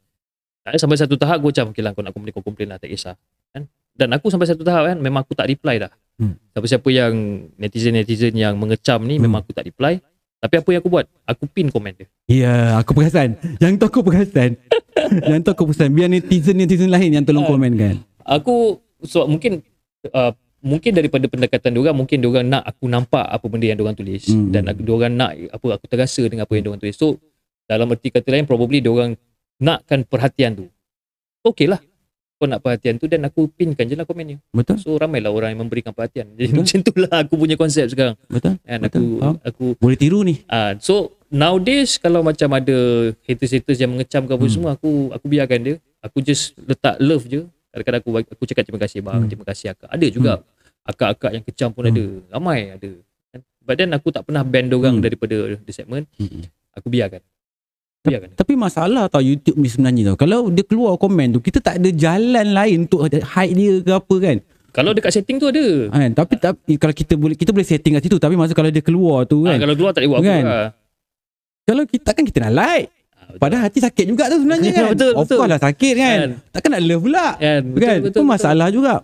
Tak, 0.65 0.81
sampai 0.81 0.97
satu 0.97 1.13
tahap 1.13 1.37
aku 1.37 1.53
macam 1.53 1.65
okay 1.69 1.79
lah 1.79 1.93
kau 1.93 2.01
nak 2.01 2.09
komplain 2.09 2.33
kau 2.33 2.41
komplain 2.41 2.67
lah 2.67 2.77
tak 2.77 2.89
kisah. 2.89 3.13
Kan? 3.51 3.69
Dan 3.93 4.09
aku 4.11 4.27
sampai 4.27 4.49
satu 4.49 4.65
tahap 4.65 4.89
kan 4.89 4.97
memang 4.97 5.21
aku 5.21 5.31
tak 5.31 5.45
reply 5.45 5.77
dah. 5.77 5.93
Hmm. 6.17 6.41
Siapa-siapa 6.51 6.89
yang 6.89 7.13
netizen-netizen 7.55 8.33
yang 8.33 8.55
mengecam 8.55 8.97
ni 8.99 9.15
Hmm. 9.15 9.29
memang 9.29 9.39
aku 9.39 9.53
tak 9.53 9.63
reply. 9.63 10.01
Tapi 10.35 10.55
apa 10.57 10.67
yang 10.67 10.79
aku 10.79 10.91
buat? 10.91 11.05
Aku 11.23 11.45
pin 11.45 11.69
komen 11.69 11.93
dia. 11.95 12.07
Ya, 12.27 12.53
aku 12.75 12.93
perasan. 12.93 13.37
Yang 13.57 13.73
tu 13.77 13.85
aku 13.87 14.01
perasan. 14.01 14.57
yang 15.29 15.41
tu 15.41 15.49
aku 15.49 15.63
perasan. 15.65 15.89
Biar 15.91 16.05
netizen-netizen 16.07 16.89
lain 16.89 17.11
yang 17.11 17.23
tolong 17.23 17.45
Ah. 17.45 17.49
komen 17.51 17.71
kan. 17.75 17.95
aku 18.21 18.77
so 19.01 19.21
mungkin 19.25 19.61
uh, 20.09 20.33
mungkin 20.59 20.91
daripada 20.91 21.25
pendekatan 21.25 21.69
dia 21.69 21.81
orang 21.81 21.97
mungkin 21.97 22.17
dia 22.17 22.29
orang 22.29 22.45
nak 22.45 22.63
aku 22.63 22.85
nampak 22.85 23.23
apa 23.23 23.45
benda 23.45 23.65
yang 23.65 23.75
dia 23.75 23.85
orang 23.85 23.95
tulis 23.95 24.23
Hmm. 24.25 24.49
dan 24.49 24.63
aku 24.65 24.81
dia 24.81 24.93
orang 24.93 25.13
nak 25.13 25.31
apa 25.49 25.67
aku 25.73 25.85
terasa 25.85 26.21
dengan 26.23 26.43
apa 26.43 26.53
yang 26.53 26.63
dia 26.63 26.71
orang 26.71 26.81
tulis. 26.81 26.95
So 26.95 27.17
dalam 27.63 27.89
erti 27.89 28.09
kata 28.09 28.27
lain 28.27 28.43
probably 28.43 28.77
dia 28.77 28.89
orang 28.89 29.17
nakkan 29.57 30.03
perhatian 30.03 30.51
tu. 30.55 30.65
Okey 31.43 31.65
lah. 31.65 31.81
Kau 32.35 32.45
nak 32.45 32.59
perhatian 32.59 32.95
tu 32.95 33.07
dan 33.07 33.23
aku 33.23 33.47
pinkan 33.47 33.85
je 33.85 33.95
lah 33.95 34.03
komen 34.03 34.25
dia. 34.27 34.37
Betul? 34.51 34.75
So 34.77 34.91
ramailah 34.93 35.29
orang 35.29 35.55
yang 35.55 35.63
memberikan 35.63 35.91
perhatian. 35.91 36.35
Jadi 36.35 36.45
Betul. 36.51 36.59
macam 36.59 36.77
itulah 36.81 37.11
aku 37.21 37.33
punya 37.37 37.55
konsep 37.55 37.85
sekarang. 37.87 38.19
Betul? 38.27 38.59
Kan 38.59 38.79
Betul, 38.81 38.99
aku 38.99 39.03
faham. 39.17 39.35
aku 39.41 39.65
Boleh 39.77 39.95
tiru 39.95 40.19
ni. 40.21 40.43
ah 40.45 40.75
so 40.77 41.15
nowadays 41.29 41.95
kalau 41.95 42.19
macam 42.21 42.51
ada 42.51 42.75
haters-haters 43.21 43.77
yang 43.77 43.91
mengecam 43.91 44.23
ke 44.23 44.31
apa 44.31 44.41
Hmm. 44.41 44.51
semua 44.51 44.69
aku 44.73 44.91
aku 45.09 45.25
biarkan 45.25 45.59
dia. 45.61 45.75
Aku 46.01 46.19
just 46.19 46.53
letak 46.59 46.99
love 46.99 47.23
je. 47.23 47.47
Kadang-kadang 47.75 48.01
aku 48.01 48.09
aku 48.31 48.43
cakap 48.45 48.63
terima 48.63 48.79
kasih 48.79 48.99
bang, 49.01 49.19
Hmm. 49.19 49.27
terima 49.27 49.43
kasih 49.43 49.67
akak. 49.69 49.89
Ada 49.89 50.07
juga 50.07 50.31
akak-akak 50.81 51.31
yang 51.33 51.43
kecam 51.43 51.69
pun 51.69 51.83
Hmm. 51.83 51.91
ada. 51.91 52.03
Ramai 52.31 52.59
ada. 52.71 52.91
Kan? 53.29 53.39
But 53.59 53.75
then 53.75 53.91
aku 53.91 54.07
tak 54.09 54.23
pernah 54.23 54.41
ban 54.41 54.65
orang 54.69 54.95
Hmm. 54.95 55.03
daripada 55.03 55.35
the 55.53 55.73
segment. 55.73 56.07
Aku 56.73 56.87
biarkan. 56.87 57.19
Biarkan. 58.01 58.31
Tapi 58.33 58.53
masalah 58.53 59.05
tau 59.05 59.19
YouTube 59.19 59.57
ni 59.57 59.65
sebenarnya 59.65 60.13
tau. 60.13 60.17
Kalau 60.17 60.47
dia 60.47 60.61
keluar 60.61 60.95
komen 60.95 61.35
tu, 61.35 61.41
kita 61.41 61.57
tak 61.57 61.75
ada 61.77 61.89
jalan 61.89 62.47
lain 62.47 62.77
untuk 62.85 63.03
hide 63.03 63.51
dia 63.51 63.73
ke 63.81 63.91
apa 63.91 64.15
kan. 64.21 64.37
Kalau 64.69 64.91
dekat 64.91 65.11
setting 65.11 65.35
tu 65.35 65.47
ada. 65.47 65.67
kan? 65.89 66.11
Tapi, 66.13 66.33
tapi 66.37 66.71
kalau 66.75 66.93
kita 66.93 67.13
boleh 67.15 67.33
kita 67.33 67.49
boleh 67.49 67.63
setting 67.63 67.95
kat 67.95 68.03
situ 68.03 68.15
tapi 68.15 68.35
masa 68.35 68.51
kalau 68.51 68.67
dia 68.67 68.79
keluar 68.79 69.23
tu 69.23 69.43
Ah, 69.43 69.55
kan. 69.55 69.63
kalau 69.63 69.73
keluar 69.73 69.91
tak 69.91 70.03
boleh 70.03 70.11
buat 70.11 70.19
apa 70.19 70.29
Kan? 70.29 70.43
lah. 70.43 70.67
Kalau 71.65 71.83
kita 71.83 72.09
kan 72.11 72.23
kita 72.23 72.39
nak 72.39 72.53
like. 72.53 72.87
Ah, 73.35 73.37
betul. 73.37 73.43
Padahal 73.43 73.63
hati 73.67 73.79
sakit 73.83 74.05
juga 74.07 74.23
tu 74.31 74.37
sebenarnya 74.39 74.71
kan. 74.79 74.83
Betul, 74.95 75.11
of 75.11 75.27
betul. 75.27 75.37
course 75.43 75.51
lah 75.51 75.61
sakit 75.61 75.93
kan. 75.99 76.15
Kan? 76.15 76.29
Takkan 76.55 76.69
nak 76.71 76.81
love 76.87 77.03
pula. 77.03 77.27
Kan? 77.35 77.61
Betul, 77.67 77.83
kan? 77.83 77.97
betul, 77.99 77.99
tu 77.99 78.19
betul. 78.23 78.25
masalah 78.31 78.67
juga. 78.71 78.95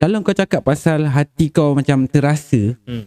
Kalau 0.00 0.16
kau 0.26 0.34
cakap 0.34 0.60
pasal 0.66 1.06
hati 1.06 1.46
kau 1.54 1.78
macam 1.78 2.08
terasa. 2.10 2.74
Hmm. 2.82 3.06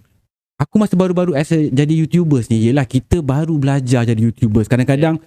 Aku 0.62 0.80
masa 0.80 0.93
baru-baru 0.93 1.34
as 1.34 1.49
a, 1.49 1.60
jadi 1.65 1.91
YouTubers 2.06 2.47
ni 2.47 2.69
Yelah 2.69 2.86
kita 2.86 3.26
baru 3.26 3.58
belajar 3.58 4.06
jadi 4.06 4.21
YouTubers 4.21 4.69
Kadang-kadang 4.69 5.17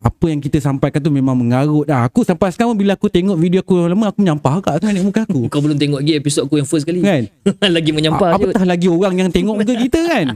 Apa 0.00 0.32
yang 0.32 0.40
kita 0.40 0.56
sampaikan 0.56 1.04
tu 1.04 1.12
memang 1.12 1.36
mengarut 1.36 1.84
dah 1.84 2.08
Aku 2.08 2.24
sampai 2.24 2.48
sekarang 2.48 2.72
bila 2.74 2.96
aku 2.96 3.12
tengok 3.12 3.36
video 3.36 3.60
aku 3.60 3.76
lama 3.76 4.08
Aku 4.08 4.24
menyampah 4.24 4.58
agak 4.58 4.80
sebenarnya 4.80 5.04
muka 5.04 5.22
aku 5.28 5.46
Kau 5.52 5.60
belum 5.60 5.76
tengok 5.76 6.00
lagi 6.00 6.16
episod 6.16 6.48
aku 6.48 6.58
yang 6.58 6.66
first 6.66 6.88
kali. 6.88 7.04
Kan 7.04 7.28
Lagi 7.76 7.92
menyampah 7.92 8.34
A-. 8.34 8.36
Apatah 8.40 8.64
lagi 8.64 8.88
orang 8.88 9.14
yang 9.20 9.28
tengok 9.28 9.54
muka 9.60 9.74
kita 9.76 10.00
kan 10.08 10.26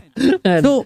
Kan? 0.45 0.61
So 0.61 0.85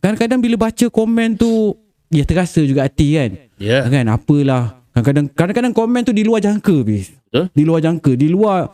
Kadang-kadang 0.00 0.40
bila 0.40 0.56
baca 0.70 0.86
komen 0.88 1.36
tu 1.36 1.76
Ya 2.10 2.22
terasa 2.22 2.60
juga 2.60 2.84
hati 2.84 3.14
kan? 3.14 3.30
Ya. 3.56 3.86
Kan 3.86 4.06
apalah. 4.06 4.82
Kadang-kadang 4.90 5.26
Kadang-kadang 5.30 5.72
komen 5.72 6.02
tu 6.02 6.10
di 6.10 6.20
luar 6.20 6.42
jangka 6.42 6.82
bis 6.82 7.14
Betul. 7.24 7.46
Di 7.54 7.62
luar 7.62 7.78
jangka 7.78 8.10
Di 8.12 8.26
luar 8.26 8.66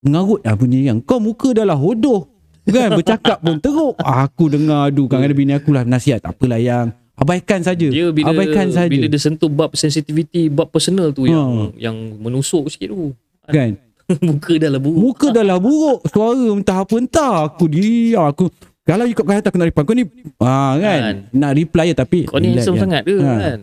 Mengarut. 0.00 0.40
Lah 0.40 0.56
bunyi 0.56 0.88
yang 0.88 0.98
Kau 0.98 1.20
muka 1.20 1.52
dah 1.52 1.62
lah 1.62 1.76
hodoh. 1.76 2.24
Kan 2.64 2.94
bercakap 2.98 3.36
pun 3.38 3.60
teruk. 3.60 4.00
Aku 4.00 4.48
dengar 4.48 4.88
Aduh 4.88 5.04
kadang-kadang 5.04 5.36
bini 5.36 5.52
aku 5.52 5.70
lah 5.70 5.84
Nasihat. 5.84 6.20
Tak 6.20 6.32
apalah 6.32 6.56
yang. 6.56 6.96
Abaikan 7.12 7.60
saja. 7.60 7.84
Dia 7.84 8.08
bila 8.08 8.32
Abaikan 8.32 8.72
saja. 8.72 8.88
bila 8.88 9.04
dia 9.04 9.20
sentuh 9.20 9.52
bab 9.52 9.76
sensitivity, 9.76 10.48
bab 10.48 10.72
personal 10.72 11.12
tu 11.12 11.28
Ha. 11.28 11.36
yang 11.36 11.50
yang 11.76 11.96
menusuk 12.16 12.72
sikit 12.72 12.88
tu. 12.88 13.12
Kan. 13.44 13.76
Muka 14.24 14.56
dah 14.56 14.72
lah 14.72 14.80
buruk. 14.80 14.96
Muka 14.96 15.26
dah 15.28 15.44
lah 15.44 15.60
buruk. 15.60 16.00
Suara 16.08 16.48
entah 16.48 16.80
apa 16.80 16.94
entah 16.96 17.34
Aku 17.44 17.68
diam 17.68 18.24
Aku 18.24 18.48
Kalau 18.82 19.04
ikut 19.04 19.22
kata 19.22 19.46
aku 19.46 19.56
nak 19.56 19.68
reply 19.68 19.84
Kau 19.84 19.92
ni 19.92 20.04
ah, 20.38 20.72
kan 20.74 21.00
Kan. 21.00 21.16
Nak 21.30 21.52
reply 21.54 21.84
je 21.86 21.94
tapi 21.94 22.18
Kau 22.24 22.36
ni 22.36 22.54
handsome 22.54 22.74
je. 22.74 22.80
sangat 22.80 23.02
ke 23.02 23.14
Ha. 23.14 23.34
kan? 23.36 23.58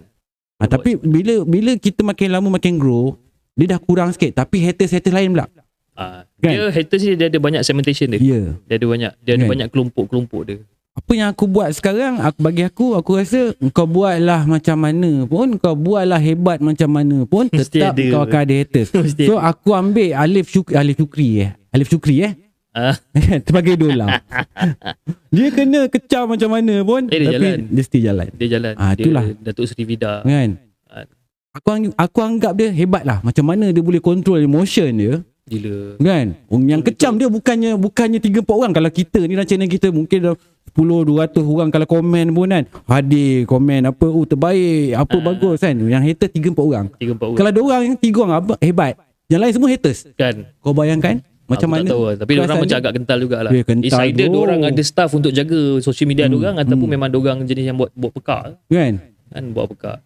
ha, 0.55 0.63
Tapi 0.67 0.89
bila 0.95 1.41
Bila 1.41 1.71
kita 1.75 2.01
makin 2.01 2.29
lama 2.29 2.47
makin 2.51 2.75
grow 2.75 3.17
Dia 3.53 3.73
dah 3.73 3.79
kurang 3.79 4.09
sikit 4.09 4.33
Tapi 4.35 4.61
haters-haters 4.61 5.11
lain 5.11 5.31
pula 5.31 5.49
Ah, 5.93 6.21
Kan? 6.37 6.53
Dia 6.53 6.69
haters 6.69 7.01
ni 7.01 7.13
dia 7.13 7.25
ada 7.25 7.39
banyak 7.39 7.61
segmentation 7.61 8.07
dia. 8.07 8.17
Ya 8.17 8.25
yeah. 8.37 8.47
Dia 8.63 8.75
ada 8.77 8.85
banyak 8.85 9.11
dia 9.17 9.31
ada 9.31 9.39
Kan? 9.39 9.49
banyak 9.49 9.67
kelompok-kelompok 9.67 10.41
dia. 10.43 10.57
apa 10.93 11.11
yang 11.13 11.29
aku 11.29 11.45
buat 11.47 11.69
sekarang 11.71 12.17
aku 12.17 12.39
bagi 12.39 12.63
aku 12.63 12.85
aku 12.93 13.11
rasa 13.15 13.53
kau 13.69 13.85
buatlah 13.85 14.45
macam 14.45 14.73
mana 14.75 15.25
pun 15.25 15.53
kau 15.55 15.73
buatlah 15.73 16.17
hebat 16.17 16.57
macam 16.57 16.89
mana 16.89 17.21
pun 17.23 17.45
Mesti 17.47 17.69
tetap 17.75 17.93
ada. 17.93 18.05
kau 18.09 18.21
akan 18.23 18.39
ada 18.39 18.55
haters 18.55 18.89
Mesti 19.05 19.23
so 19.23 19.37
aku 19.37 19.73
ambil 19.73 20.13
Alif 20.15 20.49
Syukri 20.49 20.73
Alif 20.73 20.97
Syukri 20.97 21.27
eh 21.39 21.51
Alif 21.69 21.87
Syukri 21.87 22.15
eh 22.19 22.33
Ah. 22.77 22.93
sebagai 23.41 23.73
idola 23.73 24.21
dia 25.33 25.49
kena 25.49 25.89
kecam 25.89 26.29
macam 26.29 26.49
mana 26.51 26.75
pun 26.81 27.09
Eh, 27.09 27.17
dia 27.17 27.25
tapi 27.27 27.35
jalan. 27.41 27.59
dia 27.67 27.83
still 27.83 28.03
jalan 28.03 28.27
Dia 28.31 28.47
jalan. 28.49 28.73
Ah, 28.75 28.93
dia 28.93 29.03
itulah. 29.03 29.23
Datuk 29.41 29.65
Seri 29.65 29.83
Vida. 29.83 30.21
kan 30.21 30.49
Ah. 30.85 31.03
aku 31.51 31.67
ang- 31.67 31.95
aku 31.97 32.19
anggap 32.21 32.53
dia 32.53 32.69
hebat 32.69 33.01
lah 33.01 33.17
macam 33.19 33.43
mana 33.43 33.67
dia 33.67 33.81
boleh 33.81 33.97
control 33.99 34.37
emotion 34.39 34.93
dia 34.93 35.15
Gila. 35.47 35.95
Kan 35.97 36.35
Yang 36.67 36.91
kecam 36.91 37.15
dia 37.15 37.31
bukannya 37.31 37.79
Bukannya 37.79 38.19
3-4 38.19 38.43
orang 38.51 38.75
Kalau 38.75 38.91
kita 38.91 39.23
ni 39.23 39.31
dalam 39.31 39.47
channel 39.47 39.71
kita 39.71 39.87
Mungkin 39.89 40.19
dah 40.21 40.35
10-200 40.75 41.07
orang 41.39 41.69
Kalau 41.69 41.87
komen 41.87 42.25
pun 42.29 42.51
kan 42.51 42.63
Hadir 42.83 43.47
komen 43.47 43.87
apa 43.87 44.05
Oh 44.05 44.23
terbaik 44.23 44.91
Apa 44.93 45.15
Ah. 45.15 45.23
bagus 45.23 45.57
kan 45.57 45.71
Yang 45.73 46.03
hater 46.05 46.27
3-4 46.29 46.51
orang 46.59 46.85
Tiga 46.93 47.15
empat 47.15 47.25
orang. 47.25 47.37
Kalau 47.37 47.49
ada 47.49 47.61
orang 47.63 47.81
yang 47.81 47.95
3 47.95 48.19
orang 48.19 48.35
apa, 48.37 48.53
Hebat 48.59 48.93
Yang 49.25 49.39
lain 49.39 49.53
semua 49.55 49.69
haters 49.69 49.99
kan. 50.13 50.35
Kau 50.59 50.71
bayangkan 50.71 51.23
Macam 51.47 51.63
Aku 51.63 51.73
mana 51.73 51.81
tak 51.81 51.89
tahu 51.89 52.03
lah. 52.03 52.15
Tapi 52.17 52.29
orang 52.29 52.39
perasaan 52.43 52.59
macam 52.59 52.67
dia? 52.69 52.81
agak 52.81 52.93
kental 52.93 53.17
jugalah. 53.17 53.51
Ya, 53.51 53.63
kental 53.63 53.87
It's 53.87 53.99
either 54.01 54.27
bro. 54.27 54.39
orang 54.41 54.59
ada 54.63 54.81
staff 54.81 55.09
untuk 55.11 55.31
jaga 55.31 55.59
social 55.79 56.05
media 56.05 56.23
Hmm, 56.23 56.31
hmm. 56.31 56.41
orang 56.41 56.55
ataupun 56.59 56.83
hmm. 56.83 56.93
memang 56.93 57.09
orang 57.13 57.37
jenis 57.41 57.65
yang 57.65 57.77
buat 57.77 57.91
buat 57.93 58.11
pekak 58.13 58.43
Kan 58.67 58.93
kan 59.27 59.43
buat 59.51 59.67
pekak. 59.69 59.97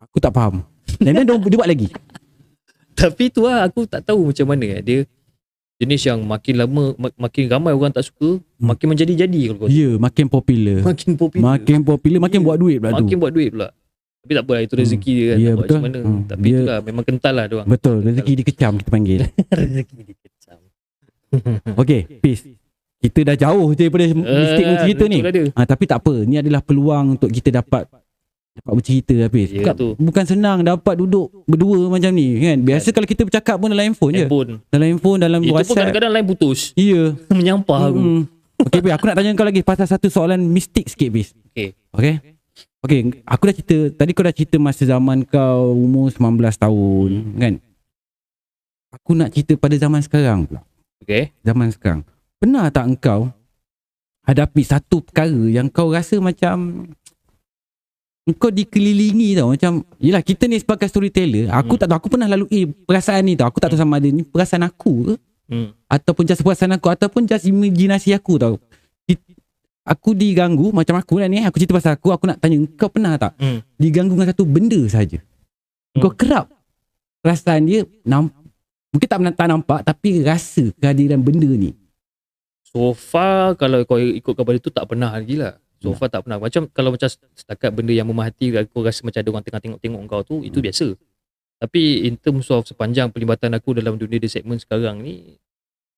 Aku 0.00 0.16
tak 0.16 0.32
faham 0.32 0.64
Dan 0.98 1.12
then 1.14 1.24
dia, 1.24 1.36
dia 1.36 1.56
buat 1.56 1.68
lagi 1.68 1.88
Tapi 3.00 3.24
tu 3.28 3.44
lah 3.44 3.62
aku 3.62 3.84
tak 3.84 4.02
tahu 4.02 4.26
macam 4.26 4.46
mana 4.46 4.64
eh. 4.66 4.80
dia 4.80 4.98
jenis 5.78 6.02
yang 6.02 6.18
makin 6.20 6.58
lama 6.58 6.90
mak, 6.96 7.14
makin 7.16 7.46
ramai 7.46 7.70
orang 7.70 7.92
tak 7.92 8.02
suka 8.02 8.42
Hmm. 8.58 8.66
makin 8.66 8.86
menjadi-jadi 8.90 9.40
kalau 9.46 9.58
kau 9.60 9.68
Ya 9.68 9.90
makin 9.94 10.26
popular 10.26 10.78
makin 10.82 11.10
popular 11.14 11.44
Makin 11.54 11.78
popular 11.80 12.18
Makin 12.18 12.40
Ya. 12.40 12.42
buat 12.42 12.58
duit 12.58 12.78
pula 12.78 12.90
tu 12.90 12.96
makin 12.98 13.16
buat 13.18 13.30
duit 13.30 13.50
pula 13.52 13.68
tapi 14.18 14.32
tak 14.34 14.42
apa 14.42 14.52
lah 14.52 14.60
itu 14.60 14.74
Hmm. 14.74 14.82
rezeki 14.82 15.12
dia 15.14 15.24
kan 15.24 15.38
buat 15.38 15.46
betul. 15.54 15.62
macam 15.78 15.80
mana 15.80 15.98
Hmm. 16.02 16.22
tapi 16.26 16.42
Dia- 16.42 16.56
itulah 16.58 16.78
memang 16.82 17.04
kental 17.06 17.32
lah 17.32 17.44
dia 17.46 17.54
orang 17.54 17.68
Betul 17.70 17.96
Rezeki 18.02 18.32
dikecam 18.34 18.72
kita 18.74 18.90
panggil 18.90 19.18
rezeki 19.54 19.94
dia 19.94 20.04
kecam 20.04 20.17
Okay 21.80 22.00
Peace 22.18 22.44
Kita 22.98 23.22
dah 23.22 23.36
jauh 23.38 23.70
daripada 23.72 24.04
Mistik 24.10 24.64
Ah, 24.64 24.82
cerita 24.82 25.04
ni. 25.06 25.22
Ha, 25.54 25.62
tapi 25.62 25.86
tak 25.86 26.02
apa, 26.02 26.26
ni 26.26 26.34
adalah 26.34 26.58
peluang 26.58 27.14
untuk 27.14 27.30
kita 27.30 27.54
dapat 27.54 27.86
dapat 28.58 28.72
bercerita 28.74 29.14
habis. 29.22 29.54
Ya, 29.54 29.62
bukan, 29.62 29.74
tu. 29.76 29.88
bukan 29.94 30.24
senang 30.26 30.66
dapat 30.66 30.98
duduk 30.98 31.30
berdua 31.46 31.86
macam 31.86 32.10
ni 32.10 32.42
kan. 32.42 32.58
Biasa 32.58 32.90
kalau 32.90 33.06
kita 33.06 33.22
bercakap 33.22 33.54
pun 33.54 33.70
dalam 33.70 33.86
handphone 33.86 34.10
je. 34.12 34.26
handphone 34.26 34.50
Dalam 34.66 34.86
handphone, 34.90 35.18
dalam 35.22 35.38
itu 35.38 35.46
pun 35.46 35.54
WhatsApp. 35.54 35.78
kadang-kadang 35.78 36.10
lain 36.10 36.26
putus 36.26 36.74
Ya. 36.74 37.14
menyampah 37.30 37.78
aku 37.86 37.98
Hmm. 38.02 38.22
Okey, 38.58 38.80
Bis, 38.82 38.90
aku 38.90 39.04
nak 39.06 39.14
tanya 39.14 39.30
kau 39.32 39.46
lagi 39.46 39.62
pasal 39.62 39.86
satu 39.86 40.10
soalan 40.10 40.42
mistik 40.42 40.90
sikit, 40.90 41.06
Bis. 41.08 41.30
okey 41.54 41.70
Okey? 41.94 42.14
Okey, 42.82 43.00
aku 43.22 43.42
dah 43.44 43.54
cerita, 43.54 43.76
tadi 43.94 44.10
kau 44.10 44.26
dah 44.26 44.34
cerita 44.34 44.58
masa 44.58 44.82
zaman 44.82 45.22
kau 45.22 45.70
umur 45.70 46.10
19 46.10 46.18
tahun, 46.58 47.10
kan? 47.38 47.54
Aku 48.90 49.14
nak 49.14 49.30
cerita 49.30 49.54
pada 49.54 49.74
zaman 49.74 50.00
sekarang 50.00 50.42
pula. 50.42 50.66
Okey 51.08 51.32
Zaman 51.40 51.72
sekarang. 51.72 52.00
Pernah 52.36 52.68
tak 52.68 52.84
engkau 52.86 53.32
hadapi 54.22 54.60
satu 54.60 55.00
perkara 55.00 55.48
yang 55.48 55.66
kau 55.66 55.88
rasa 55.88 56.20
macam 56.20 56.84
engkau 58.28 58.52
dikelilingi 58.52 59.32
tau 59.34 59.56
macam 59.56 59.80
yelah 59.96 60.20
kita 60.20 60.44
ni 60.44 60.60
sebagai 60.60 60.84
storyteller 60.84 61.48
aku 61.48 61.74
Hmm. 61.74 61.80
tak 61.80 61.86
tahu 61.88 61.96
aku 61.96 62.08
pernah 62.12 62.28
lalui 62.28 62.68
perasaan 62.84 63.24
ni 63.24 63.32
tau 63.32 63.48
aku 63.48 63.56
tak 63.56 63.72
tahu 63.72 63.80
sama 63.80 63.96
ada 63.96 64.04
ni 64.06 64.20
perasaan 64.20 64.68
aku 64.68 64.92
ke 65.02 65.14
hmm. 65.48 65.68
ataupun 65.88 66.28
just 66.28 66.44
perasaan 66.44 66.76
aku 66.76 66.92
ataupun 66.92 67.24
just 67.24 67.48
imajinasi 67.48 68.12
aku 68.12 68.36
tau 68.36 68.60
aku 69.82 70.12
diganggu 70.12 70.68
macam 70.68 71.00
aku 71.00 71.16
lah 71.16 71.24
ni 71.24 71.40
aku 71.40 71.56
cerita 71.56 71.72
pasal 71.72 71.96
aku 71.96 72.12
aku 72.12 72.28
nak 72.28 72.36
tanya 72.36 72.60
kau 72.76 72.92
pernah 72.92 73.16
tak 73.16 73.32
Hmm. 73.40 73.64
diganggu 73.80 74.12
dengan 74.12 74.28
satu 74.28 74.44
benda 74.44 74.76
saja 74.84 75.16
kau 75.96 76.12
Hmm. 76.12 76.20
kerap 76.20 76.52
perasaan 77.24 77.64
dia 77.64 77.88
namp- 78.04 78.36
mungkin 78.94 79.08
tak, 79.08 79.20
tak 79.36 79.46
nampak 79.48 79.80
tapi 79.84 80.22
rasa 80.24 80.72
kehadiran 80.80 81.20
benda 81.20 81.48
ni 81.48 81.72
So 82.68 82.92
far 82.92 83.56
kalau 83.56 83.80
kau 83.88 83.96
ikutkan 83.96 84.44
pada 84.44 84.58
tu 84.60 84.68
tak 84.68 84.84
pernah 84.84 85.08
lagi 85.08 85.40
lah. 85.40 85.56
So 85.80 85.96
far 85.96 86.12
tak 86.12 86.28
pernah. 86.28 86.36
Macam 86.36 86.68
kalau 86.68 86.92
macam 86.92 87.08
setakat 87.08 87.72
benda 87.72 87.96
yang 87.96 88.04
memahati 88.04 88.52
aku 88.52 88.84
rasa 88.84 89.00
macam 89.08 89.24
ada 89.24 89.30
orang 89.32 89.44
tengah 89.46 89.62
tengok-tengok 89.62 90.00
kau 90.04 90.22
tu 90.26 90.36
itu 90.44 90.60
Hmm. 90.60 90.66
biasa. 90.68 90.86
Tapi 91.58 92.06
in 92.06 92.14
terms 92.20 92.52
of 92.52 92.68
sepanjang 92.68 93.08
pelibatan 93.08 93.56
aku 93.56 93.72
dalam 93.72 93.96
dunia 93.96 94.20
di 94.20 94.28
segmen 94.28 94.60
sekarang 94.60 95.00
ni 95.00 95.40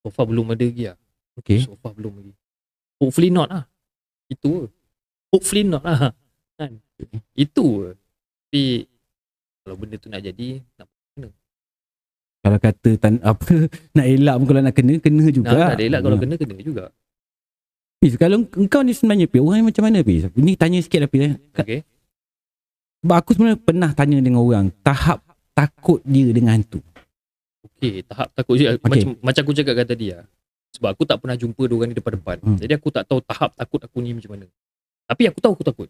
so 0.00 0.14
far 0.14 0.30
belum 0.30 0.54
ada 0.54 0.62
lagi 0.62 0.94
lah. 0.94 0.96
Okay. 1.42 1.58
So 1.66 1.74
far 1.74 1.90
belum 1.90 2.22
lagi. 2.22 2.32
Hopefully 3.02 3.34
not 3.34 3.50
lah. 3.50 3.64
Itu 4.30 4.48
je. 4.64 4.68
Hopefully 5.34 5.64
not 5.66 5.82
lah. 5.82 6.14
Kan? 6.60 6.78
Itu 7.34 7.66
je. 7.82 7.90
Tapi 8.46 8.64
kalau 9.66 9.74
benda 9.74 9.96
tu 9.98 10.06
nak 10.06 10.22
jadi 10.22 10.62
nak 10.78 10.86
Kalau 12.40 12.56
kata 12.56 12.90
tan, 12.96 13.20
apa 13.30 13.52
nak 13.92 14.06
elak 14.06 14.34
pun 14.36 14.46
kalau 14.46 14.62
nak 14.64 14.74
kena 14.74 14.92
kena 14.96 15.24
juga. 15.28 15.52
nak, 15.52 15.76
nak 15.76 15.82
elak 15.82 16.00
kalau 16.00 16.16
kena 16.16 16.34
kena 16.36 16.54
juga. 16.58 16.84
Fiz, 18.00 18.16
kalau 18.16 18.48
engkau 18.50 18.80
ni 18.80 18.96
sebenarnya 18.96 19.28
Fiz, 19.28 19.40
orang 19.40 19.60
macam 19.62 19.82
mana 19.84 20.00
Fiz? 20.00 20.24
Ni 20.32 20.56
tanya 20.56 20.80
sikit 20.80 21.04
lah 21.04 21.10
Fiz. 21.10 21.22
eh. 21.22 21.34
Ka- 21.52 21.62
Okay. 21.62 21.80
Sebab 23.00 23.16
aku 23.16 23.30
sebenarnya 23.32 23.58
pernah 23.58 23.90
tanya 23.92 24.20
dengan 24.20 24.40
orang 24.40 24.68
tahap 24.80 25.24
takut 25.52 26.04
dia 26.04 26.28
dengan 26.32 26.52
hantu. 26.52 26.84
Okay, 27.76 28.04
tahap 28.04 28.28
takut 28.32 28.56
je. 28.56 28.76
Okay. 28.76 28.84
Macam, 28.84 29.08
macam 29.20 29.40
aku 29.40 29.52
cakap 29.56 29.88
tadi 29.88 30.12
lah. 30.12 30.24
Sebab 30.76 30.88
aku 30.92 31.04
tak 31.04 31.16
pernah 31.16 31.32
jumpa 31.32 31.62
dua 31.64 31.76
orang 31.76 31.88
ni 31.90 31.96
depan-depan. 31.96 32.36
Hmm. 32.40 32.56
Jadi 32.56 32.72
aku 32.72 32.88
tak 32.88 33.04
tahu 33.04 33.20
tahap 33.20 33.56
takut 33.56 33.80
aku 33.80 33.96
ni 34.00 34.12
macam 34.12 34.36
mana. 34.36 34.46
Tapi 35.04 35.22
aku 35.26 35.40
tahu 35.40 35.52
aku 35.56 35.64
takut. 35.64 35.88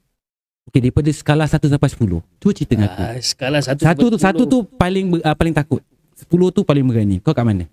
Okay, 0.70 0.78
daripada 0.80 1.10
skala 1.10 1.44
1 1.44 1.66
sampai 1.66 1.90
10. 1.90 1.98
Cuba 2.38 2.52
cerita 2.54 2.72
dengan 2.72 2.88
aku. 2.88 3.02
Ah, 3.02 3.18
skala 3.18 3.58
satu 3.58 3.82
Satu 3.82 4.04
tu 4.06 4.16
sampai 4.16 4.22
satu 4.22 4.42
tu 4.46 4.58
paling 4.70 5.06
uh, 5.18 5.34
paling 5.34 5.50
takut. 5.52 5.82
10 6.20 6.28
tu 6.52 6.60
paling 6.60 6.84
berani. 6.84 7.16
Kau 7.18 7.32
kat 7.32 7.42
mana? 7.42 7.64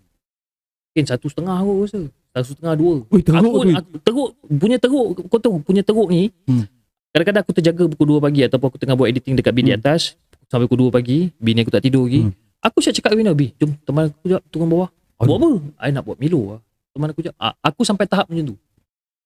Mungkin 0.92 1.06
satu 1.06 1.28
setengah 1.28 1.56
aku 1.56 1.72
rasa. 1.84 2.00
Satu 2.34 2.48
setengah 2.54 2.74
dua. 2.74 2.94
Ui, 3.06 3.22
teruk 3.22 3.38
aku, 3.40 3.58
tu. 3.60 3.70
aku, 3.74 3.92
teruk. 4.02 4.30
Punya 4.50 4.78
teruk. 4.78 5.06
Kau 5.28 5.38
tahu 5.38 5.56
punya 5.62 5.82
teruk 5.82 6.08
ni. 6.08 6.34
Hmm. 6.46 6.66
Kadang-kadang 7.12 7.42
aku 7.42 7.54
terjaga 7.54 7.84
pukul 7.88 8.08
2 8.18 8.26
pagi 8.26 8.42
ataupun 8.46 8.68
aku 8.70 8.78
tengah 8.78 8.94
buat 8.94 9.10
editing 9.10 9.34
dekat 9.36 9.54
bilik 9.54 9.74
Hmm. 9.74 9.82
atas. 9.82 10.14
Sampai 10.48 10.66
pukul 10.66 10.90
2 10.90 10.94
pagi. 10.94 11.34
Bini 11.38 11.62
aku 11.62 11.70
tak 11.70 11.82
tidur 11.82 12.06
lagi. 12.06 12.30
Hmm. 12.30 12.34
Aku 12.62 12.78
siap 12.82 12.94
cakap 12.94 13.14
dengan 13.14 13.34
Bini. 13.34 13.54
Jom 13.58 13.74
teman 13.82 14.10
aku 14.10 14.18
sekejap 14.22 14.42
turun 14.50 14.68
bawah. 14.68 14.90
Aduh. 15.18 15.28
Buat 15.28 15.38
apa? 15.38 15.50
I 15.82 15.90
nak 15.94 16.04
buat 16.06 16.18
Milo 16.18 16.42
lah. 16.56 16.60
Teman 16.94 17.08
aku. 17.10 17.20
Ah, 17.38 17.54
Aku 17.62 17.82
sampai 17.82 18.06
tahap 18.06 18.30
macam 18.30 18.54
tu. 18.54 18.56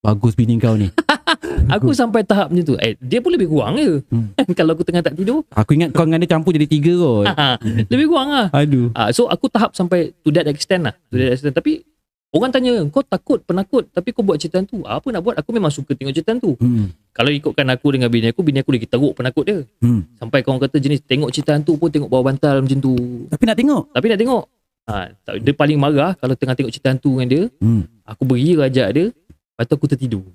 Bagus 0.01 0.33
bini 0.33 0.57
kau 0.57 0.73
ni. 0.73 0.89
Aku 1.77 1.93
sampai 1.93 2.25
tahap 2.25 2.49
macam 2.49 2.73
tu. 2.73 2.75
Eh, 2.81 2.97
dia 2.97 3.21
pun 3.21 3.29
lebih 3.29 3.53
kurang 3.53 3.77
je. 3.77 4.01
Hmm. 4.09 4.33
Kalau 4.57 4.73
aku 4.73 4.81
tengah 4.81 5.05
tak 5.05 5.13
tidur. 5.13 5.45
Aku 5.53 5.77
ingat 5.77 5.93
kau 5.93 6.03
dengan 6.09 6.25
dia 6.25 6.29
campur 6.33 6.51
jadi 6.57 6.65
tiga 6.65 6.97
kot. 6.97 7.25
lebih 7.93 8.09
kurang 8.09 8.33
lah. 8.33 8.47
Aduh. 8.49 8.89
Ah, 8.97 9.13
so 9.13 9.29
aku 9.29 9.45
tahap 9.45 9.77
sampai 9.77 10.09
to 10.25 10.33
that 10.33 10.49
extent 10.49 10.89
lah. 10.89 10.97
To 11.13 11.15
that 11.21 11.37
extent. 11.37 11.53
Tapi 11.53 11.85
orang 12.33 12.49
tanya, 12.49 12.81
kau 12.89 13.05
takut, 13.05 13.45
penakut. 13.45 13.85
Tapi 13.93 14.09
kau 14.09 14.25
buat 14.25 14.41
cerita 14.41 14.57
tu. 14.65 14.81
Apa 14.83 15.05
nak 15.13 15.21
buat? 15.21 15.35
Aku 15.37 15.53
memang 15.53 15.69
suka 15.69 15.93
tengok 15.93 16.17
cerita 16.17 16.33
tu. 16.41 16.57
Hmm. 16.57 16.89
Kalau 17.13 17.29
ikutkan 17.29 17.69
aku 17.69 17.93
dengan 17.93 18.09
bini 18.09 18.33
aku, 18.33 18.41
bini 18.41 18.65
aku 18.65 18.73
lagi 18.73 18.89
teruk 18.89 19.13
penakut 19.13 19.45
dia. 19.45 19.61
Hmm. 19.85 20.01
Sampai 20.17 20.41
kau 20.41 20.57
kata 20.57 20.81
jenis 20.81 21.05
tengok 21.05 21.29
cerita 21.29 21.53
tu 21.61 21.77
pun 21.77 21.93
tengok 21.93 22.09
bawah 22.09 22.33
bantal 22.33 22.65
macam 22.65 22.79
tu. 22.81 22.97
Tapi 23.29 23.43
nak 23.45 23.57
tengok. 23.61 23.83
Tapi 23.93 24.05
nak 24.09 24.19
tengok. 24.19 24.43
Ha, 24.89 25.13
dia 25.37 25.53
paling 25.53 25.77
marah 25.77 26.17
kalau 26.17 26.33
tengah 26.33 26.57
tengok 26.57 26.73
cerita 26.73 26.89
tu 26.97 27.15
dengan 27.15 27.27
dia. 27.29 27.43
Hmm. 27.61 27.85
Aku 28.03 28.25
beri 28.25 28.57
rajak 28.57 28.89
dia. 28.91 29.05
Lepas 29.61 29.69
tu 29.69 29.77
aku 29.77 29.85
tertidur. 29.93 30.25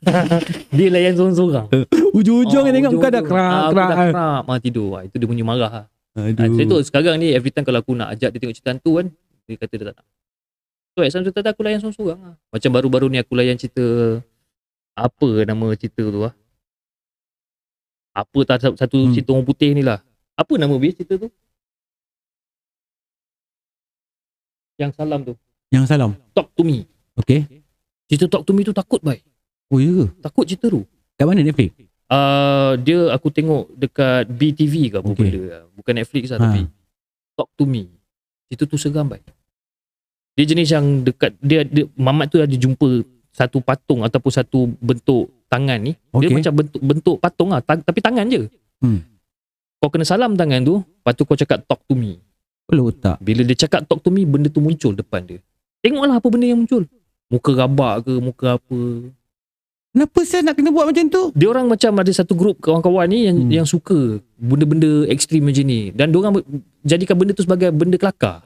dia 0.72 0.88
layan 0.88 1.12
seorang-seorang. 1.12 1.68
Ujung-ujung 2.16 2.64
yang 2.64 2.72
tengok 2.72 2.92
kau 2.96 3.12
dah 3.12 3.20
ujung-ujung. 3.20 3.28
kerak 3.28 3.44
Ah, 3.44 3.60
Aku 3.60 3.74
dah 3.76 3.86
kerak. 3.92 4.40
Mah 4.48 4.56
tidur. 4.56 4.88
Ah, 4.96 5.02
itu 5.04 5.16
dia 5.20 5.28
punya 5.28 5.44
marah. 5.44 5.70
Ha, 5.70 5.80
Aduh. 6.16 6.56
saya 6.56 6.64
tu 6.64 6.76
sekarang 6.80 7.20
ni 7.20 7.36
every 7.36 7.52
time 7.52 7.60
kalau 7.60 7.84
aku 7.84 7.92
nak 7.92 8.16
ajak 8.16 8.32
dia 8.32 8.40
tengok 8.40 8.56
cerita 8.56 8.72
tu 8.80 8.96
kan, 8.96 9.12
dia 9.44 9.56
kata 9.60 9.74
dia 9.76 9.86
tak 9.92 9.96
nak. 10.00 10.06
So 10.96 11.04
at 11.04 11.12
some 11.12 11.28
cerita 11.28 11.44
aku 11.44 11.60
layan 11.60 11.76
seorang-seorang 11.76 12.16
lah. 12.16 12.34
Macam 12.48 12.70
baru-baru 12.72 13.06
ni 13.12 13.20
aku 13.20 13.36
layan 13.36 13.60
cerita 13.60 13.84
apa 14.96 15.28
nama 15.44 15.66
cerita 15.76 16.00
tu 16.00 16.20
lah. 16.24 16.32
Apa 18.16 18.38
tak 18.48 18.56
satu, 18.64 18.74
satu 18.80 18.96
Hmm. 18.96 19.12
cerita 19.12 19.36
orang 19.36 19.44
putih 19.44 19.76
ni 19.76 19.84
lah. 19.84 20.00
Apa 20.32 20.56
nama 20.56 20.72
dia 20.80 20.96
cerita 20.96 21.20
tu? 21.20 21.28
Yang 24.76 24.96
salam 24.96 25.20
tu. 25.20 25.36
Yang 25.68 25.84
salam. 25.86 26.16
Talk 26.32 26.48
to 26.56 26.64
me. 26.64 26.88
Okay. 27.14 27.63
Cerita 28.04 28.28
talk 28.28 28.44
to 28.44 28.52
me 28.52 28.62
tu 28.62 28.70
takut 28.70 29.00
baik. 29.00 29.24
Oh 29.68 29.78
ya 29.78 29.90
ke? 29.90 30.06
Takut 30.20 30.44
cerita 30.44 30.68
tu. 30.68 30.84
Kat 31.14 31.24
mana 31.24 31.40
Netflix? 31.40 31.72
Uh, 32.04 32.76
dia 32.78 33.08
aku 33.10 33.28
tengok 33.28 33.72
dekat 33.72 34.28
BTV 34.28 34.74
ke 34.88 34.96
apa 35.00 35.08
Okay. 35.08 35.24
benda 35.24 35.40
lah. 35.42 35.62
Bukan 35.72 35.92
Netflix 35.96 36.24
lah 36.28 36.38
Ha. 36.38 36.44
tapi 36.46 36.60
Talk 37.34 37.50
to 37.56 37.64
me. 37.64 37.88
Cerita 38.46 38.64
tu 38.66 38.76
seram 38.76 39.08
baik. 39.08 39.24
Dia 40.34 40.44
jenis 40.44 40.68
yang 40.68 40.86
dekat 41.00 41.32
dia, 41.38 41.62
dia 41.62 41.86
Mamat 41.94 42.28
tu 42.28 42.38
ada 42.38 42.50
jumpa 42.50 43.02
satu 43.30 43.58
patung 43.58 44.02
ataupun 44.02 44.30
satu 44.30 44.70
bentuk 44.78 45.32
tangan 45.48 45.80
ni. 45.80 45.92
Dia 45.94 46.18
Okay. 46.20 46.34
macam 46.34 46.52
bentuk 46.54 46.80
bentuk 46.82 47.16
patung 47.18 47.50
lah 47.50 47.62
tang, 47.62 47.80
tapi 47.80 47.98
tangan 47.98 48.26
je. 48.28 48.46
Hmm. 48.78 49.00
Kau 49.80 49.88
kena 49.88 50.04
salam 50.04 50.34
tangan 50.34 50.60
tu, 50.60 50.74
lepas 50.80 51.12
tu 51.12 51.22
kau 51.24 51.34
cakap 51.34 51.64
talk 51.64 51.80
to 51.84 51.94
me. 51.94 52.20
Kalau 52.64 52.88
tak. 52.90 53.18
Bila 53.18 53.42
dia 53.42 53.56
cakap 53.56 53.84
talk 53.84 54.00
to 54.00 54.08
me, 54.08 54.24
benda 54.24 54.48
tu 54.48 54.58
muncul 54.58 54.92
depan 54.92 55.24
dia. 55.24 55.40
Tengoklah 55.80 56.16
apa 56.16 56.28
benda 56.28 56.46
yang 56.46 56.60
muncul. 56.60 56.84
Muka 57.34 57.50
rabak 57.52 58.06
ke, 58.06 58.14
muka 58.16 58.46
apa. 58.54 58.80
Kenapa 59.90 60.18
saya 60.22 60.42
nak 60.42 60.54
kena 60.54 60.70
buat 60.70 60.86
macam 60.86 61.06
tu? 61.06 61.22
dia 61.34 61.46
orang 61.46 61.66
macam 61.66 61.90
ada 61.94 62.10
satu 62.10 62.34
grup 62.34 62.58
kawan-kawan 62.58 63.06
ni 63.06 63.26
yang 63.26 63.36
Hmm. 63.36 63.50
yang 63.52 63.62
suka 63.64 64.18
benda-benda 64.36 65.06
ekstrim 65.06 65.42
macam 65.42 65.62
ni 65.62 65.90
dan 65.90 66.10
dia 66.10 66.18
orang 66.18 66.42
jadikan 66.82 67.14
benda 67.14 67.30
tu 67.30 67.42
sebagai 67.42 67.70
benda 67.70 67.94
kelakar. 67.94 68.42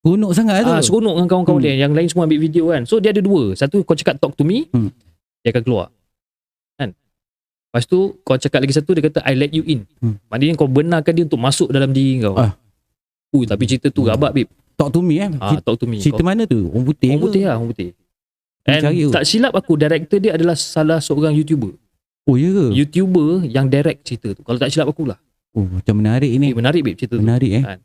Seronok 0.00 0.30
sangat 0.30 0.62
tu. 0.62 0.70
Ah 0.70 0.78
seronok 0.78 1.14
dengan 1.16 1.28
kawan-kawan 1.28 1.58
Hmm. 1.58 1.66
dia 1.68 1.82
yang 1.82 1.92
lain 1.92 2.06
semua 2.06 2.24
ambil 2.24 2.38
video 2.38 2.70
kan. 2.70 2.86
So 2.86 2.98
dia 2.98 3.10
ada 3.10 3.18
dua. 3.18 3.54
Satu 3.54 3.82
kau 3.82 3.94
cakap 3.94 4.16
talk 4.16 4.34
to 4.34 4.46
me, 4.46 4.70
Hmm. 4.70 4.94
dia 5.42 5.50
akan 5.50 5.62
keluar. 5.62 5.86
Kan? 6.78 6.94
Lepas 7.68 7.84
tu 7.84 7.98
kau 8.22 8.38
cakap 8.38 8.62
lagi 8.62 8.74
satu 8.74 8.94
dia 8.94 9.02
kata 9.04 9.18
I 9.22 9.34
let 9.34 9.50
you 9.50 9.66
in. 9.66 9.82
Hmm. 9.98 10.22
Maknanya 10.30 10.54
kau 10.54 10.70
benarkan 10.70 11.10
dia 11.10 11.26
untuk 11.26 11.42
masuk 11.42 11.68
dalam 11.68 11.90
diri 11.90 12.22
kau. 12.22 12.38
Ah. 12.38 12.54
Ui, 13.34 13.44
tapi 13.44 13.66
cerita 13.66 13.90
tu 13.90 14.06
Hmm. 14.06 14.14
rabak 14.14 14.30
babe. 14.32 14.50
Talk 14.78 14.90
to 14.90 15.02
me 15.02 15.18
eh. 15.18 15.26
Ah, 15.36 15.58
talk 15.58 15.74
to 15.76 15.84
me. 15.84 15.98
cerita 15.98 16.16
Kau- 16.16 16.28
mana 16.28 16.46
tu? 16.46 16.70
Orang 16.70 16.86
putih 16.86 17.10
Orang 17.10 17.18
ke? 17.18 17.24
putih 17.26 17.42
lah, 17.42 17.54
orang 17.56 17.68
putih. 17.68 17.88
And 18.62 18.80
cari 18.80 19.00
tak 19.10 19.24
silap 19.24 19.52
aku, 19.52 19.72
director 19.74 20.18
dia 20.18 20.32
adalah 20.32 20.54
salah 20.54 20.98
seorang 20.98 21.34
YouTuber. 21.34 21.72
Oh 22.24 22.36
ya 22.36 22.48
ke? 22.48 22.66
YouTuber 22.74 23.42
yang 23.44 23.66
direct 23.66 24.04
cerita 24.04 24.30
tu. 24.30 24.40
Kalau 24.40 24.54
tak 24.54 24.68
silap 24.68 24.86
aku 24.86 25.02
lah. 25.02 25.18
Oh 25.50 25.64
macam 25.64 25.94
menarik 25.94 26.28
Eh, 26.28 26.38
ni. 26.38 26.52
menarik 26.52 26.80
babe 26.80 26.94
cerita 26.94 27.16
tu. 27.16 27.24
Menarik 27.24 27.50
eh. 27.50 27.64
Kan. 27.64 27.80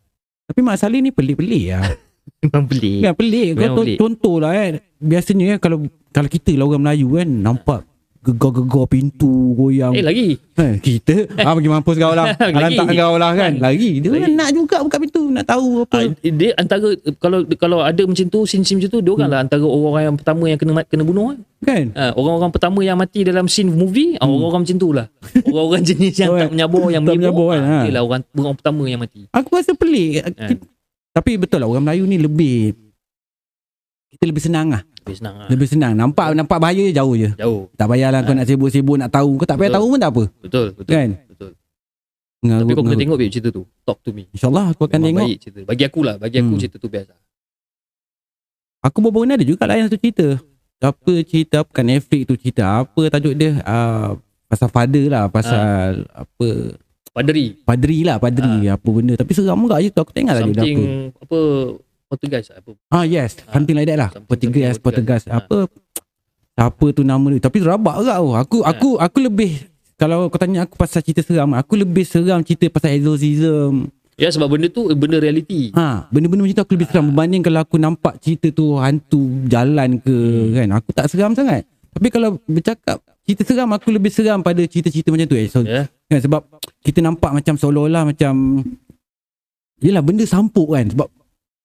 Tapi 0.46 0.60
Mak 0.60 0.76
Saleh 0.76 1.00
ni 1.00 1.10
pelik-pelik 1.10 1.64
lah. 1.72 1.88
Memang 2.44 2.64
pelik. 2.66 3.00
Kan 3.02 3.14
pelik. 3.16 3.48
Kau 3.50 3.58
Memang 3.58 3.74
tu, 3.74 3.82
pelik. 3.82 3.98
contoh 3.98 4.36
lah 4.38 4.52
kan. 4.54 4.72
Biasanya 5.00 5.46
kan 5.48 5.60
kalau 5.62 5.78
kalau 6.12 6.30
kita 6.30 6.52
lah 6.54 6.66
orang 6.68 6.84
Melayu 6.84 7.08
kan 7.16 7.28
nampak 7.28 7.80
gegar-gegar 8.24 8.88
pintu 8.88 9.28
goyang. 9.54 9.92
Eh 9.92 10.00
lagi. 10.00 10.40
Eh, 10.56 10.80
kita 10.80 11.28
ah 11.36 11.52
bagi 11.52 11.68
mampus 11.68 12.00
kau 12.00 12.16
lah. 12.16 12.32
Lagi. 12.40 12.56
Lantak 12.56 12.96
kau 12.96 13.16
lah 13.20 13.32
kan. 13.36 13.52
Lagi. 13.60 14.00
Dia 14.00 14.10
Lagi. 14.10 14.32
nak 14.32 14.50
juga 14.56 14.80
buka 14.80 14.98
pintu, 14.98 15.28
nak 15.28 15.44
tahu 15.44 15.84
apa. 15.84 15.98
Ah, 16.00 16.08
dia 16.24 16.56
antara 16.56 16.88
kalau 17.20 17.44
kalau 17.54 17.84
ada 17.84 18.00
macam 18.06 18.26
tu 18.26 18.48
scene-scene 18.48 18.80
macam 18.80 18.90
tu 18.90 19.00
dia 19.02 19.12
orang 19.12 19.30
lah 19.30 19.40
antara 19.44 19.62
orang-orang 19.62 20.04
yang 20.08 20.16
pertama 20.16 20.44
yang 20.48 20.56
kena 20.56 20.72
kena 20.88 21.04
bunuh 21.04 21.26
kan. 21.30 21.40
Kan? 21.64 21.86
Ah, 21.94 22.12
orang-orang 22.16 22.52
pertama 22.52 22.80
yang 22.80 22.96
mati 22.96 23.20
dalam 23.22 23.46
scene 23.46 23.68
movie 23.68 24.16
ah, 24.16 24.24
orang-orang 24.24 24.62
macam 24.64 24.78
tu 24.78 24.90
lah. 24.96 25.06
Orang-orang 25.44 25.84
jenis 25.90 26.14
yang 26.16 26.32
tak 26.32 26.50
menyabar 26.50 26.84
yang 26.88 27.04
tak 27.04 27.16
menyabar 27.18 27.48
kan, 27.50 27.62
ah, 27.62 27.68
ha. 27.68 27.78
Dia 27.84 27.92
lah 27.92 28.02
orang 28.02 28.22
orang 28.34 28.56
pertama 28.56 28.84
yang 28.88 29.02
mati. 29.02 29.22
Aku 29.30 29.50
rasa 29.52 29.76
pelik. 29.76 30.24
Kita- 30.24 30.72
Tapi 31.14 31.32
betul 31.38 31.62
lah 31.62 31.68
orang 31.68 31.86
Melayu 31.86 32.04
ni 32.06 32.18
lebih 32.18 32.74
kita 34.14 34.24
lebih 34.24 34.40
senang 34.40 34.68
lah. 34.70 34.82
Lebih 35.02 35.18
senang 35.18 35.36
lah. 35.36 35.48
Lebih 35.48 35.68
senang. 35.68 35.94
Nampak 35.94 36.26
nampak 36.32 36.58
bahaya 36.58 36.80
je 36.80 36.94
jauh 36.94 37.14
je. 37.14 37.30
Jauh. 37.34 37.68
Tak 37.74 37.86
payahlah 37.88 38.22
kau 38.22 38.32
Ha. 38.32 38.38
nak 38.38 38.46
sibuk-sibuk 38.46 38.96
nak 38.96 39.10
tahu. 39.10 39.36
Kau 39.36 39.44
tak 39.44 39.58
payah 39.58 39.70
Betul. 39.70 39.80
tahu 39.80 39.88
pun 39.88 40.00
tak 40.00 40.12
apa. 40.12 40.24
Betul, 40.40 40.68
betul. 40.74 40.92
Kan? 40.92 41.10
Betul. 41.28 41.52
Ngarut, 42.44 42.62
Tapi 42.62 42.72
kau 42.72 42.84
kena 42.84 42.98
tengok 42.98 43.18
babe 43.18 43.30
cerita 43.30 43.50
tu. 43.50 43.64
Talk 43.82 44.00
to 44.00 44.12
me. 44.12 44.24
InsyaAllah 44.30 44.66
aku 44.72 44.82
akan 44.84 44.96
Memang 44.96 45.08
tengok. 45.10 45.26
baik 45.26 45.38
cerita. 45.40 45.60
Bagi 45.66 45.84
aku 45.84 46.00
lah, 46.02 46.16
bagi 46.18 46.38
aku 46.38 46.50
Hmm. 46.50 46.60
cerita 46.60 46.76
tu 46.78 46.88
best. 46.88 47.08
lah. 47.08 47.20
Aku 48.84 48.98
baru-baru 49.00 49.26
ni 49.26 49.34
ada 49.34 49.46
juga 49.46 49.64
layan 49.64 49.88
satu 49.88 49.96
cerita. 49.98 50.28
Apa 50.78 51.14
cerita 51.24 51.58
bukan 51.62 51.86
Netflix 51.86 52.22
tu 52.24 52.36
cerita. 52.36 52.64
Apa 52.78 53.02
tajuk 53.10 53.34
dia? 53.34 53.64
Uh, 53.64 54.20
pasal 54.46 54.68
father 54.68 55.08
lah. 55.08 55.26
Pasal 55.28 56.04
apa. 56.10 56.48
Padri. 57.10 57.56
Padri 57.62 58.04
lah. 58.04 58.18
Padri. 58.18 58.68
Apa 58.68 58.88
benda. 58.90 59.16
Tapi 59.16 59.32
seram 59.32 59.56
juga 59.58 59.80
je 59.80 59.88
tu. 59.88 60.00
Aku 60.00 60.12
tengok 60.12 60.34
tajuk 60.34 60.44
dia 60.50 60.60
Something 60.60 60.78
apa. 60.84 61.24
apa 61.24 61.40
Lah, 62.16 62.60
apa. 62.60 62.72
Ah 62.90 63.04
yes. 63.04 63.42
Ah, 63.44 63.58
Something 63.58 63.76
like 63.76 63.88
that 63.88 63.98
lah. 63.98 64.10
Portugas. 64.24 64.78
Portugas. 64.78 65.22
Portugas. 65.22 65.22
Apa. 65.26 65.58
Apa 66.54 66.86
tu 66.92 67.02
nama 67.02 67.26
dia. 67.34 67.42
Tapi 67.42 67.58
rabak 67.60 67.96
juga 67.98 68.14
tu. 68.16 68.30
Aku, 68.32 68.58
Ah. 68.62 68.70
aku, 68.70 68.90
aku 68.98 69.18
lebih. 69.20 69.66
Kalau 69.98 70.30
kau 70.30 70.38
tanya 70.38 70.66
aku 70.66 70.76
pasal 70.76 71.02
cerita 71.02 71.22
seram. 71.22 71.54
Aku 71.54 71.74
lebih 71.74 72.04
seram 72.04 72.42
cerita 72.42 72.70
pasal 72.70 72.94
exorcism. 72.94 73.90
Ya 74.14 74.30
sebab 74.30 74.46
benda 74.46 74.70
tu 74.70 74.86
benda 74.94 75.18
reality. 75.18 75.74
Ha, 75.74 76.06
benda-benda 76.08 76.46
macam 76.46 76.54
tu 76.54 76.64
aku 76.64 76.74
lebih 76.78 76.88
seram 76.88 77.10
berbanding 77.10 77.42
kalau 77.42 77.60
aku 77.60 77.82
nampak 77.82 78.22
cerita 78.22 78.54
tu 78.54 78.78
hantu 78.78 79.26
jalan 79.50 79.98
ke 79.98 80.14
Hmm. 80.14 80.54
kan. 80.54 80.68
Aku 80.78 80.90
tak 80.94 81.10
seram 81.10 81.34
sangat. 81.34 81.66
Tapi 81.90 82.08
kalau 82.10 82.38
bercakap 82.46 83.02
cerita 83.26 83.42
seram 83.44 83.74
aku 83.74 83.90
lebih 83.90 84.14
seram 84.14 84.46
pada 84.46 84.62
cerita-cerita 84.62 85.10
macam 85.10 85.26
tu 85.26 85.34
eh. 85.34 85.50
So, 85.50 85.66
Ya. 85.66 85.90
kan, 86.06 86.20
sebab 86.20 86.42
kita 86.84 87.02
nampak 87.02 87.34
macam 87.34 87.58
seolah-olah 87.58 88.06
macam 88.06 88.62
Yelah 89.80 90.00
benda 90.00 90.24
sampuk 90.24 90.72
kan 90.72 90.88
sebab 90.88 91.12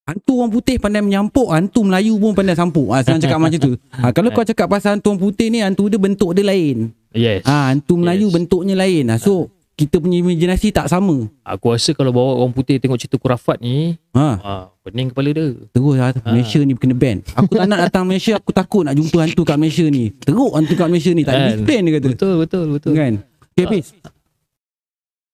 Hantu 0.09 0.41
orang 0.41 0.49
putih 0.49 0.81
pandai 0.81 1.05
menyampuk, 1.05 1.53
hantu 1.53 1.85
Melayu 1.85 2.17
pun 2.17 2.33
pandai 2.33 2.57
sampuk. 2.57 2.89
Ha, 2.97 3.05
senang 3.05 3.21
cakap 3.21 3.37
macam 3.45 3.61
tu. 3.61 3.73
Ha, 3.93 4.09
kalau 4.17 4.33
kau 4.33 4.41
cakap 4.41 4.65
pasal 4.73 4.97
hantu 4.97 5.13
orang 5.13 5.21
putih 5.21 5.53
ni, 5.53 5.61
hantu 5.61 5.93
dia 5.93 6.01
bentuk 6.01 6.33
dia 6.33 6.49
lain. 6.49 6.97
Yes. 7.13 7.45
Ha, 7.45 7.77
hantu 7.77 8.01
Melayu 8.01 8.33
Yes. 8.33 8.41
bentuknya 8.41 8.73
lain. 8.73 9.13
Ha, 9.13 9.21
so, 9.21 9.53
kita 9.77 10.01
punya 10.01 10.25
imaginasi 10.25 10.73
tak 10.73 10.89
sama. 10.89 11.29
Aku 11.45 11.77
rasa 11.77 11.93
kalau 11.93 12.17
bawa 12.17 12.41
orang 12.41 12.57
putih 12.57 12.81
tengok 12.81 12.97
cerita 12.97 13.21
kurafat 13.21 13.61
ni, 13.61 14.01
Ha, 14.17 14.29
ah, 14.41 14.63
pening 14.81 15.13
kepala 15.13 15.29
dia. 15.29 15.53
terus 15.77 15.95
lah, 16.01 16.17
Malaysia 16.25 16.59
ni 16.65 16.73
kena 16.73 16.97
ban. 16.97 17.21
Aku 17.37 17.53
tak 17.53 17.69
nak 17.69 17.81
datang 17.85 18.09
Malaysia, 18.09 18.41
aku 18.41 18.57
takut 18.57 18.89
nak 18.89 18.97
jumpa 18.97 19.29
hantu 19.29 19.45
kat 19.45 19.61
Malaysia 19.61 19.85
ni. 19.93 20.09
Teruk 20.25 20.57
hantu 20.57 20.73
kat 20.73 20.89
Malaysia 20.89 21.13
ni. 21.13 21.21
Tak 21.21 21.37
boleh 21.37 21.57
ban 21.69 21.81
dia 21.85 21.93
kata. 22.01 22.09
Betul, 22.17 22.35
betul, 22.41 22.65
betul. 22.81 22.93
Kan? 22.97 23.13
Okay, 23.53 23.67
Pis. 23.69 23.93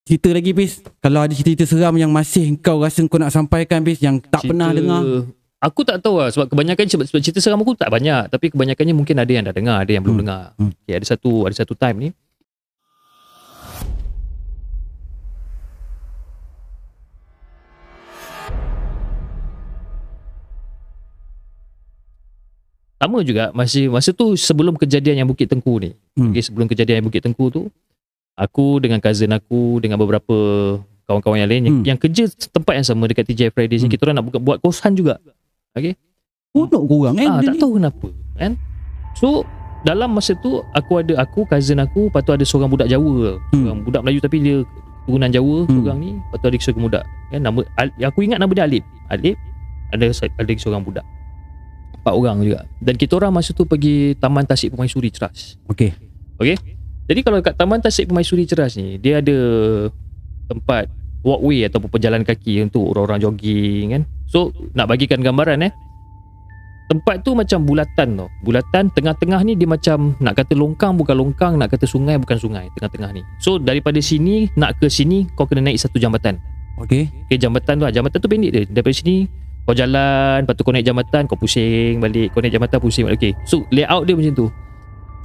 Cerita 0.05 0.29
lagi, 0.29 0.53
Pis. 0.53 0.85
Kalau 1.01 1.25
ada 1.25 1.33
cerita 1.33 1.65
seram 1.65 1.97
yang 1.97 2.13
masih 2.13 2.61
kau 2.61 2.77
rasa 2.77 3.01
kau 3.09 3.17
nak 3.17 3.33
sampaikan, 3.33 3.81
Pis, 3.81 3.97
yang 3.99 4.21
tak 4.21 4.45
Cerita- 4.45 4.53
pernah 4.53 4.69
dengar. 4.69 5.01
Aku 5.57 5.81
tak 5.81 5.97
tahu 5.97 6.21
lah 6.21 6.29
sebab 6.29 6.45
kebanyakan 6.45 6.85
sebab, 6.85 7.09
sebab 7.09 7.21
cerita 7.25 7.41
seram 7.41 7.57
aku 7.57 7.73
tak 7.73 7.89
banyak 7.89 8.29
tapi 8.29 8.53
kebanyakannya 8.53 8.93
mungkin 8.93 9.17
ada 9.17 9.31
yang 9.33 9.49
dah 9.49 9.55
dengar, 9.55 9.81
ada 9.81 9.89
yang 9.89 10.05
belum 10.05 10.13
Hmm. 10.13 10.21
dengar. 10.21 10.43
Hmm. 10.61 10.69
Okay, 10.77 10.93
ada 10.93 11.05
satu 11.09 11.31
ada 11.41 11.55
satu 11.57 11.73
time 11.73 11.97
ni 11.97 12.09
Sama 22.95 23.21
juga 23.21 23.51
masih 23.51 23.91
masa 23.91 24.15
tu 24.15 24.33
sebelum 24.33 24.79
kejadian 24.79 25.21
yang 25.21 25.27
Bukit 25.27 25.51
Tengku 25.51 25.77
ni. 25.77 25.93
Hmm. 26.15 26.31
Okay, 26.31 26.41
sebelum 26.41 26.65
kejadian 26.65 27.03
yang 27.03 27.07
Bukit 27.11 27.21
Tengku 27.21 27.51
tu 27.51 27.67
aku 28.35 28.79
dengan 28.79 28.99
cousin 28.99 29.31
aku 29.31 29.79
dengan 29.79 29.95
beberapa 29.95 30.35
kawan-kawan 31.05 31.39
yang 31.39 31.49
lain 31.49 31.61
yang, 31.63 31.75
Hmm. 31.75 31.85
yang 31.85 31.97
kerja 31.97 32.23
tempat 32.49 32.73
yang 32.75 32.85
sama 32.85 33.05
dekat 33.05 33.23
TJ 33.25 33.49
Fridays 33.49 33.81
Hmm. 33.81 33.89
kita 33.89 34.05
orang 34.05 34.19
nak 34.19 34.25
buka 34.25 34.37
buat 34.37 34.57
kosan 34.59 34.93
juga. 34.93 35.17
Kodok 36.51 36.83
korang 36.87 37.15
eh. 37.17 37.27
Ah, 37.27 37.39
tak 37.39 37.55
ni. 37.55 37.59
tahu 37.59 37.75
kenapa 37.75 38.07
kan. 38.33 38.55
So 39.13 39.43
dalam 39.83 40.11
masa 40.11 40.33
tu 40.35 40.63
aku 40.71 40.91
ada 40.97 41.19
aku 41.19 41.43
cousin 41.45 41.77
aku 41.77 42.07
lepas 42.07 42.23
tu 42.23 42.31
ada 42.31 42.43
seorang 42.43 42.67
budak 42.67 42.87
Jawa. 42.87 43.35
Hmm. 43.51 43.59
Seorang 43.61 43.79
budak 43.83 44.01
Melayu 44.01 44.19
tapi 44.19 44.37
dia 44.39 44.57
turunan 45.03 45.29
Jawa 45.29 45.57
Hmm. 45.63 45.71
seorang 45.73 45.97
ni. 45.99 46.11
Lepas 46.15 46.37
tu 46.37 46.47
ada 46.47 46.57
seorang 46.57 46.83
budak 46.83 47.03
kan 47.25 47.39
nama 47.41 47.59
aku 48.01 48.19
ingat 48.21 48.39
nama 48.39 48.51
dia 48.51 48.63
Alip. 48.63 48.83
Alip 49.09 49.35
ada 49.91 50.05
ada 50.09 50.51
seorang 50.53 50.81
budak. 50.81 51.05
Empat 51.93 52.13
orang 52.13 52.35
juga. 52.39 52.59
Dan 52.79 52.95
kita 52.95 53.13
orang 53.15 53.31
masa 53.31 53.51
tu 53.51 53.63
pergi 53.63 54.15
Taman 54.15 54.43
Tasik 54.43 54.71
Permaisuri 54.71 55.09
Ceras. 55.09 55.59
Okay. 55.67 55.91
Jadi 57.05 57.19
kalau 57.21 57.37
kat 57.41 57.53
Taman 57.53 57.81
Tasik 57.81 58.09
Permaisuri 58.09 58.49
Ceras 58.49 58.73
ni 58.77 58.97
dia 58.97 59.21
ada 59.21 59.37
tempat 60.49 60.89
walkway 61.25 61.65
ataupun 61.65 61.89
pejalan 61.89 62.21
kaki 62.21 62.61
untuk 62.65 62.93
orang-orang 62.93 63.21
jogging 63.21 63.85
kan. 63.93 64.01
So 64.29 64.53
nak 64.73 64.89
bagikan 64.89 65.21
gambaran 65.21 65.65
eh. 65.65 65.73
Tempat 66.85 67.25
tu 67.25 67.33
macam 67.33 67.65
bulatan 67.65 68.13
tau. 68.13 68.29
Bulatan 68.45 68.93
tengah-tengah 68.93 69.41
ni 69.41 69.57
dia 69.57 69.65
macam 69.65 70.13
nak 70.21 70.37
kata 70.37 70.53
longkang 70.53 70.93
bukan 70.93 71.17
longkang, 71.17 71.57
nak 71.57 71.73
kata 71.73 71.89
sungai 71.89 72.13
bukan 72.21 72.37
sungai 72.37 72.69
tengah-tengah 72.77 73.09
ni. 73.09 73.25
So 73.41 73.57
daripada 73.57 73.97
sini 73.97 74.53
nak 74.53 74.77
ke 74.77 74.85
sini 74.85 75.25
kau 75.33 75.49
kena 75.49 75.65
naik 75.65 75.81
satu 75.81 75.97
jambatan. 75.97 76.37
Okay. 76.77 77.09
Okay 77.25 77.41
jambatan 77.41 77.81
tu 77.81 77.83
lah. 77.89 77.93
Jambatan 77.93 78.17
tu 78.21 78.29
pendek 78.29 78.51
dia. 78.53 78.63
Daripada 78.69 78.93
sini 78.93 79.25
kau 79.65 79.73
jalan, 79.73 80.45
lepas 80.45 80.53
tu 80.53 80.61
kau 80.61 80.69
naik 80.69 80.85
jambatan, 80.85 81.25
kau 81.25 81.33
pusing 81.33 81.97
balik. 81.97 82.29
Kau 82.37 82.45
naik 82.45 82.53
jambatan 82.53 82.77
pusing 82.77 83.09
balik. 83.09 83.17
Okay. 83.17 83.33
So 83.49 83.65
layout 83.73 84.05
dia 84.05 84.13
macam 84.13 84.33
tu. 84.37 84.47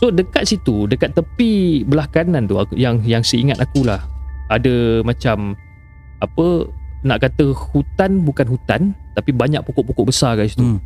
So 0.01 0.09
dekat 0.09 0.49
situ, 0.49 0.89
dekat 0.89 1.13
tepi 1.13 1.85
belah 1.85 2.09
kanan 2.09 2.49
tu 2.49 2.57
aku, 2.57 2.73
yang 2.73 3.05
yang 3.05 3.21
seingat 3.21 3.61
aku 3.61 3.85
lah. 3.85 4.01
Ada 4.49 5.05
macam 5.05 5.53
apa 6.25 6.67
nak 7.05 7.21
kata 7.21 7.53
hutan 7.53 8.25
bukan 8.25 8.49
hutan 8.49 8.97
tapi 9.13 9.37
banyak 9.37 9.61
pokok-pokok 9.61 10.09
besar 10.09 10.41
kat 10.41 10.57
situ. 10.57 10.65
Hmm. 10.65 10.81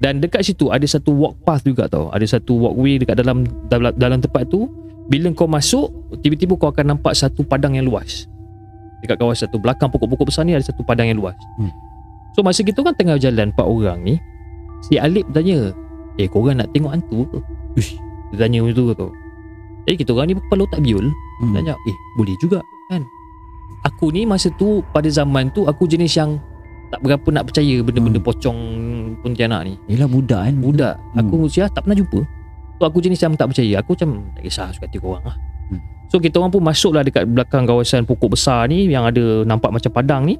Dan 0.00 0.24
dekat 0.24 0.48
situ 0.48 0.72
ada 0.72 0.84
satu 0.88 1.12
walk 1.12 1.44
path 1.44 1.60
juga 1.68 1.92
tau. 1.92 2.08
Ada 2.08 2.40
satu 2.40 2.56
walkway 2.56 2.96
dekat 2.96 3.20
dalam 3.20 3.44
dalam, 3.68 3.92
dalam 4.00 4.18
tempat 4.24 4.48
tu. 4.48 4.64
Bila 5.04 5.28
kau 5.36 5.44
masuk, 5.44 5.92
tiba-tiba 6.24 6.56
kau 6.56 6.72
akan 6.72 6.96
nampak 6.96 7.12
satu 7.12 7.44
padang 7.44 7.76
yang 7.76 7.84
luas. 7.84 8.24
Dekat 9.04 9.20
kawasan 9.20 9.52
tu 9.52 9.60
belakang 9.60 9.92
pokok-pokok 9.92 10.32
besar 10.32 10.48
ni 10.48 10.56
ada 10.56 10.64
satu 10.64 10.80
padang 10.80 11.04
yang 11.04 11.20
luas. 11.20 11.36
Hmm. 11.60 11.68
So 12.32 12.40
masa 12.40 12.64
kita 12.64 12.80
kan 12.80 12.96
tengah 12.96 13.20
jalan 13.20 13.52
empat 13.52 13.68
orang 13.68 14.00
ni, 14.00 14.16
si 14.88 14.96
Alip 14.96 15.28
tanya, 15.36 15.76
"Eh, 16.16 16.24
korang 16.24 16.56
nak 16.56 16.72
tengok 16.72 16.96
hantu 16.96 17.28
ke?" 17.28 17.38
Uish. 17.76 18.00
Dia 18.34 18.44
tanya 18.44 18.58
macam 18.60 18.74
tu 18.74 18.84
tau. 18.92 19.10
Jadi 19.84 19.96
kita 19.96 20.10
orang 20.10 20.26
ni 20.26 20.34
kepala 20.34 20.66
otak 20.66 20.80
biol, 20.80 21.06
Hmm. 21.38 21.54
tanya, 21.54 21.78
"Eh, 21.86 21.96
boleh 22.14 22.34
juga 22.36 22.58
kan?" 22.88 23.02
Aku 23.84 24.08
ni 24.08 24.24
masa 24.24 24.48
tu 24.50 24.80
pada 24.90 25.06
zaman 25.06 25.52
tu 25.52 25.64
aku 25.64 25.84
jenis 25.84 26.16
yang 26.16 26.40
tak 26.88 26.98
berapa 27.00 27.28
nak 27.28 27.46
percaya 27.46 27.82
benda-benda 27.82 28.16
Hmm. 28.16 28.26
pocong 28.26 28.58
Pontianak 29.20 29.60
ni 29.62 29.74
Yelah 29.86 30.06
budak 30.06 30.40
kan. 30.40 30.54
budak 30.56 30.94
Hmm. 31.12 31.20
aku 31.20 31.36
sia 31.46 31.66
tak 31.66 31.84
pernah 31.84 31.96
jumpa 31.96 32.20
so 32.74 32.82
aku 32.82 32.98
jenis 32.98 33.18
yang 33.18 33.34
tak 33.34 33.50
percaya 33.50 33.78
aku 33.78 33.92
macam 33.92 34.10
tak 34.32 34.42
kisah 34.42 34.66
suka 34.70 34.86
hati 34.86 34.98
korang 34.98 35.22
lah 35.22 35.36
Hmm. 35.68 35.80
so 36.06 36.16
kita 36.16 36.38
orang 36.38 36.50
pun 36.50 36.62
masuk 36.62 36.92
lah 36.92 37.02
dekat 37.02 37.26
belakang 37.26 37.64
kawasan 37.64 38.04
pokok 38.04 38.32
besar 38.32 38.64
ni 38.66 38.86
yang 38.86 39.04
ada 39.04 39.42
nampak 39.42 39.68
macam 39.68 39.90
padang 39.90 40.22
ni 40.24 40.38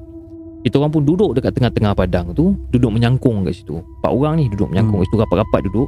kita 0.63 0.79
orang 0.79 0.89
pun 0.89 1.03
duduk 1.03 1.35
dekat 1.35 1.53
tengah-tengah 1.53 1.93
padang 1.93 2.31
tu 2.31 2.55
duduk 2.71 2.89
menyangkung 2.89 3.43
kat 3.43 3.53
situ 3.53 3.77
empat 3.77 4.11
orang 4.11 4.33
ni 4.37 4.45
duduk 4.47 4.71
menyangkung 4.71 4.97
Hmm. 4.97 5.03
kat 5.03 5.11
situ 5.11 5.17
rapat-rapat 5.21 5.59
duduk 5.65 5.87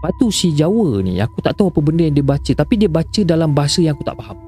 lepas 0.00 0.16
tu 0.16 0.32
si 0.32 0.56
Jawa 0.56 1.04
ni 1.04 1.20
aku 1.20 1.44
tak 1.44 1.60
tahu 1.60 1.68
apa 1.68 1.80
benda 1.84 2.08
yang 2.08 2.16
dia 2.16 2.24
baca 2.24 2.52
tapi 2.56 2.80
dia 2.80 2.88
baca 2.88 3.20
dalam 3.20 3.52
bahasa 3.52 3.84
yang 3.84 3.92
aku 3.92 4.08
tak 4.08 4.16
faham. 4.16 4.40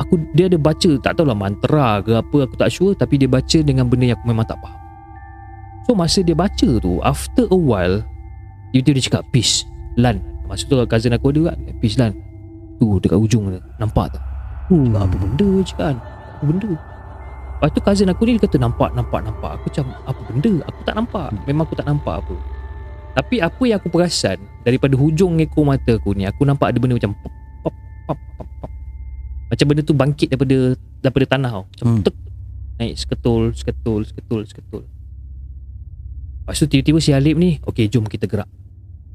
Aku 0.00 0.16
dia 0.32 0.48
ada 0.48 0.56
baca 0.56 0.90
tak 1.04 1.12
tahulah 1.12 1.36
mantra 1.36 2.00
ke 2.00 2.16
apa 2.16 2.36
aku 2.48 2.56
tak 2.56 2.72
sure 2.72 2.96
tapi 2.96 3.20
dia 3.20 3.28
baca 3.28 3.60
dengan 3.60 3.84
benda 3.84 4.08
yang 4.08 4.16
aku 4.16 4.32
memang 4.32 4.48
tak 4.48 4.56
faham. 4.64 4.80
So 5.84 5.92
masa 5.92 6.22
dia 6.22 6.38
baca 6.38 6.78
tu 6.78 7.02
After 7.02 7.50
a 7.50 7.58
while 7.58 8.06
Tiba-tiba 8.70 8.96
dia 8.96 9.04
cakap 9.10 9.22
Peace 9.34 9.66
Lan. 9.98 10.22
Masa 10.48 10.64
tu 10.64 10.78
cousin 10.78 11.12
aku 11.12 11.34
ada 11.34 11.52
kan 11.52 11.58
Peace 11.82 11.98
Lan. 12.00 12.16
Tu 12.80 12.86
dekat 13.02 13.18
ujung 13.18 13.52
tu 13.52 13.60
Nampak 13.76 14.16
tak 14.16 14.22
Hmm. 14.70 14.94
Apa 14.94 15.12
benda 15.20 15.48
je 15.60 15.74
kan? 15.76 15.98
Apa 16.38 16.44
benda? 16.48 16.70
Lepas 16.72 17.68
tu 17.76 17.80
cousin 17.82 18.08
aku 18.08 18.24
ni 18.24 18.38
dia 18.40 18.46
kata 18.48 18.56
nampak 18.56 18.94
nampak 18.96 19.20
nampak. 19.20 19.58
Aku 19.58 19.68
macam 19.68 19.84
apa 20.06 20.20
benda? 20.32 20.52
Aku 20.70 20.80
tak 20.86 20.94
nampak. 20.96 21.28
Memang 21.44 21.66
aku 21.68 21.76
tak 21.76 21.86
nampak 21.90 22.24
apa 22.24 22.34
Tapi 23.12 23.36
apa 23.38 23.62
yang 23.62 23.76
aku 23.76 23.88
perasan 23.88 24.40
Daripada 24.60 24.94
hujung 24.94 25.36
ekor 25.38 25.62
mata 25.62 25.92
aku 25.92 26.12
ni 26.12 26.24
Aku 26.24 26.42
nampak 26.42 26.72
ada 26.72 26.78
benda 26.78 26.96
macam 26.96 27.12
pop, 27.14 27.32
pop, 27.62 27.74
pop, 28.06 28.18
pop, 28.34 28.48
pop. 28.58 28.70
Macam 29.48 29.66
benda 29.66 29.82
tu 29.82 29.92
bangkit 29.92 30.28
daripada 30.28 30.56
Daripada 30.98 31.26
tanah 31.28 31.50
tau 31.52 31.64
Macam 31.66 31.86
Hmm. 31.86 32.00
tek 32.00 32.14
Naik 32.74 32.94
seketul 32.96 33.42
Seketul 33.52 34.00
Seketul 34.02 34.42
Seketul 34.44 34.82
Lepas 36.40 36.56
tu 36.56 36.66
tiba-tiba 36.66 36.98
si 36.98 37.12
Alip 37.12 37.36
ni 37.36 37.60
Okay 37.62 37.86
jom 37.86 38.04
kita 38.04 38.24
gerak 38.24 38.48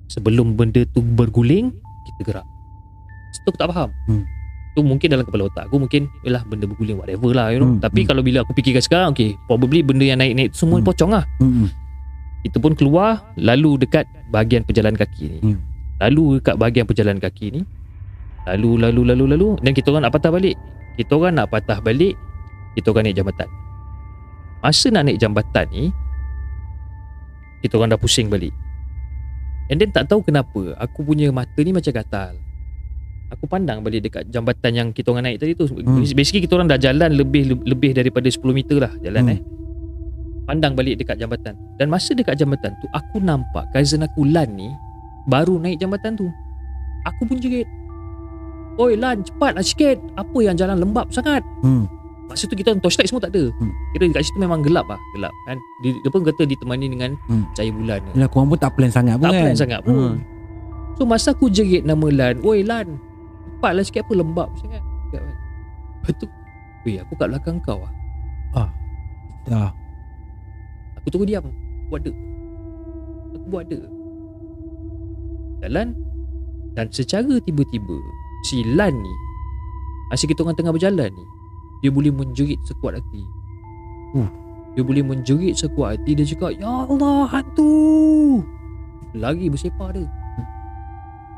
Sebelum 0.07 0.53
benda 0.53 0.85
tu 0.85 1.01
berguling 1.01 1.73
Kita 2.05 2.21
gerak 2.23 2.45
Situ 3.33 3.47
aku 3.47 3.57
tak 3.57 3.69
faham 3.69 3.89
Hmm. 4.05 4.23
Tu 4.71 4.85
mungkin 4.85 5.09
dalam 5.09 5.25
kepala 5.25 5.49
otak 5.49 5.65
aku 5.65 5.81
Mungkin 5.81 6.05
Yelah 6.21 6.45
benda 6.45 6.63
berguling 6.63 6.95
whatever 6.95 7.33
lah 7.33 7.49
you 7.49 7.57
know 7.57 7.67
Hmm, 7.67 7.81
Tapi 7.81 8.05
hmm. 8.05 8.07
kalau 8.07 8.21
bila 8.21 8.45
aku 8.45 8.53
fikirkan 8.53 8.79
sekarang 8.79 9.09
Okay 9.11 9.33
probably 9.43 9.81
benda 9.81 10.05
yang 10.05 10.21
naik-naik 10.21 10.53
semua 10.53 10.77
Hmm. 10.77 10.85
pocong 10.85 11.11
lah 11.11 11.25
Hmm. 11.39 11.65
Kita 12.45 12.57
pun 12.61 12.73
keluar 12.77 13.33
Lalu 13.39 13.87
dekat 13.87 14.05
bahagian 14.29 14.61
pejalan 14.67 14.93
kaki 14.93 15.25
ni. 15.37 15.39
Hmm. 15.41 15.59
Lalu 15.97 16.41
dekat 16.41 16.55
bahagian 16.61 16.85
pejalan 16.85 17.17
kaki 17.17 17.47
ni 17.57 17.61
Lalu 18.47 18.79
lalu 18.79 19.01
lalu 19.13 19.25
lalu 19.35 19.47
Dan 19.59 19.71
kita 19.73 19.91
orang 19.91 20.07
nak 20.07 20.13
patah 20.13 20.31
balik. 20.31 20.55
Kita 20.95 21.11
orang 21.17 21.33
nak 21.35 21.47
patah 21.49 21.79
balik 21.81 22.15
Kita 22.77 22.93
orang 22.93 23.09
naik 23.09 23.17
jambatan. 23.17 23.49
Masa 24.61 24.87
nak 24.93 25.03
naik 25.09 25.19
jambatan 25.19 25.65
ni 25.73 25.85
Kita 27.65 27.73
orang 27.81 27.93
dah 27.93 27.99
pusing 27.99 28.29
balik. 28.29 28.53
And 29.67 29.81
then 29.81 29.91
tak 29.91 30.07
tahu 30.07 30.23
kenapa 30.23 30.77
Aku 30.79 31.03
punya 31.03 31.33
mata 31.33 31.59
ni 31.59 31.73
macam 31.75 31.91
gatal. 31.91 32.37
Aku 33.27 33.43
pandang 33.43 33.83
balik 33.83 34.07
dekat 34.07 34.31
jambatan 34.31 34.71
yang 34.71 34.87
kita 34.95 35.11
orang 35.11 35.27
naik 35.27 35.43
tadi 35.43 35.51
tu. 35.51 35.67
Hmm. 35.67 35.99
Basically 35.99 36.39
kita 36.47 36.55
orang 36.55 36.71
dah 36.71 36.79
jalan 36.79 37.11
lebih 37.11 37.59
lebih 37.67 37.91
daripada 37.91 38.31
10 38.31 38.39
meter 38.55 38.79
lah 38.79 38.93
jalan 39.03 39.23
Hmm. 39.27 39.35
eh 39.35 39.41
Pandang 40.47 40.73
balik 40.73 40.95
dekat 40.97 41.19
jambatan 41.19 41.53
Dan 41.75 41.91
masa 41.91 42.15
dekat 42.15 42.39
jambatan 42.39 42.71
tu 42.79 42.87
Aku 42.89 43.19
nampak 43.19 43.67
cousin 43.69 44.01
aku 44.01 44.23
Lan 44.23 44.55
ni 44.55 44.71
Baru 45.25 45.59
naik 45.59 45.77
jambatan 45.77 46.15
tu 46.15 46.31
Aku 47.03 47.27
pun 47.27 47.35
jerit 47.35 47.67
Oi 48.77 48.95
Lan 48.95 49.21
cepatlah 49.21 49.59
sikit 49.59 49.99
Apa 50.15 50.37
yang 50.39 50.55
jalan 50.55 50.79
lembab 50.79 51.11
sangat 51.11 51.43
Hmm. 51.59 51.83
Masa 52.27 52.43
tu 52.43 52.55
kita 52.55 52.75
torchlight 52.77 53.07
semua 53.07 53.19
tak 53.21 53.31
ada 53.31 53.51
Hmm. 53.53 53.71
Kira 53.91 54.07
dekat 54.07 54.23
situ 54.23 54.35
memang 54.37 54.59
gelap 54.59 54.83
lah 54.85 54.99
Gelap 55.13 55.31
kan 55.45 55.55
dia, 55.79 55.91
dia 55.93 56.07
pun 56.07 56.23
kata 56.23 56.43
ditemani 56.43 56.87
dengan 56.87 57.11
Hmm. 57.27 57.43
cahaya 57.51 57.71
bulan 57.71 57.99
ni. 58.01 58.11
Yelah 58.15 58.27
korang 58.27 58.47
pun 58.47 58.57
tak 58.57 58.71
plan 58.73 58.87
sangat 58.89 59.15
pun 59.15 59.23
Tak 59.23 59.33
kan. 59.33 59.43
plan 59.43 59.55
sangat 59.57 59.79
pun 59.81 59.93
Hmm. 59.93 60.15
So 60.95 61.03
masa 61.03 61.31
aku 61.31 61.47
jerit 61.47 61.83
nama 61.83 62.07
Lan 62.07 62.39
Oi 62.41 62.63
Lan 62.63 62.95
Cepatlah 63.49 63.83
sikit 63.83 64.01
apa 64.01 64.13
lembab 64.13 64.49
sangat. 64.55 64.79
Lepas 65.11 66.11
tu 66.15 66.25
Weh 66.83 66.97
aku 66.97 67.13
kat 67.15 67.27
belakang 67.27 67.57
kau 67.59 67.79
lah 67.79 67.91
Dah. 69.43 69.71
Aku 71.07 71.23
terus 71.23 71.31
diam. 71.31 71.47
Buat 71.87 72.03
ada 72.03 72.11
Aku 73.39 73.47
buat 73.47 73.63
ada 73.63 73.79
Jalan. 75.63 75.95
Dan 76.75 76.91
secara 76.91 77.39
tiba-tiba 77.47 77.95
Si 78.43 78.59
Lan 78.75 78.91
ni 78.91 79.13
Masa 80.11 80.27
kita 80.27 80.43
orang 80.43 80.59
tengah 80.59 80.75
berjalan 80.75 81.07
ni 81.07 81.25
Dia 81.79 81.95
boleh 81.95 82.11
menjerit 82.11 82.59
sekuat 82.67 82.99
hati. 82.99 83.23
Uh. 84.19 84.27
Dia 84.75 84.83
boleh 84.83 84.99
menjerit 84.99 85.55
sekuat 85.55 85.95
hati. 85.95 86.11
Dia 86.11 86.27
cakap 86.27 86.59
Ya 86.59 86.67
Allah 86.67 87.23
hantu! 87.31 88.43
Lagi 89.15 89.47
bersepah 89.47 89.95
dia. 89.95 90.03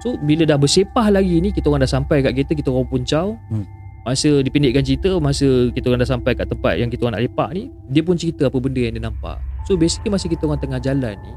So 0.01 0.17
bila 0.25 0.49
dah 0.49 0.57
bersepah 0.57 1.13
lagi 1.13 1.37
ni 1.37 1.53
Kita 1.53 1.69
orang 1.69 1.85
dah 1.85 1.93
sampai 1.93 2.25
kat 2.25 2.33
kereta 2.33 2.57
Kita 2.57 2.73
orang 2.73 2.89
puncau 2.89 3.37
Hmm. 3.53 3.69
Masa 4.01 4.41
dipendekkan 4.41 4.81
cerita 4.81 5.13
Masa 5.21 5.69
kita 5.77 5.93
orang 5.93 6.01
dah 6.01 6.09
sampai 6.09 6.33
kat 6.33 6.49
tempat 6.49 6.73
Yang 6.81 6.97
kita 6.97 7.01
orang 7.05 7.21
nak 7.21 7.23
lepak 7.29 7.49
ni 7.53 7.63
Dia 7.85 8.01
pun 8.01 8.17
cerita 8.17 8.49
apa 8.49 8.57
benda 8.57 8.81
yang 8.81 8.97
dia 8.97 9.03
nampak 9.05 9.37
So 9.69 9.77
basically 9.77 10.09
masa 10.09 10.25
kita 10.25 10.49
orang 10.49 10.57
tengah 10.57 10.81
jalan 10.81 11.13
ni 11.21 11.33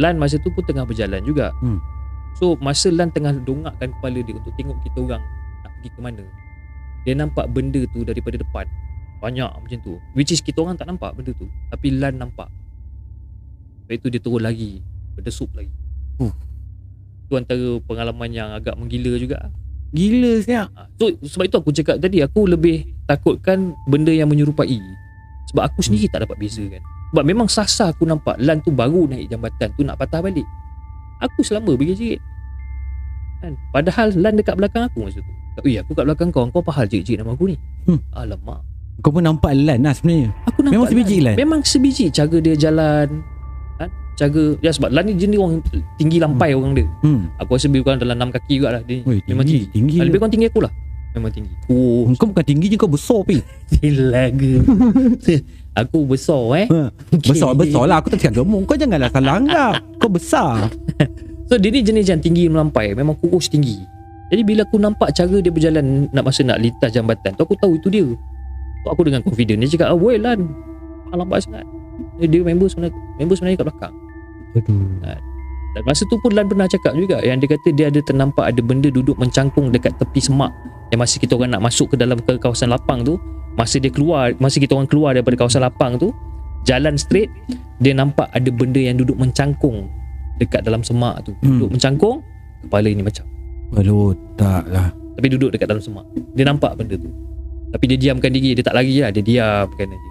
Lan 0.00 0.16
masa 0.16 0.40
tu 0.40 0.48
pun 0.48 0.64
tengah 0.64 0.88
berjalan 0.88 1.20
juga. 1.20 1.52
Hmm. 1.60 1.76
So 2.40 2.56
masa 2.56 2.88
Lan 2.88 3.12
tengah 3.12 3.36
dongakkan 3.44 3.92
kepala 4.00 4.24
dia 4.24 4.32
Untuk 4.32 4.56
tengok 4.56 4.80
kita 4.80 4.98
orang 5.04 5.22
Nak 5.60 5.70
pergi 5.76 5.90
ke 5.92 6.00
mana 6.00 6.24
Dia 7.04 7.12
nampak 7.12 7.52
benda 7.52 7.84
tu 7.92 8.00
daripada 8.00 8.40
depan. 8.40 8.64
Banyak 9.20 9.60
macam 9.60 9.78
tu. 9.84 10.00
Which 10.16 10.32
is 10.32 10.40
kita 10.40 10.64
orang 10.64 10.80
tak 10.80 10.88
nampak 10.88 11.12
benda 11.12 11.36
tu. 11.36 11.44
Tapi 11.68 11.92
Lan 12.00 12.16
nampak. 12.16 12.48
Lepas 13.84 14.00
tu 14.00 14.08
dia 14.08 14.20
turun 14.24 14.40
lagi 14.40 14.80
Berdesup 15.12 15.52
lagi. 15.52 15.70
Uh. 16.16 16.32
Tu 17.28 17.36
antara 17.36 17.76
pengalaman 17.84 18.32
yang 18.32 18.56
agak 18.56 18.72
menggila 18.80 19.20
juga. 19.20 19.52
Gila 19.92 20.40
siap. 20.40 20.72
Ha, 20.72 20.88
So 20.96 21.12
sebab 21.20 21.44
itu 21.44 21.56
aku 21.60 21.70
cakap 21.76 22.00
tadi 22.00 22.24
Aku 22.24 22.48
lebih 22.48 22.88
takutkan 23.04 23.76
benda 23.84 24.10
yang 24.10 24.32
menyerupai. 24.32 24.80
Sebab 25.52 25.60
aku 25.68 25.84
sendiri 25.84 26.08
tak 26.08 26.24
dapat 26.24 26.40
beza 26.40 26.64
kan 26.72 26.80
Sebab 27.14 27.22
memang 27.22 27.46
sasa 27.46 27.88
aku 27.88 28.02
nampak 28.02 28.34
Lan 28.36 28.58
tu 28.58 28.68
baru 28.68 29.06
naik 29.06 29.30
jambatan 29.30 29.70
tu 29.72 29.86
nak 29.86 29.94
patah 29.94 30.18
balik 30.18 30.42
Aku 31.22 31.40
selama 31.40 31.78
berjerit 31.78 32.18
kan? 33.38 33.54
Padahal 33.70 34.10
Lan 34.12 34.34
dekat 34.34 34.58
belakang 34.58 34.82
aku 34.84 35.06
masa 35.06 35.22
tu 35.22 35.30
Eh 35.62 35.78
aku 35.78 35.94
kat 35.94 36.02
belakang 36.04 36.28
kau 36.28 36.42
Kau 36.50 36.58
pahal 36.58 36.84
jerit-jerit 36.84 37.22
nama 37.22 37.30
aku 37.32 37.46
ni 37.46 37.56
Hmm. 37.86 38.02
Alamak 38.10 38.66
Kau 38.98 39.10
pun 39.10 39.22
nampak 39.22 39.54
Lan 39.54 39.78
lah 39.80 39.94
sebenarnya. 39.94 40.34
Aku 40.44 40.58
nampak 40.60 40.74
Memang 40.74 40.88
sebiji 40.90 41.16
Lan? 41.22 41.34
Memang 41.36 41.60
sebiji 41.62 42.04
cara 42.10 42.34
dia 42.34 42.54
jalan 42.58 43.22
kan? 43.76 43.88
Cara 44.14 44.42
Ya 44.58 44.70
sebab 44.70 44.90
Lan 44.90 45.06
ni 45.06 45.14
jenis 45.14 45.38
orang 45.38 45.62
tinggi 45.94 46.18
lampai 46.18 46.50
orang 46.50 46.74
dia 46.74 46.86
Hmm. 46.98 47.30
Aku 47.38 47.54
rasa 47.54 47.70
lebih 47.70 47.86
kurang 47.86 48.02
dalam 48.02 48.18
6 48.18 48.34
kaki 48.34 48.54
juga 48.58 48.74
lah 48.74 48.82
dia 48.82 49.06
Memang 49.24 49.46
tinggi. 49.46 49.70
tinggi, 49.70 49.70
Tinggi. 49.70 49.94
Ah, 49.94 50.02
Lebih 50.02 50.10
tinggi. 50.10 50.18
kurang 50.18 50.32
tinggi 50.34 50.48
aku 50.50 50.60
lah 50.66 50.72
Memang 51.14 51.30
tinggi. 51.30 51.54
Oh 51.70 52.10
Kau 52.18 52.26
bukan 52.26 52.42
tinggi 52.44 52.66
je 52.66 52.76
kau 52.76 52.90
besar 52.90 53.22
pi. 53.22 53.38
Laga 54.12 54.54
Aku 55.82 56.06
besar 56.06 56.42
eh? 56.58 56.66
Ha. 56.70 56.90
Besar 57.18 57.54
besar 57.54 57.86
lah. 57.86 57.98
Aku 58.02 58.10
tak 58.10 58.18
cakap 58.22 58.42
gemuk. 58.42 58.66
Kau 58.66 58.78
janganlah 58.78 59.10
salah 59.10 59.38
anggap. 59.38 59.74
Kau 60.02 60.10
besar. 60.10 60.68
So 61.44 61.60
dia 61.60 61.68
ni 61.68 61.84
jenis 61.84 62.08
yang 62.08 62.24
tinggi 62.24 62.48
melampai 62.48 62.96
Memang 62.96 63.20
kurus 63.20 63.52
tinggi. 63.52 63.76
Jadi 64.32 64.42
bila 64.48 64.64
aku 64.64 64.80
nampak 64.80 65.12
cara 65.12 65.44
dia 65.44 65.52
berjalan 65.52 66.08
Nak 66.08 66.24
masa 66.24 66.40
nak 66.40 66.56
lintas 66.56 66.88
jambatan 66.88 67.36
tu 67.36 67.44
Aku 67.44 67.52
tahu 67.60 67.76
itu 67.76 67.92
dia. 67.92 68.08
So, 68.80 68.86
Aku 68.96 69.04
dengan 69.04 69.20
confident. 69.20 69.60
Dia 69.60 69.68
cakap 69.76 69.92
ah, 69.92 69.98
Woi 69.98 70.16
Lan. 70.16 70.40
Lambat 71.12 71.44
sangat. 71.44 71.68
Dia, 72.16 72.40
member 72.40 72.64
sebenarnya 72.64 72.96
Member 73.20 73.36
sebenarnya 73.36 73.58
kat 73.60 73.66
belakang. 73.68 73.94
Aduh. 74.56 74.88
Dan 75.76 75.82
masa 75.84 76.02
tu 76.08 76.16
pun 76.24 76.32
Lan 76.32 76.48
pernah 76.48 76.64
cakap 76.64 76.96
juga 76.96 77.20
Yang 77.20 77.44
dia 77.44 77.48
kata 77.52 77.68
dia 77.76 77.86
ada 77.92 78.00
ternampak 78.00 78.44
Ada 78.48 78.60
benda 78.64 78.88
duduk 78.88 79.20
mencangkung 79.20 79.68
Dekat 79.68 79.92
tepi 80.00 80.24
semak 80.24 80.48
Yang 80.88 81.00
masa 81.00 81.14
kita 81.16 81.32
orang 81.34 81.50
nak 81.52 81.62
masuk 81.62 81.86
ke 81.90 81.96
dalam 81.96 82.18
ke 82.18 82.36
kawasan 82.36 82.68
lapang 82.68 83.02
tu 83.02 83.16
Masa 83.54 83.78
dia 83.78 83.88
keluar 83.88 84.34
Masa 84.36 84.58
kita 84.58 84.74
orang 84.74 84.86
keluar 84.86 85.14
daripada 85.14 85.34
kawasan 85.36 85.62
lapang 85.62 85.94
tu 85.94 86.10
Jalan 86.62 86.94
straight 86.94 87.30
Dia 87.78 87.92
nampak 87.92 88.28
ada 88.30 88.48
benda 88.48 88.78
yang 88.78 88.96
duduk 88.96 89.14
mencangkung 89.14 89.86
Dekat 90.36 90.62
dalam 90.62 90.80
semak 90.80 91.22
tu 91.22 91.32
Hmm. 91.40 91.58
Duduk 91.58 91.70
mencangkung 91.74 92.18
Kepala 92.62 92.88
ini 92.88 93.02
macam 93.02 93.24
Aduh, 93.74 94.12
tak 94.34 94.66
lah. 94.68 94.88
Tapi 95.14 95.26
duduk 95.28 95.50
dekat 95.50 95.66
dalam 95.66 95.78
semak 95.78 96.04
Dia 96.32 96.44
nampak 96.44 96.74
benda 96.74 96.94
tu 96.94 97.10
Tapi 97.70 97.84
dia 97.86 97.98
diamkan 98.00 98.30
diri 98.30 98.54
Dia 98.54 98.64
tak 98.64 98.74
lari 98.74 98.98
lah 98.98 99.10
Dia 99.10 99.22
diamkan 99.22 99.86
aja 99.86 100.10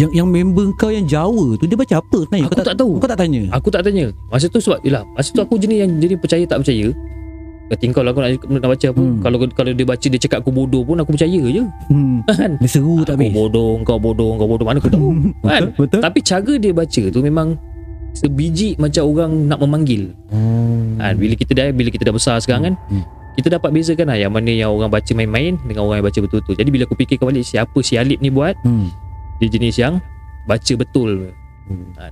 Yang 0.00 0.10
yang 0.16 0.28
member 0.28 0.72
kau 0.74 0.88
yang 0.88 1.04
Jawa 1.04 1.56
tu 1.56 1.64
dia 1.64 1.76
baca 1.76 1.94
apa 1.96 2.18
sebenarnya? 2.24 2.46
Aku 2.46 2.56
kau 2.56 2.64
tak 2.64 2.76
tahu. 2.76 2.92
Kau 2.96 3.08
tak 3.08 3.20
tanya. 3.20 3.42
Aku 3.52 3.68
tak 3.68 3.82
tanya 3.84 4.06
Masa 4.28 4.46
tu 4.46 4.56
sebab 4.58 4.80
Yelah 4.80 5.04
Masa 5.12 5.28
tu 5.30 5.40
aku 5.40 5.54
jenis 5.56 5.78
yang 5.80 5.90
Jenis 5.96 6.16
percaya 6.16 6.44
tak 6.44 6.64
percaya 6.64 6.88
Kata 7.70 7.86
kau 7.88 8.02
lah 8.02 8.10
aku 8.10 8.20
nak, 8.20 8.30
nak 8.58 8.68
baca 8.68 8.86
apa 8.88 8.98
Hmm. 8.98 9.22
Kalau 9.22 9.36
kalau 9.48 9.70
dia 9.70 9.86
baca 9.86 10.02
Dia 10.04 10.18
cakap 10.18 10.42
aku 10.42 10.50
bodoh 10.50 10.82
pun 10.82 10.98
Aku 10.98 11.10
percaya 11.10 11.38
je 11.40 11.62
Hmm. 11.86 12.18
Kan 12.28 12.58
Dia 12.58 12.66
seru 12.66 13.00
tak 13.00 13.14
Aku 13.14 13.22
habis. 13.22 13.30
bodoh 13.30 13.78
Kau 13.80 13.96
bodoh 13.96 14.34
Kau 14.34 14.44
bodoh 14.44 14.66
Mana 14.66 14.76
aku 14.76 14.90
tahu 14.90 15.14
kan? 15.40 15.70
Betul? 15.70 15.86
Betul? 15.86 16.00
Tapi 16.02 16.18
cara 16.20 16.52
dia 16.58 16.72
baca 16.72 17.02
tu 17.06 17.20
Memang 17.20 17.48
Sebiji 18.10 18.74
macam 18.76 19.06
orang 19.06 19.32
nak 19.46 19.58
memanggil 19.60 20.10
Oh. 20.34 20.98
kan? 20.98 21.14
Bila 21.14 21.34
kita 21.34 21.54
dah 21.54 21.70
Bila 21.70 21.88
kita 21.88 22.02
dah 22.02 22.12
besar 22.12 22.36
sekarang 22.38 22.62
kan 22.64 22.74
Hmm. 22.90 23.06
Kita 23.32 23.46
dapat 23.48 23.70
bezakan 23.70 24.10
lah 24.10 24.18
Yang 24.18 24.32
mana 24.34 24.50
yang 24.50 24.70
orang 24.70 24.90
baca 24.90 25.12
main-main 25.14 25.54
Dengan 25.62 25.86
orang 25.86 26.02
yang 26.02 26.06
baca 26.06 26.18
betul-betul 26.18 26.54
Jadi 26.58 26.68
bila 26.68 26.82
aku 26.84 26.98
fikirkan 26.98 27.24
balik 27.24 27.46
Siapa 27.46 27.78
si 27.80 27.94
Alip 27.94 28.18
ni 28.18 28.28
buat 28.28 28.58
Hmm. 28.60 28.90
Dia 29.38 29.46
jenis 29.48 29.78
yang 29.78 30.02
Baca 30.42 30.72
betul 30.74 31.30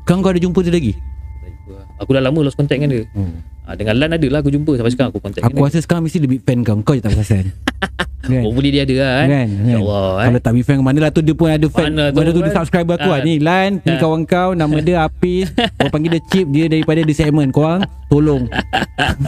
Kau 0.06 0.22
kau 0.22 0.30
ada 0.30 0.38
jumpa 0.38 0.62
dia 0.62 0.70
lagi? 0.70 0.94
Aku 1.98 2.10
dah 2.10 2.20
lama 2.20 2.38
lost 2.40 2.54
contact 2.54 2.78
dengan 2.78 2.90
dia 2.92 3.04
Hmm. 3.10 3.42
ha, 3.62 3.74
Dengan 3.74 3.94
Lan 3.96 4.10
ada 4.12 4.26
lah 4.26 4.38
aku 4.38 4.48
jumpa 4.48 4.72
Sampai 4.72 4.90
sekarang 4.90 5.10
aku 5.10 5.20
contact 5.20 5.42
Aku 5.42 5.58
rasa 5.58 5.78
sekarang 5.78 6.02
mesti 6.02 6.18
lebih 6.18 6.38
fan 6.40 6.62
kau. 6.62 6.78
Kau 6.80 6.92
je 6.92 7.00
tak 7.00 7.10
perasan. 7.10 7.50
dia 8.20 8.34
kan? 8.34 8.42
Hopefully 8.44 8.70
dia 8.70 8.82
ada 8.82 8.94
lah 8.94 9.10
kan 9.16 9.28
Kan? 9.28 9.48
Ya 9.48 9.62
kan? 9.64 9.78
Allah 9.80 10.02
eh. 10.04 10.26
Kalau 10.26 10.40
tak 10.40 10.52
be 10.52 10.60
fan 10.60 10.76
mana 10.78 10.98
lah 10.98 11.10
tu 11.10 11.20
dia 11.20 11.32
pun 11.32 11.48
ada 11.48 11.66
fan 11.66 11.90
Mana 11.90 12.04
Mana, 12.10 12.28
tu 12.28 12.32
tu, 12.32 12.40
dia 12.40 12.50
kan? 12.50 12.56
subscriber 12.56 12.94
aku 12.94 13.08
lah 13.08 13.18
Ah. 13.18 13.24
Ni 13.24 13.34
Lan 13.38 13.70
Ni 13.80 13.90
Ah. 13.90 13.98
kawan 13.98 14.22
kau 14.24 14.50
Nama 14.52 14.76
dia 14.78 14.96
Hafiz 15.00 15.46
Orang 15.78 15.90
panggil 15.90 16.10
dia 16.12 16.22
Chip 16.24 16.46
Dia 16.48 16.64
daripada 16.66 17.00
The 17.00 17.12
Segment 17.12 17.50
Korang 17.50 17.80
tolong 18.06 18.46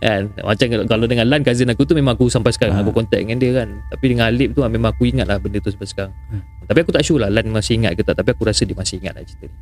kan 0.00 0.20
Macam 0.38 0.66
kalau- 0.86 1.06
dengan 1.06 1.26
Lan 1.26 1.40
cousin 1.40 1.68
aku 1.68 1.82
tu 1.82 1.92
Memang 1.92 2.14
aku 2.14 2.26
sampai 2.26 2.50
sekarang 2.50 2.72
Ha. 2.72 2.80
Aku 2.80 2.92
contact 2.92 3.18
dengan 3.18 3.36
dia 3.36 3.50
kan 3.54 3.68
Tapi 3.88 4.04
dengan 4.06 4.26
Alip 4.26 4.52
tu 4.52 4.60
ah, 4.60 4.68
Memang 4.68 4.90
aku 4.90 5.04
ingat 5.04 5.24
lah 5.24 5.36
benda 5.36 5.58
tu 5.58 5.70
sampai 5.70 5.86
sekarang 5.86 6.12
Hmm. 6.28 6.42
Tapi 6.64 6.78
aku 6.80 6.90
tak 6.90 7.02
sure 7.02 7.18
lah 7.18 7.28
Lan 7.28 7.46
masih 7.48 7.76
ingat 7.76 7.92
ke 7.92 8.02
tak 8.02 8.14
Tapi 8.14 8.30
aku 8.30 8.42
rasa 8.44 8.62
dia 8.62 8.74
masih 8.74 8.98
ingat 8.98 9.12
lah 9.12 9.22
cerita 9.22 9.46
ni 9.46 9.56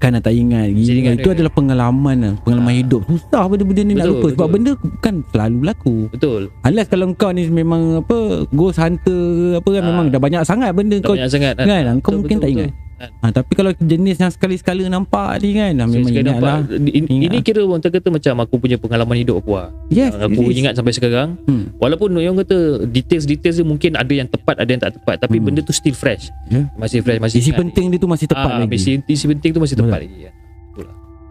Kan 0.00 0.16
nak 0.16 0.24
tak 0.24 0.32
ingat 0.32 0.72
Gila, 0.72 0.92
ingat 0.96 1.14
Itu 1.14 1.28
dia. 1.28 1.34
adalah 1.36 1.52
pengalaman 1.52 2.16
lah 2.18 2.32
Pengalaman 2.40 2.72
Ah. 2.72 2.78
hidup 2.80 3.02
Susah 3.04 3.44
benda-benda 3.44 3.82
ni 3.82 3.92
nak 3.92 4.00
Betul, 4.02 4.16
lupa 4.16 4.28
Sebab 4.32 4.48
benda 4.48 4.70
kan 4.98 5.14
selalu 5.28 5.54
berlaku 5.60 5.96
Betul 6.08 6.42
Unless 6.62 6.88
kalau 6.88 7.06
kau 7.14 7.30
ni 7.30 7.42
memang 7.46 7.82
apa 8.00 8.18
Ghost 8.48 8.80
hunter 8.80 9.20
apa 9.56 9.68
kan 9.68 9.80
Ah. 9.80 9.86
Memang 9.86 10.06
dah 10.08 10.16
banyak 10.18 10.42
sangat 10.42 10.72
benda 10.72 10.96
Tak 10.96 11.04
kau 11.04 11.14
banyak 11.14 11.28
sangat 11.28 11.52
Kan 11.54 11.68
Ah, 11.68 11.94
Kau 11.94 12.10
betul, 12.10 12.16
mungkin 12.16 12.24
betul, 12.32 12.40
tak 12.40 12.48
betul. 12.48 12.56
ingat 12.56 12.70
Kan. 12.72 12.88
Ha, 13.00 13.26
Tapi 13.32 13.52
kalau 13.56 13.72
jenis 13.72 14.16
yang 14.16 14.28
sekali-sekala 14.28 14.84
nampak 14.86 15.40
ni 15.40 15.56
kan 15.56 15.72
dah 15.72 15.86
Memang 15.88 16.04
Saya 16.06 16.12
ingat 16.12 16.24
nampak, 16.26 16.52
lah. 16.52 16.60
Ini, 16.76 16.90
Ingat 17.00 17.08
ini 17.08 17.26
lah. 17.32 17.42
kira 17.42 17.60
orang 17.64 17.80
kata 17.80 18.08
macam 18.08 18.34
Aku 18.44 18.54
punya 18.60 18.76
pengalaman 18.76 19.16
hidup 19.16 19.40
aku 19.40 19.56
lah. 19.56 19.68
Yes. 19.88 20.12
Aku 20.14 20.42
ingat 20.50 20.76
sampai 20.76 20.92
sekarang. 20.92 21.40
Hmm. 21.44 21.72
Walaupun 21.76 22.12
orang 22.12 22.44
kata 22.44 22.84
Details-details 22.84 23.56
dia 23.56 23.66
mungkin 23.66 23.96
Ada 23.96 24.12
yang 24.12 24.28
tepat 24.28 24.54
Ada 24.60 24.70
yang 24.70 24.82
tak 24.82 24.92
tepat. 25.00 25.16
Tapi 25.18 25.36
Hmm. 25.40 25.44
benda 25.48 25.60
tu 25.64 25.72
still 25.72 25.96
fresh. 25.96 26.28
Ya. 26.52 26.68
Masih 26.76 27.00
fresh 27.00 27.18
Masih 27.18 27.40
Isi 27.40 27.50
penting 27.50 27.88
dia 27.88 27.98
tu 27.98 28.08
masih 28.10 28.28
tepat 28.28 28.50
ah, 28.50 28.60
lagi. 28.60 28.76
Isi, 28.76 29.00
isi 29.00 29.24
penting 29.24 29.50
tu 29.56 29.60
masih 29.60 29.74
Betul. 29.74 29.88
tepat 29.88 30.00
lagi 30.04 30.18
ya. 30.20 30.32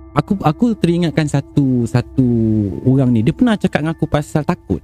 Aku 0.10 0.34
aku 0.42 0.74
teringatkan 0.74 1.30
satu 1.30 1.86
Satu 1.86 2.26
orang 2.84 3.14
ni. 3.14 3.22
Dia 3.22 3.32
pernah 3.32 3.54
cakap 3.54 3.86
dengan 3.86 3.94
aku 3.94 4.10
pasal 4.10 4.42
takut. 4.42 4.82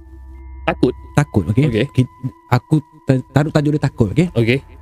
Takut? 0.62 0.94
Takut 1.14 1.44
okay, 1.50 1.66
Okey. 1.66 1.86
Ki- 1.90 2.10
Aku 2.46 2.78
ta- 3.06 3.22
taruh 3.32 3.50
tajuk 3.50 3.74
dia 3.74 3.82
takut 3.82 4.10
okay? 4.10 4.30
Okay 4.30 4.75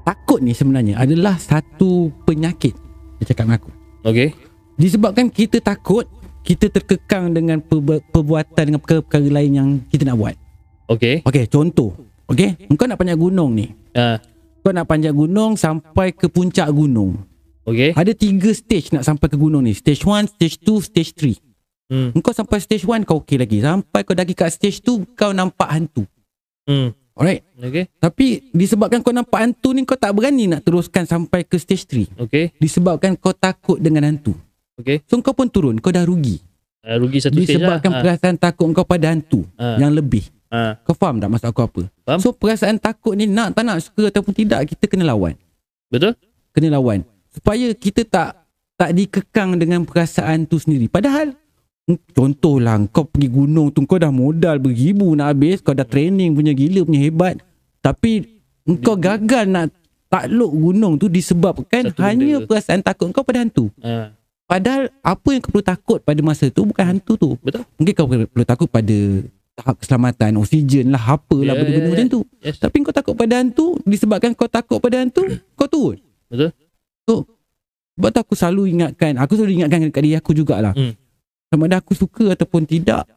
Takut 0.00 0.40
ni 0.40 0.52
sebenarnya 0.52 0.96
adalah 0.96 1.36
satu 1.36 2.08
penyakit 2.24 2.72
Dia 3.20 3.24
cakap 3.28 3.44
dengan 3.46 3.58
aku 3.60 3.70
Okay 4.02 4.28
Disebabkan 4.74 5.28
kita 5.28 5.60
takut 5.60 6.08
Kita 6.40 6.66
terkekang 6.66 7.30
dengan 7.30 7.60
perbu- 7.60 8.00
perbuatan 8.08 8.64
Dengan 8.64 8.80
perkara-perkara 8.80 9.28
lain 9.28 9.52
yang 9.52 9.68
kita 9.86 10.08
nak 10.08 10.16
buat 10.16 10.36
Okay 10.90 11.22
Okey, 11.22 11.46
contoh. 11.46 11.94
Okey, 12.26 12.66
engkau 12.66 12.86
nak 12.86 12.98
panjat 12.98 13.14
gunung 13.14 13.54
ni. 13.54 13.70
Ah, 13.90 14.18
Kau 14.60 14.74
nak 14.74 14.86
panjat 14.86 15.14
gunung 15.14 15.54
sampai 15.54 16.10
ke 16.10 16.26
puncak 16.26 16.66
gunung. 16.68 17.14
Okay 17.62 17.94
Ada 17.94 18.10
tiga 18.10 18.50
stage 18.50 18.90
nak 18.90 19.06
sampai 19.06 19.30
ke 19.30 19.38
gunung 19.38 19.62
ni. 19.62 19.70
Stage 19.70 20.02
1, 20.02 20.34
stage 20.34 20.58
2, 20.58 20.82
stage 20.82 21.10
3. 21.14 21.38
hmm. 21.90 22.08
Engkau 22.12 22.34
sampai 22.34 22.58
stage 22.58 22.82
1 22.82 23.06
kau 23.06 23.22
okey 23.22 23.38
lagi. 23.38 23.62
Sampai 23.62 24.02
kau 24.02 24.14
dah 24.14 24.26
pergi 24.26 24.34
kat 24.34 24.50
stage 24.50 24.82
2 24.82 25.14
kau 25.14 25.30
nampak 25.30 25.70
hantu. 25.70 26.02
Hmm. 26.66 26.90
Alright. 27.12 27.42
Okay 27.54 27.84
Tapi 27.94 28.26
disebabkan 28.50 29.00
kau 29.00 29.10
nampak 29.10 29.40
hantu 29.40 29.70
ni 29.70 29.82
kau 29.82 29.94
tak 29.94 30.10
berani 30.10 30.46
nak 30.46 30.60
teruskan 30.60 31.04
sampai 31.04 31.42
ke 31.42 31.54
stage 31.54 31.84
3. 32.08 32.16
Okay 32.18 32.54
Disebabkan 32.56 33.14
kau 33.14 33.30
takut 33.30 33.76
dengan 33.76 34.06
hantu. 34.06 34.32
Okay 34.74 35.04
So 35.04 35.18
kau 35.18 35.32
pun 35.32 35.46
turun, 35.46 35.76
kau 35.76 35.90
dah 35.90 36.02
rugi. 36.02 36.40
uh, 36.82 36.96
Rugi 36.96 37.18
satu 37.18 37.36
stage 37.36 37.56
Disebabkan 37.56 37.90
lah 37.90 38.00
perasaan 38.00 38.36
takut 38.36 38.66
kau 38.70 38.84
pada 38.84 39.08
hantu 39.08 39.44
Ah. 39.54 39.76
yang 39.76 39.90
lebih. 39.90 40.24
ah. 40.48 40.80
Kau 40.80 40.92
faham 40.92 41.18
tak 41.18 41.28
maksud 41.28 41.48
aku 41.48 41.60
apa? 41.62 41.82
Faham. 42.02 42.18
So 42.18 42.30
perasaan 42.30 42.76
takut 42.76 43.12
ni 43.12 43.24
nak 43.24 43.52
tak 43.52 43.62
nak 43.62 43.78
suka 43.80 44.08
ataupun 44.08 44.32
tidak 44.32 44.64
kita 44.66 44.86
kena 44.86 45.04
lawan. 45.06 45.36
Betul 45.86 46.14
kena 46.50 46.74
lawan 46.74 47.02
supaya 47.28 47.70
kita 47.70 48.02
tak 48.02 48.42
tak 48.74 48.90
dikekang 48.90 49.54
dengan 49.54 49.84
perasaan 49.84 50.42
tu 50.44 50.56
sendiri 50.56 50.86
padahal 50.86 51.30
contohlah 52.10 52.76
kau 52.88 53.04
pergi 53.04 53.26
gunung 53.26 53.70
tu 53.70 53.82
kau 53.84 53.96
dah 53.96 54.08
modal 54.08 54.58
beribu 54.58 55.14
nak 55.14 55.32
habis 55.32 55.58
kau 55.58 55.72
dah 55.72 55.84
training 55.84 56.32
punya 56.32 56.52
gila 56.52 56.82
punya 56.82 57.00
hebat 57.00 57.38
tapi 57.80 58.42
kau 58.80 58.94
gagal 58.94 59.46
nak 59.46 59.72
takluk 60.06 60.50
gunung 60.50 60.94
tu 60.94 61.06
disebabkan 61.06 61.88
Satu 61.88 62.02
hanya 62.02 62.38
benda. 62.38 62.46
perasaan 62.46 62.80
takut 62.80 63.08
kau 63.10 63.22
pada 63.22 63.40
hantu 63.40 63.70
ah. 63.80 64.10
padahal 64.44 64.90
apa 65.00 65.28
yang 65.30 65.40
kau 65.40 65.50
perlu 65.50 65.64
takut 65.64 65.98
pada 66.00 66.20
masa 66.20 66.50
tu 66.50 66.66
bukan 66.66 66.84
hantu 66.84 67.12
tu 67.14 67.30
Betul 67.38 67.62
mungkin 67.78 67.92
kau 67.94 68.06
perlu, 68.06 68.44
takut 68.44 68.66
pada 68.66 68.96
tahap 69.54 69.74
keselamatan 69.78 70.30
oksigen 70.36 70.90
lah 70.90 71.14
apa 71.14 71.36
lah 71.38 71.54
Ya, 71.54 71.58
benda-benda 71.58 71.86
ya. 71.86 71.92
macam 71.92 72.08
tu 72.08 72.20
Yes 72.40 72.56
tapi 72.58 72.82
kau 72.82 72.92
takut 72.92 73.14
pada 73.14 73.38
hantu 73.38 73.78
disebabkan 73.82 74.34
kau 74.34 74.50
takut 74.50 74.78
pada 74.78 74.98
hantu 74.98 75.24
kau 75.54 75.66
turun 75.66 75.98
Betul. 76.30 76.54
So, 77.04 77.26
sebab 77.98 78.08
tu 78.14 78.20
aku 78.22 78.34
selalu 78.38 78.62
ingatkan, 78.70 79.18
aku 79.18 79.34
selalu 79.34 79.60
ingatkan 79.60 79.82
dekat 79.84 80.00
diri 80.00 80.14
aku 80.14 80.30
jugalah. 80.30 80.72
Hmm. 80.72 80.94
Sama 81.50 81.66
ada 81.66 81.82
aku 81.82 81.92
suka 81.92 82.30
ataupun 82.30 82.62
tidak, 82.62 83.10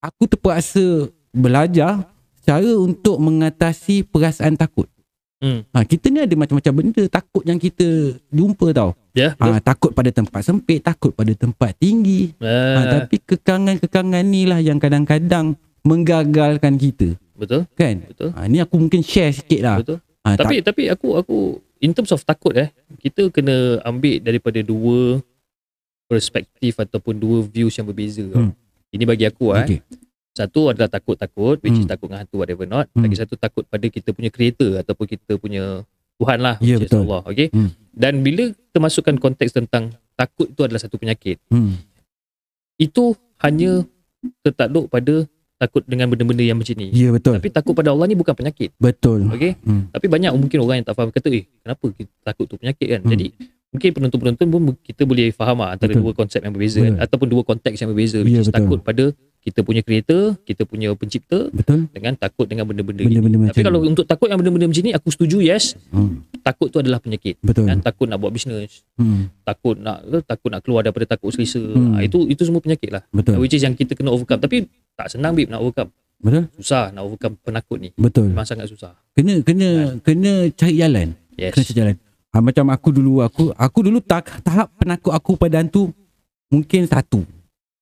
aku 0.00 0.24
terpaksa 0.24 1.12
belajar 1.30 2.08
cara 2.40 2.72
untuk 2.74 3.20
mengatasi 3.20 4.02
perasaan 4.02 4.56
takut. 4.56 4.88
Hmm. 5.36 5.66
Ha, 5.68 5.82
kita 5.82 6.06
ni 6.06 6.22
ada 6.22 6.32
macam-macam 6.32 6.72
benda 6.72 7.02
takut 7.06 7.42
yang 7.44 7.58
kita 7.58 7.84
jumpa 8.30 8.72
tau. 8.72 8.94
Ya, 9.12 9.34
betul. 9.34 9.52
Ha, 9.52 9.60
takut 9.60 9.90
pada 9.90 10.08
tempat 10.08 10.40
sempit, 10.40 10.80
takut 10.80 11.12
pada 11.12 11.34
tempat 11.34 11.76
tinggi. 11.76 12.32
Ha, 12.38 12.48
Ah, 12.48 12.84
tapi 12.96 13.20
kekangan-kekangan 13.20 14.22
ni 14.22 14.46
lah 14.46 14.56
yang 14.56 14.78
kadang-kadang 14.78 15.52
menggagalkan 15.82 16.78
kita. 16.78 17.18
betul. 17.34 17.66
Kan? 17.74 18.06
Betul. 18.06 18.30
Ha, 18.32 18.46
ni 18.46 18.62
aku 18.62 18.78
mungkin 18.78 19.02
share 19.02 19.34
sikit 19.34 19.60
lah. 19.60 19.76
Betul. 19.76 19.98
Ha, 20.22 20.38
Tapi 20.38 20.62
tapi 20.62 20.86
aku 20.86 21.18
aku 21.18 21.36
in 21.82 21.90
terms 21.90 22.14
of 22.14 22.22
takut 22.22 22.54
eh, 22.54 22.70
kita 22.96 23.26
kena 23.28 23.82
ambil 23.82 24.22
daripada 24.22 24.62
dua 24.62 25.18
perspektif 26.12 26.76
ataupun 26.76 27.16
dua 27.16 27.40
views 27.42 27.72
yang 27.72 27.88
berbeza. 27.88 28.28
Hmm. 28.28 28.52
Ini 28.88 29.04
bagi 29.04 29.24
aku 29.24 29.56
eh. 29.56 29.64
okay. 29.64 29.80
Satu 30.32 30.68
adalah 30.68 30.88
takut-takut 30.88 31.60
which 31.60 31.72
is 31.74 31.84
Hmm. 31.84 31.92
takut 31.92 32.08
dengan 32.08 32.24
hantu 32.24 32.36
whatever 32.40 32.64
not. 32.64 32.88
Hmm. 32.92 33.04
Lagi 33.04 33.16
satu 33.16 33.36
takut 33.36 33.64
pada 33.64 33.84
kita 33.84 34.12
punya 34.12 34.28
creator 34.28 34.80
ataupun 34.80 35.04
kita 35.06 35.32
punya 35.36 35.84
Tuhan 36.16 36.38
lah 36.38 36.56
Ya, 36.58 36.76
which 36.76 36.86
is 36.86 36.92
betul. 36.92 37.04
Allah. 37.04 37.20
Okay. 37.26 37.48
Hmm. 37.48 37.72
Dan 37.92 38.20
bila 38.20 38.48
kita 38.48 38.78
masukkan 38.78 39.16
konteks 39.16 39.52
tentang 39.52 39.92
takut 40.12 40.48
itu 40.48 40.60
adalah 40.60 40.80
satu 40.80 40.96
penyakit, 40.96 41.40
Hmm. 41.48 41.76
itu 42.76 43.12
hanya 43.40 43.84
tertakluk 44.40 44.86
pada 44.86 45.24
takut 45.62 45.82
dengan 45.86 46.10
benda-benda 46.10 46.42
yang 46.42 46.58
macam 46.58 46.74
ni. 46.74 46.90
Ya 46.90 47.14
betul. 47.14 47.38
Tapi 47.38 47.48
takut 47.54 47.72
pada 47.78 47.94
Allah 47.94 48.10
ni 48.10 48.18
bukan 48.18 48.34
penyakit. 48.34 48.74
betul. 48.82 49.30
Okay. 49.30 49.54
Hmm. 49.62 49.86
Tapi 49.94 50.06
banyak 50.10 50.34
mungkin 50.34 50.58
orang 50.66 50.82
yang 50.82 50.86
tak 50.90 50.98
faham 50.98 51.14
kata 51.14 51.28
eh 51.30 51.46
kenapa 51.62 51.84
kita 51.94 52.10
takut 52.26 52.44
tu 52.50 52.58
penyakit 52.58 52.86
kan. 52.98 53.00
Hmm. 53.06 53.10
Jadi 53.14 53.26
mungkin 53.72 53.90
penonton-penonton 53.96 54.46
pun 54.50 54.60
kita 54.84 55.02
boleh 55.08 55.32
faham 55.32 55.64
lah 55.64 55.78
antara 55.78 55.96
Betul. 55.96 56.04
dua 56.04 56.12
konsep 56.12 56.40
yang 56.44 56.52
berbeza 56.52 56.76
Betul. 56.76 56.86
kan, 56.92 56.94
ataupun 57.08 57.26
dua 57.32 57.42
konteks 57.46 57.76
yang 57.80 57.90
berbeza 57.94 58.18
Ya, 58.20 58.24
which 58.26 58.36
is 58.36 58.48
betul. 58.52 58.58
takut 58.60 58.78
pada 58.84 59.04
kita 59.42 59.60
punya 59.60 59.82
creator, 59.82 60.38
kita 60.40 60.62
punya 60.62 60.94
pencipta 60.94 61.50
Betul. 61.50 61.90
dengan 61.90 62.14
takut 62.14 62.46
dengan 62.46 62.62
benda-benda. 62.62 63.02
Benda-benda 63.02 63.50
Tapi 63.50 63.58
macam 63.58 63.62
kalau 63.66 63.80
ni. 63.82 63.88
untuk 63.90 64.06
takut 64.06 64.30
yang 64.30 64.38
benda-benda 64.38 64.70
macam 64.70 64.84
ni 64.86 64.94
aku 64.94 65.08
setuju 65.10 65.42
yes, 65.42 65.74
Hmm. 65.90 66.22
takut 66.40 66.70
tu 66.70 66.78
adalah 66.78 67.02
penyakit. 67.02 67.42
Betul. 67.42 67.66
Dan 67.66 67.82
takut 67.82 68.06
nak 68.06 68.22
buat 68.22 68.30
bisnes, 68.30 68.86
Hmm. 68.94 69.34
takut 69.42 69.74
nak 69.74 69.98
takut 70.24 70.46
nak 70.46 70.62
keluar 70.62 70.86
daripada 70.86 71.18
takut 71.18 71.34
selesa. 71.34 71.58
Hmm. 71.58 71.98
Ha, 71.98 72.06
itu 72.06 72.22
itu 72.24 72.46
semua 72.46 72.62
penyakit 72.62 72.88
lah. 72.88 73.02
Betul. 73.10 73.42
Which 73.42 73.52
is 73.52 73.60
yang 73.60 73.74
kita 73.74 73.92
kena 73.92 74.08
overcome. 74.08 74.38
Tapi 74.38 74.70
tak 74.94 75.10
senang 75.10 75.34
bib 75.34 75.50
nak 75.50 75.58
overcome. 75.58 75.90
Betul. 76.22 76.46
Susah 76.54 76.94
nak 76.94 77.02
overcome 77.02 77.34
penakut 77.42 77.82
ni. 77.82 77.90
Betul. 77.92 78.30
Memang 78.30 78.46
sangat 78.46 78.70
susah. 78.70 78.94
Kena 79.10 79.42
kena 79.42 79.98
kena 79.98 80.46
cari 80.54 80.78
jalan. 80.78 81.18
Yes. 81.34 81.50
Kena 81.50 81.66
cari 81.66 81.76
jalan. 81.76 81.96
Ha, 82.30 82.38
macam 82.38 82.64
aku 82.70 82.88
dulu 82.88 83.20
aku 83.20 83.50
aku 83.50 83.78
dulu 83.82 83.98
tak 83.98 84.30
tahap 84.40 84.70
penakut 84.78 85.10
aku 85.10 85.34
pada 85.34 85.58
hantu 85.58 85.90
mungkin 86.46 86.86
satu. 86.86 87.26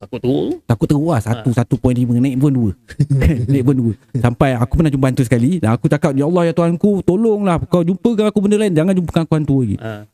Takut 0.00 0.16
tu 0.16 0.56
Takut 0.64 0.86
teruk 0.88 1.12
lah. 1.12 1.20
Satu, 1.20 1.52
satu 1.52 1.76
point 1.76 1.92
lima 1.92 2.16
Naik 2.16 2.40
pun 2.40 2.48
dua. 2.48 2.70
Naik 3.52 3.64
pun 3.68 3.76
dua. 3.76 3.92
Sampai 4.16 4.56
aku 4.56 4.80
pernah 4.80 4.88
jumpa 4.88 5.12
hantu 5.12 5.28
sekali. 5.28 5.60
Dan 5.60 5.76
aku 5.76 5.92
cakap 5.92 6.16
Ya 6.16 6.24
Allah 6.24 6.48
ya 6.48 6.52
Tuhanku 6.56 7.04
Tolonglah. 7.04 7.60
Kau 7.68 7.84
jumpakan 7.84 8.32
aku 8.32 8.38
benda 8.40 8.56
lain. 8.56 8.72
Jangan 8.72 8.96
jumpakan 8.96 9.28
aku 9.28 9.34
hantu 9.36 9.54
lagi. 9.60 9.76
Ha, 9.76 10.08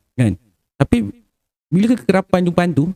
Tapi 0.83 0.97
Bila 1.71 1.95
kekerapan 1.95 2.51
jumpa 2.51 2.61
hantu 2.67 2.91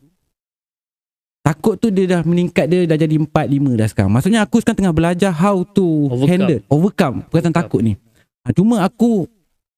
Takut 1.40 1.78
tu 1.78 1.94
dia 1.94 2.10
dah 2.10 2.20
meningkat 2.26 2.66
Dia 2.66 2.82
dah 2.84 2.98
jadi 2.98 3.14
empat 3.16 3.46
lima 3.46 3.70
dah 3.78 3.86
sekarang. 3.86 4.10
Maksudnya 4.10 4.42
aku 4.42 4.58
sekarang 4.58 4.82
tengah 4.82 4.94
belajar 4.94 5.30
How 5.30 5.62
to 5.62 6.10
Overcome. 6.10 6.26
handle 6.26 6.60
Overcome. 6.66 7.16
Perasaan 7.30 7.54
Overcome. 7.54 7.70
takut 7.70 7.80
ni. 7.86 7.92
Ha, 8.42 8.50
Cuma 8.50 8.82
aku 8.82 9.30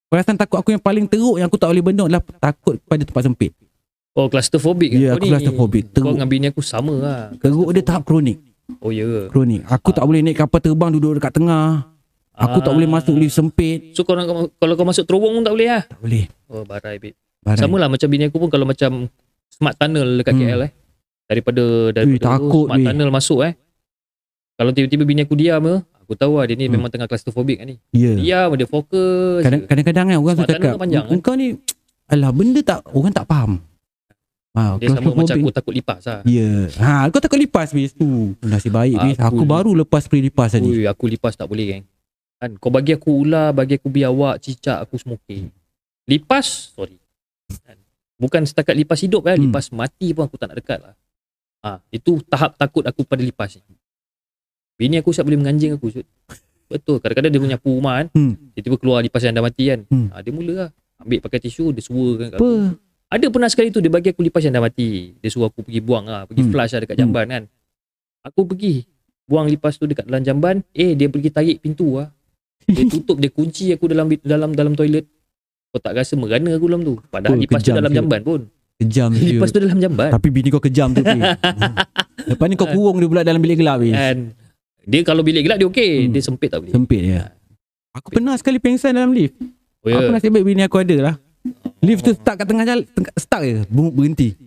Perasaan 0.09 0.41
takut 0.41 0.57
aku 0.57 0.73
yang 0.73 0.81
paling 0.81 1.05
teruk 1.05 1.37
Yang 1.37 1.53
aku 1.53 1.59
tak 1.61 1.69
boleh 1.77 1.85
bendung 1.85 2.09
Adalah 2.09 2.25
takut 2.41 2.81
pada 2.89 3.05
tempat 3.05 3.29
sempit 3.29 3.53
Oh 4.13 4.29
claustrophobic 4.29 4.93
kan 4.93 4.99
Ya, 4.99 5.11
aku 5.13 5.25
claustrophobic. 5.25 5.89
Kau 5.91 6.13
dengan 6.13 6.29
bini 6.29 6.47
aku 6.49 6.61
sama 6.61 6.93
lah. 6.95 7.21
Teruk 7.35 7.73
dia 7.73 7.81
tahap 7.81 8.05
kronik. 8.05 8.37
Oh 8.79 8.93
ya. 8.93 9.05
Ke 9.05 9.33
Kronik. 9.33 9.65
Aku 9.65 9.91
tak 9.91 10.05
boleh 10.05 10.21
naik 10.21 10.37
kapal 10.39 10.61
terbang 10.61 10.93
Duduk 10.93 11.17
dekat 11.17 11.33
tengah. 11.33 11.89
Aku 12.33 12.61
tak 12.61 12.73
Ah. 12.73 12.77
boleh 12.77 12.89
masuk 12.89 13.13
lift 13.15 13.33
sempit. 13.33 13.93
So 13.93 14.05
kalau, 14.05 14.25
kalau 14.51 14.73
kau 14.73 14.85
masuk 14.85 15.05
terowong 15.05 15.37
pun 15.37 15.43
tak 15.43 15.53
boleh 15.53 15.69
lah? 15.69 15.83
Tak 15.85 15.99
boleh. 15.99 16.25
Oh 16.47 16.63
barai 16.63 16.97
babe. 16.97 17.17
Barai. 17.41 17.59
Sama 17.59 17.77
lah 17.77 17.89
macam 17.89 18.07
bini 18.07 18.25
aku 18.25 18.37
pun 18.39 18.49
Kalau 18.49 18.65
macam 18.65 18.91
Smart 19.49 19.77
tunnel 19.77 20.17
dekat 20.17 20.33
Hmm. 20.33 20.43
KL 20.43 20.61
eh. 20.63 20.71
Daripada 21.27 21.65
Daripada 21.91 22.17
tu, 22.17 22.21
takut, 22.23 22.65
Smart 22.69 22.79
weh. 22.79 22.87
tunnel 22.87 23.11
masuk 23.11 23.39
eh. 23.43 23.53
Kalau 24.55 24.71
tiba-tiba 24.71 25.05
bini 25.05 25.21
aku 25.23 25.35
diam 25.35 25.61
ke 25.63 25.77
Aku 26.03 26.13
tahu 26.15 26.33
lah 26.37 26.45
dia 26.45 26.55
ni 26.55 26.67
Hmm. 26.67 26.77
memang 26.77 26.89
tengah 26.89 27.07
claustrophobic 27.07 27.57
kan 27.59 27.67
ni. 27.67 27.77
Ya. 27.91 28.13
Diam 28.15 28.53
dia 28.53 28.65
fokus 28.65 29.41
Kadang- 29.41 29.65
Kadang-kadang 29.65 30.07
kan 30.07 30.17
Orang 30.19 30.35
tu 30.35 30.45
cakap 30.47 30.77
panjang, 30.77 31.05
eh? 31.05 31.13
Engkau 31.13 31.33
ni 31.35 31.57
Alah 32.07 32.31
benda 32.31 32.61
tak 32.61 32.85
Orang 32.87 33.09
tak 33.11 33.25
faham 33.25 33.61
ha, 34.53 34.77
Dia 34.77 34.89
sama 34.91 35.13
macam 35.13 35.37
aku 35.37 35.51
takut 35.51 35.73
lipas 35.73 36.01
lah 36.05 36.21
Ya 36.23 36.69
ha, 36.79 37.09
Kau 37.09 37.19
takut 37.19 37.37
lipas 37.37 37.71
bis 37.71 37.93
tu 37.93 38.37
Nasib 38.41 38.73
baik 38.73 38.97
bis 38.97 39.17
Aku 39.17 39.43
Aku- 39.43 39.49
baru 39.49 39.73
lepas 39.75 40.05
spray 40.05 40.21
lipas 40.21 40.53
tadi 40.53 40.69
Ui, 40.69 40.85
aku 40.85 41.07
lipas 41.07 41.33
tak 41.33 41.47
boleh 41.47 41.65
geng. 41.67 41.85
Kan 42.37 42.59
kau 42.59 42.69
bagi 42.69 42.91
aku 42.91 43.23
ular, 43.23 43.55
bagi 43.55 43.79
aku 43.79 43.87
biawak, 43.87 44.43
cicak, 44.43 44.83
aku 44.83 44.99
semua 44.99 45.15
okey. 45.17 45.47
Lipas, 46.11 46.75
sorry. 46.75 46.99
Kan? 47.63 47.79
Bukan 48.19 48.43
setakat 48.43 48.75
lipas 48.75 48.99
hidup 48.99 49.23
kan, 49.23 49.39
Hmm. 49.39 49.47
lipas 49.47 49.71
mati 49.71 50.11
pun 50.11 50.27
aku 50.27 50.35
tak 50.35 50.51
nak 50.51 50.59
dekat 50.59 50.83
lah. 50.83 50.99
Ah, 51.63 51.79
itu 51.89 52.19
tahap 52.27 52.59
takut 52.59 52.83
aku 52.83 53.07
pada 53.07 53.23
lipas 53.23 53.63
ni. 53.63 53.79
Bini 54.75 54.99
aku 54.99 55.15
siap 55.15 55.23
boleh 55.23 55.39
menganjing 55.39 55.79
aku. 55.79 55.95
Syut. 55.95 56.07
Betul, 56.67 56.99
kadang-kadang 56.99 57.31
dia 57.31 57.39
menyapu 57.41 57.71
rumah 57.71 58.03
kan. 58.03 58.07
Hmm. 58.11 58.35
Dia 58.51 58.61
tiba 58.61 58.75
keluar 58.75 58.99
lipas 58.99 59.23
yang 59.23 59.39
dah 59.39 59.45
mati 59.45 59.71
kan. 59.71 59.87
Hmm. 59.87 60.11
Ah, 60.11 60.19
dia 60.19 60.35
mula 60.35 60.67
lah. 60.67 60.71
Ambil 60.99 61.23
pakai 61.23 61.39
tisu, 61.39 61.71
dia 61.71 61.79
suarakan 61.79 62.27
kat 62.27 62.39
Apa 62.39 62.43
aku. 62.43 62.59
Ada 63.13 63.29
pernah 63.29 63.45
sekali 63.47 63.69
tu 63.69 63.79
dia 63.79 63.89
bagi 63.89 64.09
aku 64.09 64.21
lipas 64.21 64.41
yang 64.41 64.57
dah 64.57 64.63
mati. 64.63 65.13
Dia 65.15 65.29
suruh 65.29 65.47
aku 65.47 65.61
pergi 65.61 65.79
buang 65.79 66.05
lah. 66.05 66.25
Pergi 66.25 66.43
Hmm. 66.43 66.51
flush 66.51 66.73
lah 66.73 66.81
dekat 66.81 66.97
Hmm. 66.97 67.03
jamban 67.05 67.27
kan. 67.29 67.43
Aku 68.25 68.41
pergi. 68.43 68.89
Buang 69.23 69.47
lipas 69.47 69.77
tu 69.77 69.85
dekat 69.85 70.05
dalam 70.05 70.23
jamban. 70.23 70.65
Eh 70.73 70.93
dia 70.93 71.07
pergi 71.07 71.29
tarik 71.29 71.57
pintu 71.59 71.99
lah. 71.99 72.09
Dia 72.65 72.87
tutup, 72.87 73.19
dia 73.19 73.29
kunci 73.29 73.69
aku 73.69 73.85
dalam 73.85 74.09
dalam 74.17 74.51
dalam 74.51 74.73
toilet. 74.73 75.05
Kau 75.69 75.77
tak 75.77 75.93
rasa 75.95 76.15
merana 76.15 76.53
aku 76.53 76.65
dalam 76.65 76.81
tu. 76.83 76.95
Padahal 77.05 77.35
Oh, 77.35 77.39
lipas 77.39 77.61
tu 77.61 77.71
dalam 77.71 77.93
jamban 77.93 78.21
pun. 78.23 78.41
Kejam 78.79 79.13
Lipas 79.15 79.47
siut. 79.47 79.53
tu 79.53 79.61
dalam 79.61 79.79
jamban. 79.79 80.09
Tapi 80.09 80.29
bini 80.29 80.49
kau 80.49 80.59
kejam 80.59 80.91
tu. 80.91 81.05
Lepas 82.31 82.47
ni 82.47 82.55
kau 82.55 82.67
kurung 82.67 82.97
dia 82.97 83.09
pula 83.09 83.23
Dalam 83.23 83.39
bilik 83.39 83.59
gelap 83.59 83.83
And 83.83 84.33
dia 84.83 85.01
kalau 85.03 85.21
bilik 85.21 85.43
gelap 85.43 85.59
dia 85.59 85.67
okey. 85.67 86.07
Hmm. 86.07 86.11
Dia 86.11 86.23
sempit 86.23 86.49
tak 86.49 86.61
boleh. 86.61 86.73
Sempit 86.73 87.03
ya 87.03 87.23
Aku 87.93 88.09
pernah 88.11 88.35
sekali 88.35 88.57
pengsan 88.57 88.95
dalam 88.95 89.13
lift 89.13 89.37
Oh, 89.83 89.91
Aku 89.91 90.09
ya. 90.09 90.15
nasib 90.15 90.31
baik 90.31 90.47
bini 90.47 90.63
aku 90.63 90.79
ada 90.79 90.97
lah 91.03 91.15
Lift 91.83 92.07
tu 92.07 92.15
start 92.15 92.39
kat 92.39 92.47
tengah 92.47 92.63
jalan 92.63 92.87
Start 93.19 93.43
je 93.43 93.55
ber- 93.67 93.91
Berhenti. 93.91 94.39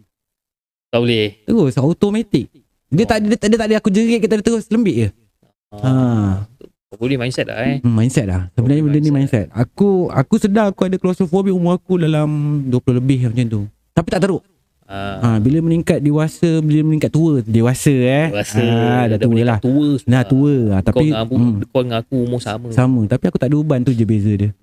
Tak 0.88 1.00
boleh. 1.04 1.44
Terus 1.44 1.76
automatic. 1.76 2.48
Dia 2.88 3.04
tak 3.04 3.20
dia, 3.20 3.36
tak- 3.36 3.52
dia 3.52 3.60
tak 3.60 3.68
ada 3.68 3.76
aku 3.78 3.92
jerit 3.92 4.24
kita 4.24 4.40
terus 4.40 4.72
lembik 4.72 4.96
je. 4.96 5.10
Ha. 5.76 6.48
Kau 6.88 6.96
boleh 6.96 7.20
mindset 7.20 7.52
lah 7.52 7.60
eh. 7.60 7.84
Hmm, 7.84 7.92
mindset 7.92 8.24
lah. 8.24 8.48
Sebenarnya 8.56 8.82
benda 8.88 9.00
ni 9.04 9.12
mindset. 9.12 9.52
Aku 9.52 10.08
aku 10.08 10.40
sedar 10.40 10.72
aku 10.72 10.88
ada 10.88 10.96
claustrophobic 10.96 11.52
Umur 11.52 11.76
aku 11.76 12.00
dalam 12.00 12.30
20 12.72 13.00
lebih 13.04 13.28
macam 13.28 13.46
tu. 13.52 13.62
Tapi 13.92 14.08
tak 14.08 14.24
teruk. 14.24 14.40
Ah, 14.86 15.18
ha, 15.18 15.28
Bila 15.42 15.66
meningkat 15.66 15.98
dewasa 15.98 16.62
Bila 16.62 16.86
meningkat 16.86 17.10
tua 17.10 17.42
Dewasa 17.42 17.90
eh. 17.90 18.30
Rasa 18.30 18.62
ha, 18.62 19.10
Dah 19.10 19.18
tua 19.18 19.42
lah. 19.42 19.58
Tua. 19.58 19.98
Dah 20.06 20.22
tua 20.22 20.54
ha, 20.70 20.78
Kau 20.78 20.94
Tapi 20.94 21.06
dengan, 21.10 21.26
aku, 21.26 21.34
hmm, 21.34 21.54
kau 21.74 21.82
dengan 21.82 21.98
aku 22.06 22.16
umur 22.22 22.38
sama. 22.38 22.70
Sama. 22.70 23.02
Tapi 23.10 23.24
aku 23.26 23.38
tak 23.42 23.50
ada 23.50 23.58
uban 23.58 23.82
tu 23.82 23.90
je 23.92 24.06
beza 24.06 24.30
dia 24.30 24.54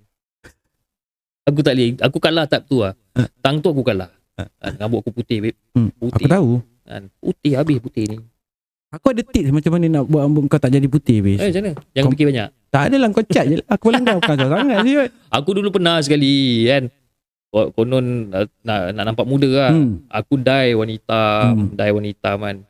Aku 1.42 1.58
tak 1.60 1.74
boleh. 1.74 1.88
Aku 1.98 2.18
kalah 2.18 2.46
tak 2.46 2.62
tu 2.64 2.80
lah. 2.80 2.94
Ha. 3.14 3.26
Tang 3.40 3.58
tu 3.58 3.68
aku 3.68 3.82
kalah. 3.82 4.10
Kan, 4.32 4.72
rambut 4.78 5.02
aku 5.02 5.10
putih, 5.12 5.38
babe. 5.40 5.56
hmm, 5.74 5.90
Putih. 5.98 6.26
Aku 6.26 6.30
tahu 6.30 6.50
Kan. 6.82 7.02
Putih 7.18 7.52
habis 7.54 7.78
putih 7.78 8.04
ni. 8.06 8.16
Aku 8.92 9.08
ada 9.08 9.22
tips 9.24 9.48
macam 9.48 9.72
mana 9.72 9.86
nak 9.88 10.04
buat 10.04 10.22
rambut 10.22 10.44
kau 10.46 10.60
tak 10.60 10.68
jadi 10.70 10.84
putih 10.84 11.24
bis. 11.24 11.40
Eh, 11.40 11.48
macam 11.48 11.62
mana? 11.64 11.72
Jangan 11.90 12.04
Kom- 12.04 12.12
fikir 12.12 12.26
banyak. 12.28 12.48
Tak 12.72 12.82
adalah 12.88 13.08
kau 13.08 13.24
cat 13.24 13.44
je 13.46 13.56
lah. 13.56 13.66
Aku 13.70 13.84
paling 13.88 14.02
kau 14.02 14.16
bukan 14.18 14.36
sangat 14.38 14.78
siut. 14.82 15.08
Aku 15.30 15.50
dulu 15.52 15.68
pernah 15.70 15.96
sekali 15.98 16.32
kan. 16.64 16.82
Ko- 17.48 17.70
Konon 17.70 18.06
uh, 18.30 18.48
nak, 18.60 18.80
nak 18.92 19.04
nampak 19.08 19.24
muda 19.24 19.48
lah. 19.48 19.70
Hmm. 19.72 20.04
Aku 20.08 20.36
die 20.36 20.72
wanita. 20.72 21.22
Hmm. 21.52 21.68
Die 21.72 21.92
wanita 21.92 22.30
man. 22.34 22.64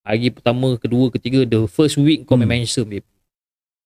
Hari 0.00 0.32
pertama, 0.32 0.74
kedua, 0.74 1.12
ketiga, 1.12 1.44
the 1.44 1.66
first 1.66 1.94
week 1.96 2.24
kau 2.24 2.34
Hmm. 2.34 2.42
memang 2.42 2.62
handsome, 2.62 2.88
babe. 2.88 3.06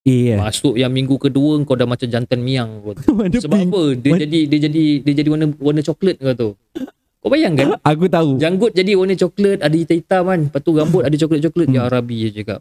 Yeah. 0.05 0.37
Masuk 0.37 0.77
yang 0.77 0.93
minggu 0.93 1.17
kedua 1.17 1.57
kau 1.65 1.73
dah 1.73 1.89
macam 1.89 2.05
jantan 2.05 2.39
miang 2.39 2.85
kau 2.85 2.93
tu. 2.93 3.09
Sebab 3.41 3.57
pink? 3.57 3.69
apa? 3.69 3.83
Dia 3.97 4.11
What? 4.13 4.21
jadi 4.21 4.39
dia 4.45 4.59
jadi 4.63 4.83
dia 5.01 5.13
jadi 5.17 5.29
warna 5.29 5.47
warna 5.57 5.81
coklat 5.81 6.21
kau 6.21 6.35
tu. 6.35 6.49
Kau 7.19 7.29
bayangkan 7.29 7.81
Aku 7.89 8.05
tahu. 8.07 8.37
Janggut 8.37 8.71
jadi 8.71 8.93
warna 8.95 9.17
coklat, 9.17 9.59
ada 9.59 9.73
hitam-hitam 9.73 10.23
kan. 10.23 10.41
Lepas 10.45 10.61
tu 10.61 10.71
rambut 10.75 11.03
ada 11.03 11.17
coklat-coklat. 11.17 11.67
Hmm. 11.67 11.75
Ya 11.75 11.83
Arabi 11.83 12.17
je 12.21 12.37
cakap. 12.37 12.61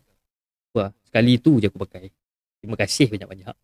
Wah, 0.71 0.95
sekali 1.03 1.35
tu 1.35 1.59
je 1.59 1.67
aku 1.67 1.77
pakai. 1.77 2.15
Terima 2.57 2.75
kasih 2.75 3.11
banyak-banyak. 3.11 3.51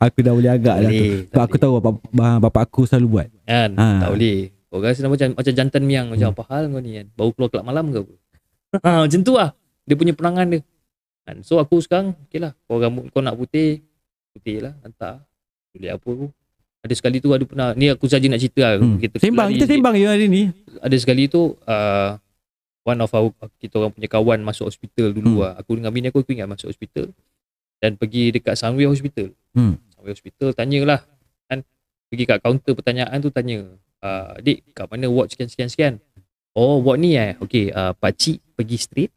Aku 0.00 0.18
dah 0.18 0.32
boleh 0.32 0.50
agak 0.50 0.76
dah 0.78 0.88
tu. 0.88 0.96
Boleh, 0.96 1.28
Sebab 1.28 1.44
aku 1.44 1.56
tahu 1.56 1.72
bapak, 1.76 1.92
ba- 2.08 2.40
bapak 2.40 2.62
aku 2.64 2.80
selalu 2.84 3.06
buat. 3.12 3.26
Kan? 3.44 3.70
Ha. 3.76 3.86
Tak 4.00 4.10
boleh. 4.10 4.38
Kau 4.66 4.80
rasa 4.80 5.04
macam 5.04 5.28
macam 5.30 5.52
jantan 5.52 5.82
miang 5.84 6.06
macam 6.08 6.26
Hmm. 6.26 6.34
apa 6.34 6.42
hal 6.48 6.62
kau 6.66 6.80
ni 6.80 6.90
kan. 6.96 7.06
Baru 7.12 7.30
keluar 7.30 7.48
kelab 7.50 7.66
malam 7.66 7.84
ke 7.86 7.98
apa? 8.00 8.14
ha, 8.80 8.90
macam 9.04 9.20
tu 9.20 9.32
lah. 9.34 9.50
Dia 9.84 9.94
punya 9.94 10.10
perangan 10.10 10.46
dia. 10.48 10.60
Kan? 11.30 11.46
So 11.46 11.62
aku 11.62 11.78
sekarang, 11.78 12.18
okay 12.26 12.42
lah. 12.42 12.52
Kau 12.66 12.82
rambut 12.82 13.06
kau 13.14 13.22
nak 13.22 13.38
putih, 13.38 13.78
putih 14.34 14.66
lah. 14.66 14.74
Hantar. 14.82 15.22
Boleh 15.70 15.94
apa 15.94 16.02
aku. 16.02 16.26
Ada 16.80 16.94
sekali 16.96 17.20
tu 17.22 17.30
ada 17.30 17.44
pernah 17.46 17.76
ni 17.76 17.86
aku 17.92 18.10
saja 18.10 18.26
nak 18.26 18.40
cerita 18.42 18.66
lah. 18.66 18.82
Hmm. 18.82 18.98
Kita 18.98 19.22
Sembang, 19.22 19.52
kita 19.54 19.68
sembang 19.68 19.94
je 19.94 20.06
hari 20.08 20.26
ni. 20.26 20.48
Ada 20.82 20.96
sekali 20.98 21.28
tu 21.30 21.54
uh, 21.54 22.10
one 22.88 22.98
of 23.04 23.12
our 23.12 23.30
kita 23.60 23.78
orang 23.78 23.92
punya 23.92 24.08
kawan 24.08 24.40
masuk 24.42 24.66
hospital 24.66 25.12
dulu 25.14 25.38
Hmm. 25.38 25.40
lah. 25.44 25.52
Aku 25.60 25.76
dengan 25.76 25.92
bini 25.92 26.08
aku 26.08 26.24
aku 26.24 26.32
ingat 26.34 26.48
masuk 26.48 26.72
hospital 26.72 27.12
dan 27.84 28.00
pergi 28.00 28.32
dekat 28.32 28.56
Sunway 28.56 28.88
Hospital. 28.88 29.30
Hmm. 29.52 29.76
Sunway 29.92 30.16
Hospital 30.16 30.56
tanyalah 30.56 31.04
kan 31.52 31.60
pergi 32.08 32.24
kat 32.24 32.38
kaunter 32.40 32.72
pertanyaan 32.72 33.18
tu 33.20 33.28
tanya 33.28 33.60
uh, 34.00 34.40
dik 34.40 34.72
kat 34.72 34.88
mana 34.88 35.06
ward 35.12 35.28
sekian 35.28 35.52
sekian 35.52 35.68
sekian. 35.68 35.94
Oh 36.56 36.80
ward 36.80 36.96
ni 36.96 37.14
eh. 37.20 37.36
Okey 37.44 37.76
uh, 37.76 37.92
pak 37.92 38.16
cik 38.16 38.40
pergi 38.56 38.76
straight 38.80 39.12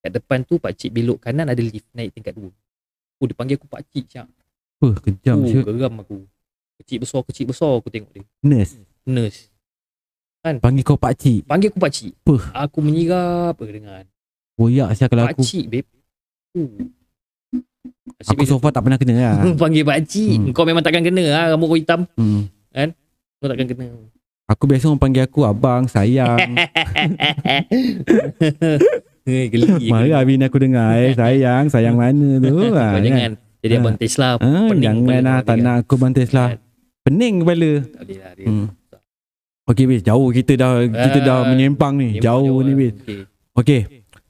kat 0.00 0.10
depan 0.16 0.40
tu 0.42 0.56
pak 0.56 0.72
cik 0.72 0.90
belok 0.90 1.20
kanan 1.20 1.48
ada 1.48 1.60
lift 1.60 1.86
naik 1.92 2.16
tingkat 2.16 2.32
2. 2.36 2.48
Oh 3.20 3.26
dia 3.28 3.36
panggil 3.36 3.60
aku 3.60 3.68
pak 3.68 3.84
cik 3.92 4.04
siap. 4.08 4.28
Apa 4.80 4.96
kejam 5.04 5.44
Oh, 5.44 5.64
geram 5.76 5.94
aku. 6.00 6.24
Kecil 6.80 7.04
besar 7.04 7.20
kecil 7.28 7.44
besar 7.52 7.68
aku 7.76 7.92
tengok 7.92 8.08
dia. 8.16 8.24
Nurse. 8.40 8.80
Nurse. 9.04 9.52
Panggil 10.40 10.80
kau 10.80 10.96
pak 10.96 11.12
cik. 11.20 11.44
Panggil 11.44 11.68
aku 11.68 11.76
pak 11.76 11.92
cik. 11.92 12.12
Apa? 12.24 12.34
Aku 12.64 12.80
menyirap 12.80 13.60
dengan 13.60 14.08
Boyak 14.56 14.96
siap 14.96 15.12
kalau 15.12 15.28
pak 15.28 15.36
aku. 15.36 15.44
cik 15.44 15.68
babe. 15.68 15.88
Uh. 16.56 16.88
Aku 18.24 18.44
so 18.48 18.56
far 18.56 18.72
tak 18.72 18.84
pernah 18.88 18.96
kena 18.96 19.12
lah. 19.20 19.36
panggil 19.60 19.84
pak 19.84 20.00
cik. 20.08 20.36
Hmm. 20.40 20.52
Kau 20.56 20.64
memang 20.64 20.80
takkan 20.80 21.04
kena 21.04 21.24
lah 21.28 21.44
rambut 21.52 21.68
kau 21.68 21.76
hitam. 21.76 22.00
Hmm. 22.16 22.48
Kau 23.36 23.48
takkan 23.52 23.68
kena. 23.68 23.84
Aku 24.48 24.64
biasa 24.66 24.90
orang 24.90 24.98
panggil 24.98 25.22
aku 25.28 25.46
abang, 25.46 25.86
sayang. 25.86 26.40
Geli. 29.22 29.66
Marah 29.92 30.22
bini 30.22 30.44
aku 30.44 30.58
dengar 30.58 30.96
eh. 30.96 31.12
Sayang, 31.20 31.68
sayang 31.68 31.94
mana 31.94 32.38
tu. 32.38 32.54
Kau 32.62 32.72
ha, 32.72 32.94
kan? 32.94 33.00
jangan 33.00 33.32
jadi 33.60 33.74
Ah. 33.76 33.80
abang 33.82 33.96
Tesla. 33.96 34.28
Ah, 34.34 34.66
pening 34.66 34.80
jangan 34.80 34.96
kepala 34.98 35.20
lah 35.20 35.36
kau 35.36 35.44
tak 35.44 35.56
nak 35.60 35.74
aku 35.78 35.94
bantai 35.94 36.24
lah. 36.26 36.48
Kan? 36.48 36.58
Pening 37.02 37.34
kepala. 37.40 37.70
Tak 37.84 38.00
boleh 38.00 38.18
lah 38.18 38.32
dia. 38.32 38.46
Hmm. 38.46 38.66
Okey 39.66 39.84
bis, 39.86 40.00
jauh 40.02 40.28
kita 40.30 40.52
dah 40.56 40.72
kita 40.82 41.18
dah 41.20 41.38
Ah, 41.38 41.46
menyempang 41.46 41.94
ni. 41.94 42.16
Memang 42.16 42.24
Jauh 42.24 42.58
ni 42.58 42.72
lah. 42.72 42.78
bis. 42.80 42.92
Okey. 42.96 43.20
Okey. 43.54 43.80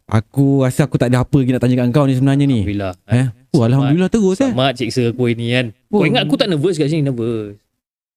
Aku 0.05 0.67
rasa 0.67 0.85
aku 0.85 0.99
tak 0.99 1.15
ada 1.15 1.23
apa 1.23 1.37
lagi 1.39 1.55
nak 1.55 1.63
tanya 1.63 1.77
kat 1.79 1.95
kau 1.95 2.03
ni 2.03 2.19
sebenarnya 2.19 2.45
ni. 2.45 2.61
Alhamdulillah. 2.61 2.95
Eh? 3.07 3.27
Oh, 3.51 3.63
alhamdulillah 3.63 4.11
terus 4.11 4.37
eh. 4.37 4.51
Selamat 4.51 4.73
ciksa 4.75 5.03
aku 5.09 5.23
ini 5.31 5.47
kan. 5.55 5.67
Kau 5.87 5.97
Oh. 5.97 6.05
ingat 6.05 6.27
aku 6.27 6.35
tak 6.35 6.51
nervous 6.51 6.75
kat 6.75 6.87
sini? 6.87 7.07
Nervous. 7.07 7.55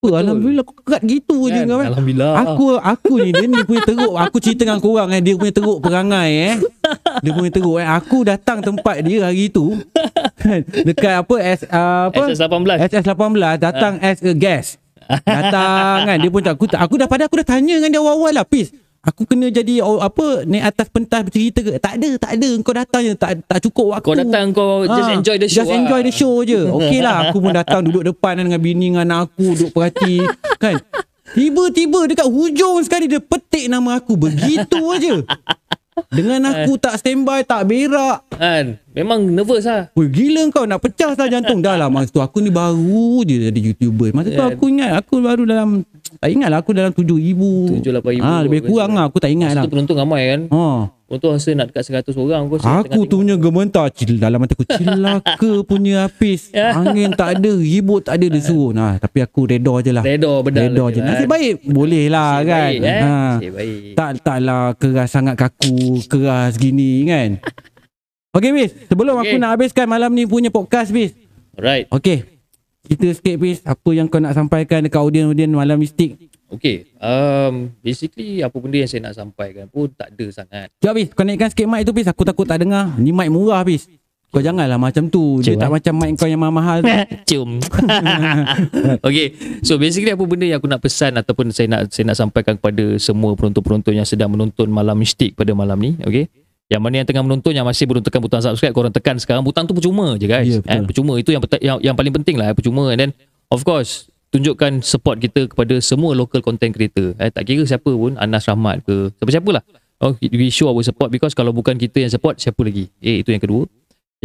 Oh, 0.04 0.20
alhamdulillah 0.20 0.68
kau 0.68 0.76
kerat 0.84 1.00
gitu 1.08 1.48
je 1.48 1.64
Kan? 1.64 1.72
kau 1.72 1.80
eh. 1.80 1.88
Alhamdulillah. 1.88 2.34
Aku 2.44 2.66
aku 2.76 3.14
ni 3.24 3.30
dia 3.32 3.48
ni 3.48 3.64
punya 3.64 3.82
teruk. 3.88 4.14
Aku 4.20 4.38
cerita 4.44 4.68
dengan 4.68 4.84
korang 4.84 5.10
eh 5.16 5.24
dia 5.24 5.40
punya 5.40 5.54
teruk 5.56 5.80
perangai 5.80 6.32
eh. 6.52 6.56
Dia 7.24 7.32
punya 7.32 7.52
teruk 7.56 7.80
eh. 7.80 7.88
Aku 7.88 8.28
datang 8.28 8.60
tempat 8.60 9.00
dia 9.00 9.32
hari 9.32 9.48
tu. 9.48 9.80
Kan? 10.44 10.68
Dekat 10.68 11.24
apa 11.24 11.36
S 11.40 11.64
uh, 11.72 12.12
apa? 12.12 12.36
SS18. 12.36 12.78
SS18 12.92 13.56
datang 13.64 13.94
as 14.04 14.20
a 14.20 14.36
guest. 14.36 14.76
Datang 15.24 16.08
kan 16.08 16.18
dia 16.20 16.32
pun 16.32 16.42
tak 16.44 16.60
aku 16.60 16.66
aku 16.68 16.96
dah 17.00 17.08
pada 17.08 17.28
aku 17.28 17.40
dah 17.40 17.48
tanya 17.48 17.80
dengan 17.80 17.92
dia 17.92 18.02
awal-awal 18.04 18.32
lah 18.36 18.46
Pis. 18.48 18.76
Aku 19.04 19.28
kena 19.28 19.52
jadi 19.52 19.84
oh, 19.84 20.00
apa 20.00 20.48
naik 20.48 20.64
atas 20.72 20.88
pentas 20.88 21.28
bercerita 21.28 21.60
ke? 21.60 21.76
Tak 21.76 22.00
ada, 22.00 22.10
tak 22.16 22.32
ada. 22.40 22.50
Kau 22.64 22.72
datang 22.72 23.02
je 23.04 23.12
tak 23.20 23.44
tak 23.44 23.60
cukup 23.68 24.00
waktu. 24.00 24.08
Kau 24.08 24.16
datang 24.16 24.46
kau 24.56 24.88
just 24.88 25.12
Ah, 25.12 25.18
enjoy 25.20 25.36
the 25.36 25.48
show. 25.52 25.60
Just 25.60 25.76
enjoy 25.76 26.02
the 26.08 26.14
show 26.16 26.36
je. 26.48 26.62
Okey 26.80 27.04
lah 27.04 27.28
aku 27.28 27.44
pun 27.44 27.52
datang 27.52 27.84
duduk 27.84 28.16
depan 28.16 28.40
dengan 28.40 28.64
bini 28.64 28.96
dengan 28.96 29.04
anak 29.04 29.28
aku 29.28 29.60
duduk 29.60 29.70
perhati 29.76 30.24
kan. 30.56 30.80
Tiba-tiba 31.36 32.00
dekat 32.08 32.28
hujung 32.32 32.80
sekali 32.80 33.12
dia 33.12 33.20
petik 33.20 33.68
nama 33.68 34.00
aku 34.00 34.16
begitu 34.16 34.80
aja. 34.96 35.20
Dengan 36.08 36.40
aku 36.50 36.80
tak 36.80 36.96
standby, 36.98 37.44
tak 37.44 37.68
berak. 37.68 38.24
Kan? 38.32 38.80
Memang 38.94 39.26
nervous 39.26 39.66
lah. 39.66 39.90
Weh 39.92 40.06
gila 40.06 40.46
kau 40.50 40.64
nak 40.64 40.78
pecah 40.78 41.12
sah 41.12 41.26
jantung 41.26 41.60
Dah 41.60 41.74
lah 41.74 41.90
masa 41.90 42.08
tu 42.08 42.18
aku 42.18 42.38
ni 42.38 42.50
baru 42.50 43.26
je 43.26 43.50
jadi 43.50 43.60
YouTuber 43.68 44.14
Masa 44.14 44.30
tu 44.30 44.38
Kan? 44.38 44.54
aku 44.54 44.64
ingat 44.68 44.92
Aku 45.02 45.18
baru 45.18 45.44
dalam 45.44 45.82
Tak 46.16 46.30
ingat 46.30 46.48
lah 46.48 46.62
aku 46.62 46.72
dalam 46.72 46.90
7 46.90 47.02
ribu 47.10 47.74
7-8 47.74 47.82
ribu. 48.12 48.22
ah, 48.22 48.40
Lebih 48.40 48.62
kurang 48.64 48.94
lah 48.94 49.10
aku 49.10 49.18
tak 49.18 49.30
ingat 49.30 49.50
Masa 49.50 49.58
lah 49.58 49.64
tu 49.64 49.72
penonton 49.72 49.98
ramai 49.98 50.22
kan. 50.28 50.42
ha. 50.48 50.66
Penonton 51.04 51.30
rasa 51.32 51.50
nak 51.54 51.68
dekat 51.70 51.84
100 52.06 52.14
orang. 52.16 52.42
Aku, 52.46 52.56
Aku 52.62 53.00
tu 53.04 53.16
punya 53.20 53.34
gementar 53.36 53.90
cil, 53.90 54.14
Dalam 54.16 54.38
mata 54.38 54.54
aku 54.54 54.66
Cilaka 54.68 55.52
punya 55.70 56.06
habis 56.06 56.54
Ya. 56.54 56.74
Angin 56.76 57.14
tak 57.14 57.42
ada 57.42 57.50
Ribut 57.52 58.06
tak 58.06 58.22
ada 58.22 58.30
Dia 58.30 58.42
suruh 58.46 58.72
nah, 58.72 58.94
Tapi 58.96 59.20
aku 59.20 59.46
reda 59.48 59.74
je 59.80 59.90
lah 59.90 60.06
Redor 60.06 60.42
bedal. 60.44 60.70
Reda 60.70 60.86
je 60.90 61.00
Nasib 61.02 61.28
baik 61.28 61.66
Boleh 61.66 62.06
lah 62.08 62.30
Nasib 62.36 62.46
kan 62.48 62.62
baik, 62.64 62.78
eh? 62.80 63.02
ha. 63.02 63.10
Nasib 63.32 63.52
baik. 63.52 63.80
Tak 63.94 64.12
taklah 64.22 64.64
keras 64.76 65.10
sangat 65.10 65.34
kaku 65.36 65.98
Keras 66.06 66.54
gini 66.56 67.10
kan 67.10 67.30
Okay 68.34 68.52
Bis 68.52 68.72
Sebelum 68.88 69.14
Okay. 69.16 69.30
aku 69.30 69.36
nak 69.38 69.52
habiskan 69.54 69.86
malam 69.86 70.10
ni 70.10 70.26
punya 70.26 70.50
podcast 70.50 70.90
Bis 70.90 71.14
Alright. 71.54 71.86
Okay 71.88 72.26
Kita 72.84 73.14
sikit 73.14 73.38
Bis 73.38 73.62
Apa 73.62 73.94
yang 73.94 74.06
kau 74.06 74.18
nak 74.18 74.34
sampaikan 74.34 74.82
Dekat 74.82 75.00
audien-audien 75.00 75.48
malam 75.48 75.78
mistik 75.78 76.18
Okay. 76.50 76.86
Um, 76.98 77.74
basically 77.80 78.42
apa 78.42 78.54
benda 78.54 78.78
yang 78.78 78.86
saya 78.86 79.02
nak 79.04 79.16
sampaikan 79.16 79.66
pun 79.66 79.90
tak 79.90 80.14
ada 80.14 80.26
sangat. 80.30 80.70
Sekejap 80.76 80.94
Bis 80.94 81.10
Kau 81.10 81.24
naikkan 81.24 81.50
sikit 81.50 81.66
mic 81.66 81.82
tu 81.82 81.94
Bis 81.94 82.06
Aku 82.06 82.22
takut 82.22 82.46
tak 82.46 82.62
dengar 82.62 82.94
Ni 82.98 83.10
mic 83.10 83.30
murah 83.30 83.62
Bis 83.62 83.90
Kau 84.30 84.38
janganlah 84.38 84.78
macam 84.78 85.06
tu 85.08 85.42
Dia 85.42 85.54
Cuma. 85.54 85.62
tak 85.62 85.70
macam 85.72 85.94
mic 85.96 86.10
kau 86.14 86.26
yang 86.26 86.42
mahal-mahal. 86.42 86.82
Cium. 87.30 87.62
okay. 89.08 89.34
So 89.62 89.78
basically 89.78 90.10
apa 90.10 90.24
benda 90.24 90.46
yang 90.46 90.58
aku 90.58 90.66
nak 90.66 90.82
pesan 90.82 91.14
ataupun 91.16 91.50
saya 91.50 91.70
nak 91.70 91.82
saya 91.90 92.10
nak 92.10 92.18
sampaikan 92.18 92.58
kepada 92.58 92.98
semua 92.98 93.34
penonton-penonton 93.34 93.94
yang 93.94 94.06
sedang 94.06 94.30
menonton 94.30 94.70
malam 94.70 94.98
mistik 94.98 95.34
pada 95.34 95.54
malam 95.54 95.78
ni, 95.78 95.94
okay? 96.02 96.34
Yang 96.72 96.82
mana 96.82 96.96
yang 97.04 97.08
tengah 97.08 97.24
menonton 97.28 97.52
yang 97.52 97.68
masih 97.68 97.86
belum 97.86 98.02
tekan 98.02 98.24
butang 98.24 98.40
subscribe 98.40 98.72
korang 98.72 98.94
tekan 98.94 99.20
sekarang 99.20 99.44
butang 99.44 99.68
tu 99.68 99.76
percuma 99.76 100.16
je 100.16 100.26
guys. 100.26 100.48
Eh, 100.48 100.62
betul. 100.64 100.84
percuma 100.88 101.14
itu 101.20 101.30
yang, 101.36 101.42
yang 101.60 101.78
yang 101.92 101.96
paling 101.96 102.14
penting 102.16 102.40
lah 102.40 102.50
eh, 102.52 102.56
percuma 102.56 102.90
and 102.96 103.00
then 103.04 103.12
of 103.52 103.62
course 103.68 104.08
tunjukkan 104.34 104.82
support 104.82 105.22
kita 105.22 105.46
kepada 105.46 105.78
semua 105.78 106.18
local 106.18 106.42
content 106.42 106.74
creator. 106.74 107.14
Eh, 107.22 107.30
tak 107.30 107.46
kira 107.46 107.62
siapa 107.70 107.94
pun, 107.94 108.18
Anas 108.18 108.50
Rahmat 108.50 108.82
ke, 108.82 109.14
siapa-siapalah. 109.22 109.62
Oh, 110.02 110.18
we 110.20 110.50
show 110.50 110.74
our 110.74 110.82
support 110.82 111.14
because 111.14 111.38
kalau 111.38 111.54
bukan 111.54 111.78
kita 111.78 112.02
yang 112.02 112.12
support, 112.12 112.42
siapa 112.42 112.60
lagi? 112.66 112.90
Eh, 112.98 113.22
itu 113.22 113.30
yang 113.30 113.40
kedua. 113.40 113.70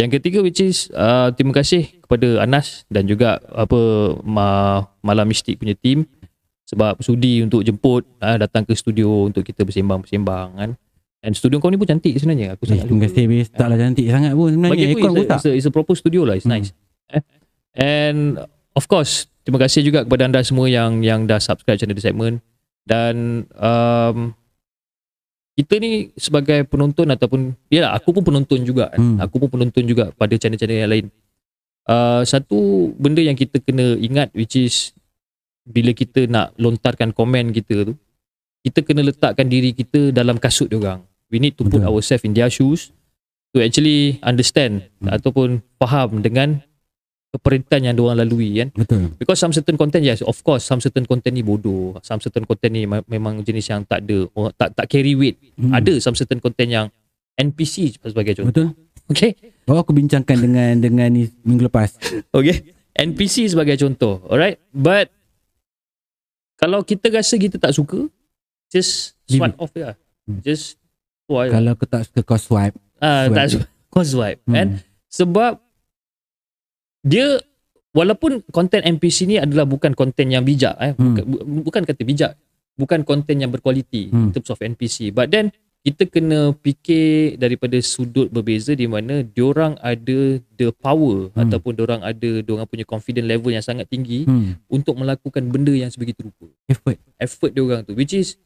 Yang 0.01 0.18
ketiga 0.18 0.41
which 0.41 0.62
is 0.64 0.89
uh, 0.95 1.28
terima 1.34 1.53
kasih 1.53 1.91
kepada 2.07 2.41
Anas 2.41 2.86
dan 2.89 3.05
juga 3.05 3.43
apa 3.51 3.78
ma, 4.22 4.80
Malam 5.03 5.26
Mistik 5.26 5.59
punya 5.59 5.74
team 5.74 6.07
sebab 6.70 7.03
sudi 7.03 7.43
untuk 7.43 7.66
jemput 7.66 8.07
uh, 8.22 8.39
datang 8.39 8.62
ke 8.62 8.78
studio 8.78 9.26
untuk 9.26 9.43
kita 9.43 9.66
bersembang-bersembang 9.66 10.49
kan. 10.55 10.70
And 11.19 11.35
studio 11.35 11.59
kau 11.59 11.66
ni 11.66 11.75
pun 11.75 11.85
cantik 11.85 12.14
sebenarnya. 12.14 12.55
Aku 12.55 12.62
Eh, 12.62 12.79
sangat 12.79 12.87
Terima 12.87 13.03
kasih 13.03 13.25
Bis 13.27 13.51
Taklah 13.51 13.75
cantik 13.75 14.07
sangat 14.07 14.33
pun 14.39 14.49
sebenarnya 14.55 14.71
bagi 14.71 14.87
aku 14.87 14.99
it's 14.99 15.03
a, 15.03 15.35
it's, 15.35 15.47
a, 15.47 15.53
it's 15.59 15.69
a 15.69 15.73
proper 15.75 15.95
studio 15.99 16.23
lah. 16.23 16.39
It's 16.39 16.47
Hmm. 16.47 16.55
nice. 16.55 16.71
Eh? 17.11 17.23
And 17.75 18.39
of 18.73 18.87
course, 18.87 19.27
terima 19.43 19.59
kasih 19.59 19.83
juga 19.83 20.07
kepada 20.07 20.31
anda 20.31 20.39
semua 20.43 20.71
yang 20.71 21.03
yang 21.03 21.27
dah 21.27 21.43
subscribe 21.43 21.75
channel 21.75 21.99
The 21.99 22.05
Segment 22.05 22.39
dan 22.87 23.45
um, 23.59 24.31
kita 25.53 25.83
ni 25.83 26.14
sebagai 26.14 26.62
penonton 26.64 27.11
ataupun 27.11 27.51
yalah 27.66 27.99
aku 27.99 28.14
pun 28.14 28.23
penonton 28.23 28.62
juga. 28.62 28.95
Hmm. 28.95 29.19
Aku 29.19 29.43
pun 29.43 29.51
penonton 29.51 29.83
juga 29.83 30.14
pada 30.14 30.39
channel-channel 30.39 30.87
yang 30.87 30.91
lain. 30.91 31.07
Uh, 31.83 32.23
satu 32.23 32.93
benda 32.95 33.19
yang 33.19 33.35
kita 33.35 33.59
kena 33.59 33.99
ingat 33.99 34.31
which 34.39 34.55
is 34.55 34.95
bila 35.64 35.91
kita 35.91 36.29
nak 36.29 36.55
lontarkan 36.55 37.11
komen 37.11 37.51
kita 37.51 37.91
tu 37.91 37.97
kita 38.61 38.85
kena 38.85 39.01
letakkan 39.03 39.49
diri 39.49 39.73
kita 39.73 40.12
dalam 40.12 40.37
kasut 40.37 40.69
diorang. 40.69 41.08
We 41.29 41.39
need 41.39 41.55
to 41.55 41.62
put 41.62 41.81
Betul. 41.81 41.93
ourselves 41.93 42.22
in 42.22 42.33
their 42.33 42.49
shoes 42.49 42.89
to 43.51 43.61
actually 43.61 44.16
understand 44.20 44.89
Hmm. 44.99 45.12
ataupun 45.12 45.49
faham 45.76 46.20
dengan 46.20 46.61
keperitan 47.29 47.85
yang 47.85 47.95
diorang 47.95 48.16
lalui 48.18 48.57
kan. 48.57 48.68
Betul 48.72 49.12
Because 49.14 49.37
some 49.37 49.53
certain 49.53 49.76
content 49.76 50.01
yes 50.01 50.20
of 50.20 50.41
course 50.41 50.62
some 50.62 50.81
certain 50.81 51.05
content 51.05 51.33
ni 51.33 51.45
bodoh. 51.45 52.01
Some 52.01 52.18
certain 52.18 52.43
content 52.43 52.72
ni 52.72 52.85
me- 52.85 53.05
memang 53.07 53.41
jenis 53.43 53.68
yang 53.68 53.85
tak 53.85 54.01
ada 54.03 54.24
orang 54.33 54.53
tak 54.55 54.72
tak 54.72 54.87
carry 54.89 55.12
weight. 55.12 55.37
Hmm. 55.55 55.70
Ada 55.70 56.01
some 56.01 56.16
certain 56.16 56.39
content 56.39 56.68
yang 56.68 56.87
NPC 57.37 58.01
sebagai 58.01 58.33
contoh. 58.35 58.49
Betul 58.49 58.68
Okay. 59.09 59.33
Oh 59.64 59.76
aku 59.76 59.93
bincangkan 59.93 60.37
dengan 60.39 60.72
dengan 60.79 61.09
ni 61.09 61.29
minggu 61.41 61.64
lepas 61.66 61.97
Okay. 62.31 62.72
NPC 62.93 63.47
sebagai 63.47 63.76
contoh. 63.76 64.24
Alright. 64.26 64.57
But 64.68 65.12
kalau 66.57 66.83
kita 66.83 67.09
rasa 67.09 67.37
kita 67.37 67.57
tak 67.57 67.70
suka, 67.70 68.09
just 68.66 69.14
swipe 69.24 69.55
off 69.57 69.70
lah. 69.72 69.95
Hmm. 70.26 70.43
Just 70.43 70.74
swipe. 71.29 71.53
Kalau 71.53 71.72
kau 71.74 71.87
tak 71.87 72.03
suka 72.03 72.20
kau 72.24 72.41
swipe 72.41 72.76
Ah, 72.99 73.29
swipe 73.29 73.37
tak 73.37 73.47
suka. 73.49 73.64
Kau 73.89 74.03
swipe. 74.03 74.41
Hmm. 74.43 74.55
Kan? 74.55 74.68
Sebab 75.09 75.53
dia 77.03 77.39
walaupun 77.91 78.45
konten 78.49 78.81
NPC 78.83 79.24
ni 79.24 79.37
adalah 79.37 79.64
bukan 79.64 79.93
konten 79.93 80.29
yang 80.29 80.43
bijak 80.43 80.76
eh 80.76 80.93
Hmm. 80.93 81.14
bukan, 81.14 81.24
bu- 81.24 81.45
bukan 81.64 81.83
kata 81.85 82.03
bijak 82.03 82.33
bukan 82.74 83.01
konten 83.03 83.37
yang 83.39 83.49
berkualiti 83.49 84.09
Hmm. 84.09 84.29
in 84.29 84.35
terms 84.35 84.49
of 84.49 84.59
NPC 84.59 85.11
but 85.11 85.29
then 85.29 85.51
kita 85.81 86.05
kena 86.05 86.53
fikir 86.55 87.39
daripada 87.39 87.79
sudut 87.81 88.29
berbeza 88.29 88.74
di 88.74 88.85
mana 88.85 89.22
diorang 89.22 89.79
ada 89.81 90.18
the 90.53 90.68
power 90.74 91.33
Hmm. 91.33 91.49
ataupun 91.49 91.72
diorang 91.72 92.03
ada 92.03 92.31
diorang 92.39 92.66
punya 92.66 92.85
confident 92.85 93.24
level 93.24 93.49
yang 93.49 93.62
sangat 93.62 93.87
tinggi 93.87 94.26
hmm. 94.26 94.68
untuk 94.68 94.93
melakukan 94.95 95.49
benda 95.49 95.72
yang 95.72 95.89
sebegitu 95.89 96.29
rupa 96.29 96.51
Effort 96.66 96.99
effort 97.16 97.51
diorang 97.51 97.83
tu 97.83 97.95
which 97.95 98.12
is 98.12 98.37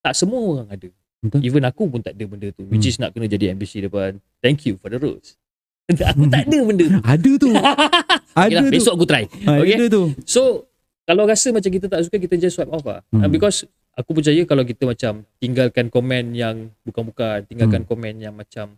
tak 0.00 0.12
semua 0.12 0.40
orang 0.42 0.68
ada 0.68 0.88
Betul. 1.24 1.40
even 1.40 1.64
aku 1.64 1.88
pun 1.88 1.98
tak 1.98 2.12
ada 2.12 2.24
benda 2.26 2.52
tu 2.52 2.68
which 2.68 2.84
Hmm. 2.84 2.90
is 2.90 2.96
nak 2.98 3.10
kena 3.10 3.24
jadi 3.26 3.56
NPC 3.56 3.80
depan 3.80 4.20
thank 4.38 4.60
you 4.62 4.76
for 4.76 4.86
the 4.86 5.00
rose 5.00 5.40
aku 5.88 6.28
tak 6.28 6.44
ada 6.44 6.58
benda 6.60 6.84
tu 6.86 7.00
Ada 7.00 7.30
tu 7.34 7.48
Okay 8.34 8.50
Ada 8.50 8.56
lah, 8.56 8.62
tu 8.62 8.72
besok 8.72 8.92
aku 8.94 9.06
try 9.06 9.24
ha, 9.44 9.50
okay. 9.58 9.74
Ada 9.74 9.84
tu 9.86 10.02
So 10.24 10.68
kalau 11.02 11.24
rasa 11.24 11.48
macam 11.48 11.68
kita 11.68 11.86
tak 11.86 12.00
suka 12.02 12.16
kita 12.16 12.34
just 12.36 12.56
swipe 12.56 12.68
off 12.68 12.82
lah 12.82 13.00
Hmm. 13.08 13.20
hmm. 13.20 13.32
because 13.32 13.64
aku 13.92 14.10
percaya 14.12 14.42
kalau 14.42 14.62
kita 14.62 14.84
macam 14.84 15.12
tinggalkan 15.38 15.86
komen 15.86 16.32
yang 16.32 16.56
bukan-bukan 16.82 17.44
tinggalkan 17.44 17.84
hmm. 17.84 17.88
komen 17.88 18.14
yang 18.18 18.32
macam 18.32 18.74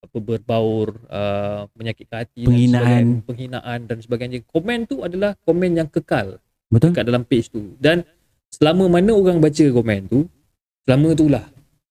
apa 0.00 0.16
berbaur 0.16 0.96
uh, 1.06 1.68
menyakitkan 1.74 2.24
hati 2.24 2.44
Penghinaan. 2.44 2.84
dan 2.88 3.04
penghinaan 3.22 3.78
dan 3.84 3.98
sebagainya 4.00 4.40
komen 4.44 4.84
tu 4.84 5.00
adalah 5.00 5.36
komen 5.40 5.76
yang 5.76 5.86
kekal 5.86 6.40
Betul? 6.66 6.92
kat 6.92 7.04
dalam 7.04 7.22
page 7.22 7.48
tu 7.48 7.76
dan 7.76 8.02
selama 8.48 8.88
mana 8.88 9.12
orang 9.12 9.38
baca 9.38 9.60
komen 9.62 10.08
tu 10.08 10.24
selama 10.82 11.08
tu 11.12 11.28
lah 11.28 11.44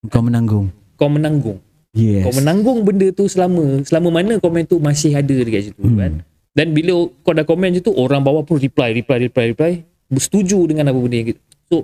Kau 0.07 0.23
menanggung. 0.23 0.71
kau 0.95 1.07
menanggung 1.07 1.59
Yes. 1.89 2.21
kau 2.21 2.31
menanggung 2.31 2.85
benda 2.85 3.09
tu 3.09 3.25
selama 3.25 3.81
selama 3.81 4.13
mana 4.13 4.37
komen 4.37 4.63
tu 4.63 4.77
masih 4.77 5.11
ada 5.11 5.31
dekat 5.33 5.67
situ 5.67 5.81
Hmm. 5.81 5.97
kan 5.97 6.11
dan 6.53 6.67
bila 6.69 6.93
kau 7.19 7.33
dah 7.33 7.41
komen 7.41 7.73
je 7.73 7.81
tu 7.81 7.91
orang 7.91 8.21
bawah 8.21 8.43
pun 8.43 8.55
reply 8.55 8.93
reply 8.93 9.17
reply 9.21 9.45
reply 9.49 9.71
bersetuju 10.07 10.69
dengan 10.69 10.87
apa 10.87 10.95
benda 10.95 11.17
yang 11.17 11.29
so 11.65 11.83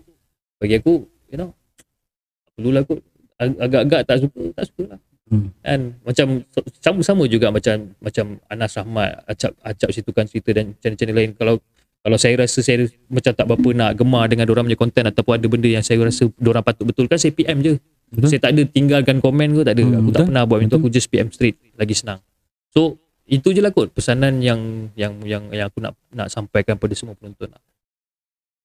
bagi 0.56 0.78
aku 0.78 1.04
you 1.28 1.36
know 1.36 1.52
perlulah 2.54 2.84
kot 2.84 3.00
Ag- 3.36 3.60
agak-agak 3.60 4.02
tak 4.06 4.18
suka 4.22 4.42
tak 4.54 4.66
suka 4.68 4.84
lah 4.96 5.00
Hmm. 5.26 5.50
kan 5.58 5.80
macam 6.06 6.28
sama-sama 6.78 7.26
juga 7.26 7.50
macam 7.50 7.98
macam 7.98 8.38
Anas 8.46 8.78
Rahmat 8.78 9.26
acap 9.26 9.58
acap 9.60 9.90
situkan 9.90 10.30
cerita 10.30 10.54
dan 10.54 10.78
channel-channel 10.78 11.18
lain 11.18 11.32
kalau 11.34 11.58
kalau 12.00 12.14
saya 12.14 12.38
rasa 12.38 12.62
saya 12.62 12.86
macam 13.10 13.34
tak 13.34 13.42
berapa 13.44 13.70
nak 13.74 13.98
gemar 13.98 14.30
dengan 14.30 14.46
orang 14.46 14.70
punya 14.70 14.78
konten 14.78 15.02
ataupun 15.02 15.34
ada 15.34 15.48
benda 15.50 15.66
yang 15.66 15.82
saya 15.82 15.98
rasa 16.00 16.30
orang 16.30 16.62
patut 16.62 16.86
betulkan 16.86 17.18
saya 17.18 17.34
PM 17.34 17.58
je 17.60 17.74
Betul. 18.12 18.30
saya 18.30 18.40
tak 18.42 18.52
ada 18.54 18.62
tinggalkan 18.66 19.18
komen 19.20 19.56
ke 19.56 19.62
tak 19.66 19.74
ada 19.78 19.84
Hmm, 19.84 19.98
aku 19.98 20.10
tak 20.10 20.22
betul. 20.22 20.26
pernah 20.30 20.44
buat 20.46 20.58
macam 20.62 20.72
tu 20.72 20.78
aku 20.80 20.90
just 20.90 21.08
PM 21.10 21.28
straight 21.30 21.58
lagi 21.76 21.96
senang 21.98 22.20
so 22.70 23.00
itu 23.26 23.50
je 23.52 23.62
lah 23.62 23.74
kot 23.74 23.90
pesanan 23.90 24.38
yang 24.38 24.90
yang 24.94 25.18
yang 25.26 25.50
yang 25.50 25.66
aku 25.66 25.82
nak 25.82 25.98
nak 26.14 26.30
sampaikan 26.30 26.78
pada 26.78 26.94
semua 26.94 27.18
penonton 27.18 27.50
lah. 27.50 27.58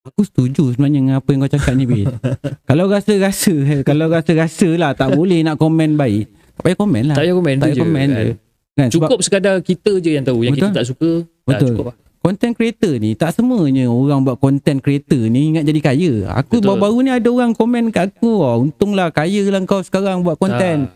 Aku 0.04 0.20
setuju 0.20 0.72
sebenarnya 0.72 1.00
dengan 1.00 1.14
apa 1.20 1.28
yang 1.32 1.40
kau 1.44 1.52
cakap 1.52 1.72
ni 1.76 1.84
Bil. 1.84 2.08
kalau 2.68 2.84
rasa-rasa 2.88 3.52
kalau 3.84 4.08
rasa-rasa 4.08 4.68
lah 4.76 4.92
tak 4.92 5.16
boleh 5.16 5.40
nak 5.40 5.56
komen 5.56 5.96
baik. 5.96 6.28
Tak 6.56 6.62
payah 6.68 6.76
komen 6.76 7.02
lah. 7.08 7.16
tak 7.16 7.24
payah 7.24 7.36
komen 7.36 7.54
tak 7.56 7.64
payah 7.64 7.72
je 7.72 7.80
komen 7.80 8.08
kan. 8.08 8.16
je. 8.20 8.32
Kan? 8.76 8.88
Sebab 8.92 9.08
cukup 9.08 9.18
sekadar 9.24 9.54
kita 9.64 9.92
je 10.00 10.10
yang 10.12 10.24
tahu 10.24 10.44
yang 10.44 10.52
Betul. 10.52 10.68
kita 10.72 10.76
tak 10.76 10.86
suka 10.88 11.10
dah 11.24 11.48
Betul. 11.56 11.68
cukup 11.72 11.84
lah 11.88 11.96
content 12.20 12.52
creator 12.52 13.00
ni 13.00 13.16
tak 13.16 13.32
semuanya 13.32 13.88
orang 13.88 14.20
buat 14.22 14.36
content 14.36 14.78
creator 14.78 15.26
ni 15.32 15.56
ingat 15.56 15.64
jadi 15.64 15.80
kaya. 15.80 16.12
Aku 16.36 16.60
Betul. 16.60 16.76
baru-baru 16.76 16.96
ni 17.08 17.10
ada 17.10 17.28
orang 17.32 17.56
komen 17.56 17.88
kat 17.88 18.12
aku. 18.12 18.44
Oh, 18.44 18.60
untunglah 18.68 19.08
kaya 19.08 19.48
lah 19.48 19.60
kau 19.64 19.80
sekarang 19.80 20.20
buat 20.20 20.36
content. 20.36 20.92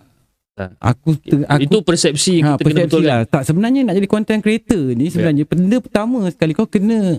Ah, 0.54 0.70
Aku, 0.94 1.18
ter, 1.18 1.42
aku 1.50 1.66
itu 1.66 1.78
persepsi 1.82 2.38
ha, 2.38 2.54
kita 2.54 2.62
kena 2.62 2.86
persepsi 2.86 2.86
betulkan 2.86 3.10
lah. 3.10 3.20
Tak 3.26 3.42
sebenarnya 3.42 3.80
nak 3.90 3.98
jadi 3.98 4.06
content 4.06 4.38
creator 4.38 4.94
ni 4.94 5.10
sebenarnya 5.10 5.42
benda 5.50 5.82
pertama 5.82 6.30
sekali 6.30 6.54
kau 6.54 6.70
kena 6.70 7.18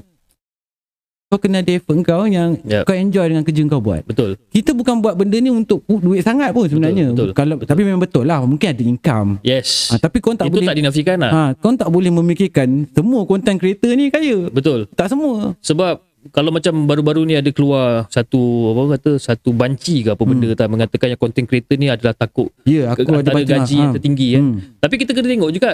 kau 1.28 1.42
kena 1.42 1.60
ada 1.60 1.72
effort 1.74 1.98
kau 2.00 2.24
yang 2.24 2.54
Yep. 2.62 2.86
kau 2.86 2.94
enjoy 2.94 3.26
dengan 3.26 3.42
kerja 3.42 3.62
kau 3.66 3.82
buat. 3.82 4.06
betul 4.06 4.38
Kita 4.48 4.72
bukan 4.72 5.02
buat 5.02 5.18
benda 5.18 5.36
ni 5.36 5.50
untuk 5.50 5.82
pu- 5.82 5.98
duit 5.98 6.22
sangat 6.22 6.54
pun 6.54 6.70
sebenarnya. 6.70 7.10
betul, 7.12 7.34
Kalau 7.34 7.56
betul. 7.58 7.68
tapi 7.68 7.82
memang 7.82 7.98
betul 8.00 8.24
lah 8.24 8.40
mungkin 8.40 8.68
ada 8.68 8.84
income. 8.84 9.30
yes 9.42 9.90
Ha, 9.90 9.98
tapi 9.98 10.22
kau 10.22 10.32
tak 10.32 10.48
itu 10.48 10.54
boleh 10.56 10.68
tak 10.68 10.78
dinafikan 10.78 11.18
lah 11.18 11.32
ha, 11.32 11.42
kau 11.56 11.74
tak 11.74 11.90
boleh 11.90 12.14
memikirkan 12.14 12.86
semua 12.88 13.26
content 13.26 13.58
creator 13.58 13.90
ni 13.92 14.08
kaya. 14.08 14.48
betul 14.48 14.86
Tak 14.92 15.10
semua. 15.10 15.58
sebab 15.60 15.98
kalau 16.28 16.50
macam 16.50 16.74
baru-baru 16.84 17.22
ni 17.24 17.34
ada 17.34 17.50
keluar 17.50 18.06
satu 18.08 18.42
apa 18.72 18.82
kata 18.96 19.12
satu 19.20 19.50
banci 19.52 20.02
ke 20.02 20.10
apa 20.12 20.24
benda 20.24 20.50
tak 20.54 20.66
mengatakan 20.68 21.08
yang 21.08 21.20
content 21.20 21.46
creator 21.46 21.74
ni 21.76 21.86
adalah 21.88 22.14
takut 22.14 22.50
Ya, 22.64 22.90
aku 22.92 23.02
ke 23.02 23.14
ada 23.16 23.34
gaji 23.36 23.76
yang 23.76 23.94
tertinggi 23.94 24.28
kan 24.32 24.44
Hmm. 24.44 24.58
tapi 24.78 24.96
kita 24.96 25.10
kena 25.12 25.26
tengok 25.28 25.52
juga 25.52 25.70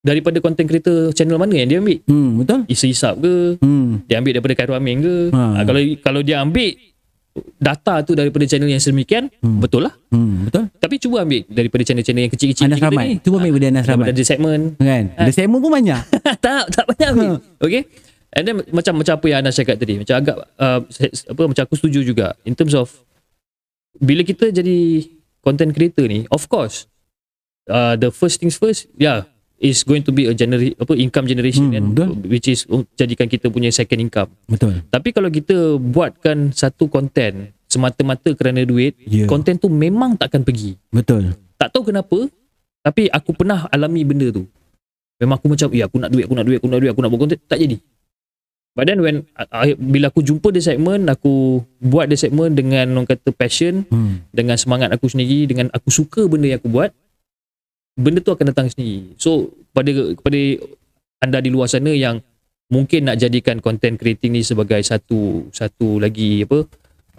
daripada 0.00 0.36
content 0.38 0.64
creator 0.64 1.12
channel 1.12 1.36
mana 1.36 1.54
yang 1.54 1.68
dia 1.68 1.78
ambil 1.78 2.00
Hmm, 2.04 2.40
betul? 2.40 2.60
Isa 2.66 2.86
Isap 2.86 3.20
ke 3.20 3.32
Hmm. 3.58 4.00
dia 4.04 4.16
ambil 4.16 4.32
daripada 4.34 4.54
Khairul 4.54 4.74
Amin 4.74 4.96
ke 4.98 5.14
Ha. 5.28 5.42
ha. 5.54 5.60
kalau 5.62 5.80
kalau 6.00 6.20
dia 6.20 6.40
ambil 6.40 6.72
data 7.56 8.02
tu 8.02 8.12
daripada 8.12 8.42
channel 8.42 8.66
yang 8.66 8.78
sedemikian 8.78 9.28
Hmm. 9.38 9.60
betul 9.60 9.84
lah 9.84 9.94
Hmm, 10.08 10.44
betul? 10.44 10.66
tapi 10.74 10.96
cuba 10.96 11.22
ambil 11.22 11.44
daripada 11.46 11.82
channel-channel 11.82 12.22
yang 12.22 12.32
kecil-kecil 12.32 12.64
Anas 12.66 12.80
Rahmat. 12.80 13.04
ni 13.06 13.14
Cuba 13.20 13.36
ambil 13.38 13.62
Anas 13.62 13.84
daripada 13.84 13.92
Rahmat. 14.02 14.06
ada 14.10 14.22
segmen 14.24 14.60
Kan? 14.74 15.04
Ada 15.14 15.30
segmen 15.30 15.58
pun 15.58 15.70
banyak. 15.70 16.00
tak 16.42 16.62
tak 16.66 16.84
banyak 16.86 17.08
ambil 17.10 17.30
okay 17.58 17.82
and 18.30 18.42
then 18.42 18.56
macam 18.70 18.92
macam 18.96 19.14
apa 19.14 19.26
yang 19.26 19.38
Anas 19.40 19.54
cakap 19.54 19.76
tadi 19.76 19.94
macam 19.96 20.14
agak 20.16 20.36
uh, 20.56 20.80
apa 21.28 21.42
macam 21.44 21.62
aku 21.62 21.74
setuju 21.76 22.00
juga 22.04 22.26
in 22.42 22.54
terms 22.54 22.72
of 22.72 22.88
bila 23.96 24.22
kita 24.22 24.48
jadi 24.48 25.04
content 25.40 25.70
creator 25.70 26.06
ni 26.06 26.24
of 26.28 26.46
course 26.46 26.86
uh, 27.66 27.94
the 27.94 28.08
first 28.08 28.38
things 28.38 28.54
first 28.54 28.88
yeah 28.96 29.26
is 29.60 29.82
going 29.82 30.00
to 30.00 30.08
be 30.08 30.24
a 30.24 30.32
genera- 30.32 30.72
apa 30.74 30.92
income 30.94 31.24
generation 31.24 31.68
Hmm, 31.68 31.74
kan 31.74 31.84
betul. 31.86 32.08
which 32.26 32.48
is 32.48 32.64
uh, 32.66 32.80
jadikan 32.94 33.26
kita 33.26 33.46
punya 33.46 33.68
second 33.68 34.00
income 34.00 34.32
Betul. 34.44 34.80
tapi 34.86 35.08
kalau 35.10 35.28
kita 35.28 35.54
buatkan 35.76 36.50
satu 36.50 36.86
content 36.86 37.52
semata-mata 37.66 38.32
kerana 38.32 38.62
duit 38.62 38.96
Ya. 39.00 39.24
content 39.24 39.54
tu 39.54 39.68
memang 39.68 40.16
takkan 40.16 40.40
pergi 40.40 40.80
Betul. 40.88 41.36
tak 41.54 41.70
tahu 41.70 41.86
kenapa 41.86 42.26
tapi 42.80 43.06
aku 43.06 43.30
pernah 43.32 43.68
alami 43.68 44.02
benda 44.02 44.28
tu 44.30 44.48
memang 45.16 45.36
aku 45.36 45.46
macam 45.46 45.68
ya 45.70 45.84
aku 45.84 45.96
nak 45.96 46.08
duit 46.08 46.24
aku 46.24 46.32
nak 46.32 46.42
duit 46.42 46.56
aku 46.56 46.66
nak 46.66 46.80
duit 46.80 46.90
aku 46.90 47.00
nak 47.00 47.10
buat 47.10 47.20
content 47.20 47.40
tak 47.44 47.60
jadi 47.60 47.76
but 48.70 48.84
then 48.84 48.98
when 48.98 49.16
uh, 49.36 49.46
bila 49.76 50.08
aku 50.08 50.20
jumpa 50.20 50.48
dia 50.48 50.64
segmen 50.64 51.04
aku 51.04 51.60
buat 51.78 52.06
dia 52.06 52.16
segmen 52.16 52.54
dengan 52.54 52.88
orang 52.90 53.04
kata 53.06 53.28
passion 53.30 53.84
Hmm. 53.86 54.24
dengan 54.30 54.56
semangat 54.56 54.88
aku 54.88 55.06
sendiri 55.06 55.44
dengan 55.44 55.68
aku 55.68 55.90
suka 55.90 56.24
benda 56.24 56.48
yang 56.48 56.58
aku 56.58 56.70
buat 56.70 56.90
benda 57.92 58.18
tu 58.18 58.30
akan 58.30 58.46
datang 58.46 58.66
sendiri 58.66 59.14
so 59.16 59.46
pada 59.70 59.90
kepada 60.14 60.40
anda 61.20 61.38
di 61.38 61.48
luar 61.48 61.66
sana 61.66 61.90
yang 61.90 62.18
mungkin 62.66 63.04
nak 63.04 63.18
jadikan 63.18 63.58
content 63.58 63.94
creating 63.94 64.32
ni 64.32 64.42
sebagai 64.42 64.78
satu 64.80 65.50
satu 65.50 65.98
lagi 65.98 66.42
apa 66.42 66.64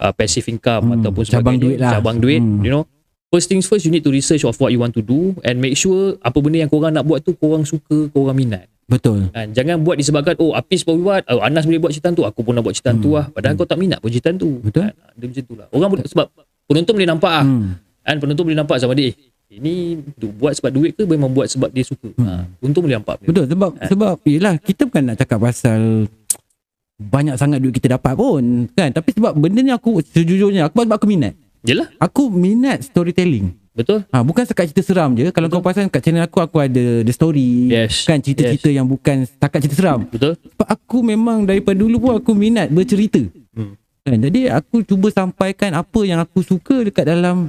uh, 0.00 0.12
passive 0.12 0.48
income 0.48 0.84
Hmm, 0.86 0.94
ataupun 0.98 1.22
cabang 1.22 1.54
sebagainya 1.54 1.62
duit 1.62 1.78
lah. 1.78 1.92
cabang 1.92 2.16
duit 2.18 2.40
Hmm. 2.40 2.60
you 2.60 2.70
know 2.70 2.84
first 3.28 3.46
things 3.46 3.64
first 3.64 3.82
you 3.82 3.90
need 3.90 4.00
to 4.00 4.10
research 4.10 4.42
of 4.42 4.56
what 4.56 4.68
you 4.68 4.76
want 4.76 4.90
to 4.90 5.00
do 5.00 5.32
and 5.40 5.56
make 5.56 5.72
sure 5.74 6.16
apa 6.20 6.36
benda 6.36 6.58
yang 6.58 6.68
korang 6.68 6.92
nak 6.92 7.02
buat 7.02 7.20
tu 7.20 7.32
korang 7.32 7.62
suka 7.62 8.08
korang 8.08 8.34
minat 8.34 8.66
Betul. 8.84 9.30
kan 9.30 9.48
jangan 9.50 9.80
buat 9.80 9.96
disebabkan 9.96 10.36
oh 10.36 10.52
Apis 10.52 10.82
boleh 10.82 11.00
buat 11.00 11.22
oh, 11.26 11.40
Anas 11.40 11.64
boleh 11.64 11.80
buat 11.80 11.92
cerita 11.92 12.10
tu 12.10 12.24
aku 12.24 12.42
pun 12.42 12.52
nak 12.52 12.60
buat 12.62 12.74
cerita 12.74 12.92
tu 12.94 13.08
Hmm. 13.08 13.16
lah 13.16 13.26
padahal 13.30 13.54
kau 13.54 13.64
tak 13.64 13.78
minat 13.78 14.00
pun 14.00 14.10
cerita 14.10 14.32
tu 14.32 14.58
Betul. 14.58 14.82
kan? 14.82 14.92
dia 15.14 15.26
macam 15.26 15.42
tu 15.42 15.54
lah 15.54 15.66
orang 15.70 15.88
boleh, 15.90 16.04
sebab 16.04 16.26
penonton 16.66 16.92
boleh 16.92 17.08
nampak 17.08 17.32
ah 17.32 17.44
Hmm. 17.46 17.76
kan 18.02 18.16
penonton 18.18 18.42
boleh 18.42 18.58
nampak 18.58 18.76
sama 18.76 18.92
dia 18.92 19.08
eh, 19.08 19.14
ini 19.52 19.72
du- 20.14 20.32
buat 20.32 20.52
sebab 20.52 20.70
duit 20.70 20.92
ke 20.92 21.04
memang 21.04 21.28
buat 21.28 21.44
sebab 21.44 21.68
dia 21.68 21.84
suka 21.84 22.08
Hmm. 22.14 22.24
ha, 22.24 22.32
penonton 22.56 22.80
boleh 22.82 22.96
nampak 22.96 23.16
Betul 23.20 23.44
sebab 23.46 23.70
sebab 23.78 24.14
yalah 24.24 24.54
kita 24.56 24.82
bukan 24.84 25.02
nak 25.04 25.16
cakap 25.18 25.38
pasal 25.38 26.08
banyak 26.98 27.34
sangat 27.34 27.58
duit 27.58 27.74
kita 27.74 27.92
dapat 27.92 28.14
pun 28.14 28.42
kan 28.70 28.88
tapi 28.88 29.10
sebab 29.10 29.34
benda 29.34 29.60
ni 29.60 29.68
aku 29.68 30.00
sejujurnya 30.00 30.66
aku 30.66 30.82
sebab 30.82 30.96
aku 30.96 31.06
minat. 31.06 31.34
jelah 31.60 31.90
Aku 31.98 32.26
minat 32.28 32.80
storytelling. 32.80 33.52
betul 33.72 34.04
Ha 34.06 34.20
bukan 34.20 34.44
sekat 34.44 34.68
cerita 34.68 34.82
seram 34.84 35.12
je. 35.12 35.28
Kalau 35.28 35.48
kau 35.48 35.58
perasan 35.58 35.88
kat 35.88 36.00
channel 36.00 36.22
aku 36.22 36.38
aku 36.38 36.58
ada 36.58 37.00
the 37.00 37.08
story. 37.08 37.68
Yes. 37.68 38.04
Kan 38.04 38.18
cerita-cerita 38.18 38.68
yang 38.68 38.84
bukan 38.84 39.24
setakat 39.24 39.62
cerita 39.62 39.76
seram. 39.76 40.04
betul 40.04 40.36
Sebab 40.36 40.66
aku 40.66 41.00
memang 41.02 41.42
daripada 41.42 41.74
dulu 41.74 41.96
pun 41.98 42.12
aku 42.14 42.32
minat 42.32 42.68
bercerita. 42.68 43.20
Hmm. 43.52 43.74
Kan? 44.02 44.18
Jadi 44.20 44.46
aku 44.46 44.82
cuba 44.82 45.08
sampaikan 45.08 45.72
apa 45.72 46.00
yang 46.02 46.18
aku 46.18 46.40
suka 46.40 46.82
dekat 46.82 47.06
dalam 47.06 47.48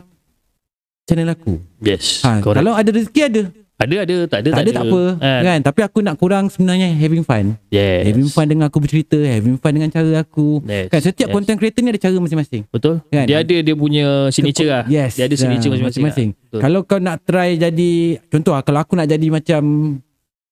channel 1.03 1.29
aku. 1.29 1.59
yes 1.79 2.21
Ha, 2.21 2.39
correct 2.39 2.57
kalau 2.57 2.73
ada 2.73 2.89
rezeki 2.89 3.21
ada. 3.23 3.41
ada 3.75 3.95
ada 3.99 4.15
tak 4.25 4.39
ada 4.39 4.49
Tak 4.49 4.61
ada 4.61 4.71
tak 4.71 4.85
apa. 4.85 5.01
kan? 5.17 5.41
Kan? 5.43 5.59
Tapi 5.61 5.79
aku 5.81 5.99
nak 5.99 6.15
kurang 6.15 6.47
sebenarnya 6.47 6.87
having 6.89 7.19
fun. 7.21 7.59
yes 7.67 8.05
Having 8.05 8.29
fun 8.29 8.45
dengan 8.47 8.65
aku 8.67 8.79
bercerita, 8.79 9.19
having 9.19 9.57
fun 9.57 9.71
dengan 9.73 9.89
cara 9.89 10.11
aku. 10.17 10.63
yes. 10.63 10.87
Kan 10.87 10.99
setiap 11.01 11.27
yes. 11.27 11.33
content 11.33 11.57
creator 11.57 11.81
ni 11.81 11.89
ada 11.89 11.99
cara 11.99 12.15
masing-masing. 12.15 12.63
betul 12.65 13.03
Kan? 13.05 13.25
dia 13.25 13.37
ada 13.37 13.55
dia 13.57 13.75
punya 13.75 14.05
signature 14.29 14.69
lah 14.69 14.83
Yes. 14.87 15.15
dia 15.15 15.27
ada 15.27 15.35
signature 15.35 15.69
ah, 15.69 15.83
masing-masing, 15.83 16.31
lah. 16.31 16.39
Betul. 16.47 16.59
Kalau 16.61 16.79
kau 16.83 16.99
nak 16.99 17.17
try 17.21 17.57
jadi 17.57 17.91
contoh 18.29 18.53
ah, 18.53 18.61
kalau 18.61 18.79
aku 18.79 18.95
nak 18.95 19.05
jadi 19.05 19.27
macam 19.27 19.61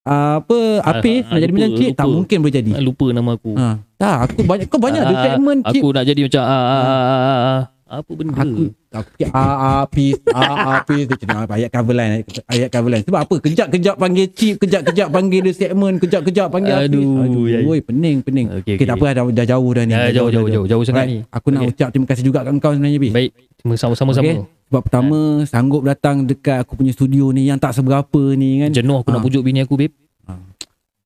uh, 0.04 0.36
apa 0.41 0.58
Apis 0.84 1.24
ah, 1.24 1.32
nak 1.32 1.39
jadi 1.39 1.54
macam 1.54 1.72
cik 1.74 1.91
tak 1.93 2.08
mungkin 2.10 2.38
boleh 2.41 2.56
jadi. 2.58 2.72
Ah, 2.74 2.84
lupa 2.84 3.06
nama 3.08 3.32
aku 3.32 3.52
Ha, 3.56 3.68
tak 3.95 4.18
aku 4.28 4.39
banyak 4.43 4.66
kau 4.68 4.82
banyak 4.82 4.99
ada 4.99 5.14
Ah, 5.14 5.24
segmen 5.30 5.58
cik. 5.64 5.80
aku 5.80 5.88
nak 5.93 6.04
jadi 6.04 6.22
macam 6.26 6.41
ah, 6.41 6.52
ah, 6.52 6.68
ah, 6.68 6.91
ah, 7.08 7.39
ah. 7.47 7.62
apa 7.95 8.12
benda 8.12 8.34
Aku 8.36 8.64
aku 8.92 9.10
cik 9.16 9.32
ah 9.32 9.56
Apis 9.82 10.20
ah 10.30 10.78
Apis 10.78 11.04
tu 11.06 11.16
cakap 11.16 11.48
ayat 11.50 11.70
cover 11.70 11.96
line 11.96 12.28
ayat 12.46 12.68
cover 12.68 12.89
line. 12.89 13.04
Sebab 13.04 13.20
apa? 13.22 13.36
Kejap-kejap 13.39 13.96
panggil 13.96 14.28
cip, 14.30 14.56
kejap-kejap 14.58 15.08
panggil 15.08 15.39
dia 15.42 15.54
segmen, 15.54 15.96
kejap-kejap 15.98 16.48
panggil 16.48 16.76
Apis. 16.78 16.92
Aduh, 16.92 17.46
ya, 17.46 17.58
ya. 17.58 17.66
Oi 17.66 17.80
pening 17.80 18.20
pening. 18.20 18.48
Okey, 18.54 18.76
Okay, 18.76 18.86
tak 18.86 18.96
apa 18.96 19.06
dah, 19.14 19.24
dah 19.26 19.46
jauh 19.48 19.72
dah 19.72 19.84
ni. 19.84 19.92
Ya, 19.92 20.00
Dah 20.06 20.14
jauh, 20.14 20.30
jauh, 20.30 20.46
dah 20.46 20.54
jauh, 20.54 20.68
jauh 20.68 20.84
sangat 20.84 21.06
ni. 21.08 21.18
Aku 21.26 21.48
nak 21.50 21.62
Okey. 21.64 21.72
ucap 21.72 21.88
terima 21.89 22.06
kasih 22.06 22.24
juga 22.24 22.39
kat 22.42 22.52
kau 22.60 22.72
sebenarnya 22.72 23.00
Bi. 23.00 23.10
baik 23.10 23.32
sama-sama 23.74 24.12
sama 24.12 24.28
Okey. 24.28 24.38
Sebab 24.68 24.82
pertama 24.82 25.18
sanggup 25.44 25.82
datang 25.82 26.24
dekat 26.24 26.60
aku 26.60 26.76
punya 26.76 26.92
studio 26.92 27.30
ni 27.30 27.48
yang 27.48 27.58
tak 27.58 27.72
seberapa 27.72 28.22
ni 28.34 28.62
kan. 28.62 28.70
jenuh 28.72 28.98
aku 28.98 29.10
nak 29.10 29.20
Ah. 29.20 29.24
pujuk 29.24 29.42
bini 29.42 29.62
aku 29.62 29.76
babe 29.76 29.96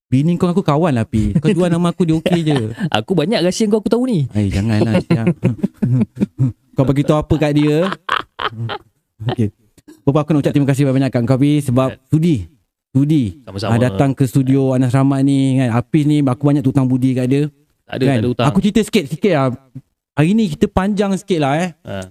Bini 0.05 0.37
kau 0.37 0.45
aku 0.47 0.61
kawan 0.61 0.93
lah 0.93 1.03
Pi. 1.03 1.33
Kau 1.33 1.49
jual 1.49 1.65
nama 1.65 1.89
aku 1.89 2.01
dia 2.03 2.13
okey 2.15 2.41
je. 2.41 2.53
aku 2.93 3.13
banyak 3.13 3.41
rahsia 3.41 3.65
kau 3.65 3.77
aku 3.77 3.89
tahu 3.89 4.05
ni 4.05 4.29
Eh 4.31 4.49
janganlah. 4.49 5.01
kau 6.75 6.85
bagi 6.85 7.07
tahu 7.07 7.17
apa 7.23 7.33
kat 7.39 7.51
dia. 7.55 7.87
Okey. 9.31 9.49
Bapa 10.05 10.21
aku 10.21 10.35
nak 10.35 10.45
ucap 10.45 10.53
terima 10.53 10.67
kasih 10.69 10.83
banyak 10.85 11.09
kat 11.09 11.23
kau 11.23 11.39
Pi 11.39 11.63
sebab 11.63 11.97
sudi. 12.11 12.45
Sudi. 12.91 13.41
Sama-sama. 13.47 13.79
Datang 13.79 14.11
ke 14.11 14.23
studio 14.27 14.75
Anas 14.75 14.91
Rahmat 14.91 15.23
ni 15.23 15.59
kan. 15.59 15.71
Hafiz 15.71 16.03
ni 16.03 16.19
aku 16.21 16.43
banyak 16.43 16.63
tutang 16.63 16.85
budi 16.85 17.15
kat 17.15 17.25
dia. 17.27 17.43
Tak 17.85 17.95
ada, 18.01 18.05
tak 18.05 18.15
ada 18.19 18.27
hutang. 18.29 18.45
Kan? 18.45 18.51
Aku 18.53 18.59
cerita 18.61 18.79
sikit-sikit 18.83 19.33
lah. 19.33 19.47
Hari 20.15 20.31
ni 20.31 20.47
kita 20.51 20.65
panjang 20.71 21.11
sikit 21.19 21.39
lah 21.43 21.53
eh. 21.59 21.69
Ha. 21.83 22.07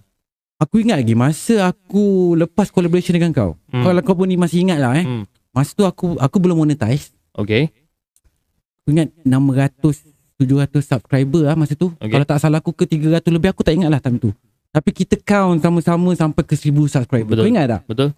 Aku 0.60 0.80
ingat 0.80 1.00
lagi 1.00 1.16
masa 1.16 1.72
aku 1.72 2.36
lepas 2.38 2.68
collaboration 2.68 3.16
dengan 3.16 3.32
kau. 3.32 3.50
Hmm. 3.72 3.82
Kalau 3.84 4.00
kau 4.04 4.14
pun 4.14 4.28
ni 4.28 4.36
masih 4.36 4.64
ingat 4.64 4.78
lah 4.80 4.92
eh. 4.96 5.04
Hmm. 5.04 5.24
Masa 5.56 5.72
tu 5.72 5.84
aku 5.88 6.16
aku 6.20 6.36
belum 6.40 6.62
monetize. 6.62 7.12
Okay. 7.34 7.72
Aku 8.84 8.92
ingat 8.92 9.08
600 9.24 10.14
700 10.34 10.82
subscriber 10.82 11.46
lah 11.46 11.56
masa 11.56 11.78
tu. 11.78 11.94
Okay. 11.96 12.10
Kalau 12.10 12.26
tak 12.26 12.38
salah 12.42 12.58
aku 12.58 12.74
ke 12.74 12.84
300 12.84 13.24
lebih 13.30 13.50
aku 13.54 13.62
tak 13.62 13.74
ingat 13.78 13.88
lah 13.90 14.02
time 14.02 14.18
tu. 14.18 14.30
Tapi 14.74 14.90
kita 14.90 15.14
count 15.22 15.62
sama-sama 15.62 16.10
sampai 16.18 16.42
ke 16.42 16.58
1000 16.58 16.74
subscriber. 16.90 17.30
Betul. 17.30 17.44
Kau 17.46 17.52
ingat 17.54 17.66
tak? 17.70 17.80
Betul? 17.86 18.10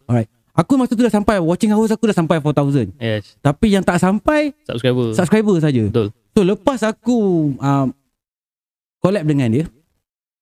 Aku 0.57 0.81
masa 0.81 0.97
tu 0.97 1.05
dah 1.05 1.13
sampai 1.13 1.37
watching 1.37 1.69
hours 1.69 1.93
aku 1.93 2.09
dah 2.09 2.17
sampai 2.17 2.41
4000. 2.41 2.97
Yes. 2.97 3.37
Tapi 3.45 3.77
yang 3.77 3.85
tak 3.85 4.01
sampai 4.01 4.57
Subscriber. 4.65 5.13
subscriber 5.13 5.57
saja. 5.61 5.85
Betul. 5.85 6.17
So 6.33 6.41
lepas 6.41 6.81
aku 6.81 7.17
uh, 7.61 7.93
collab 9.05 9.29
dengan 9.29 9.53
dia, 9.53 9.65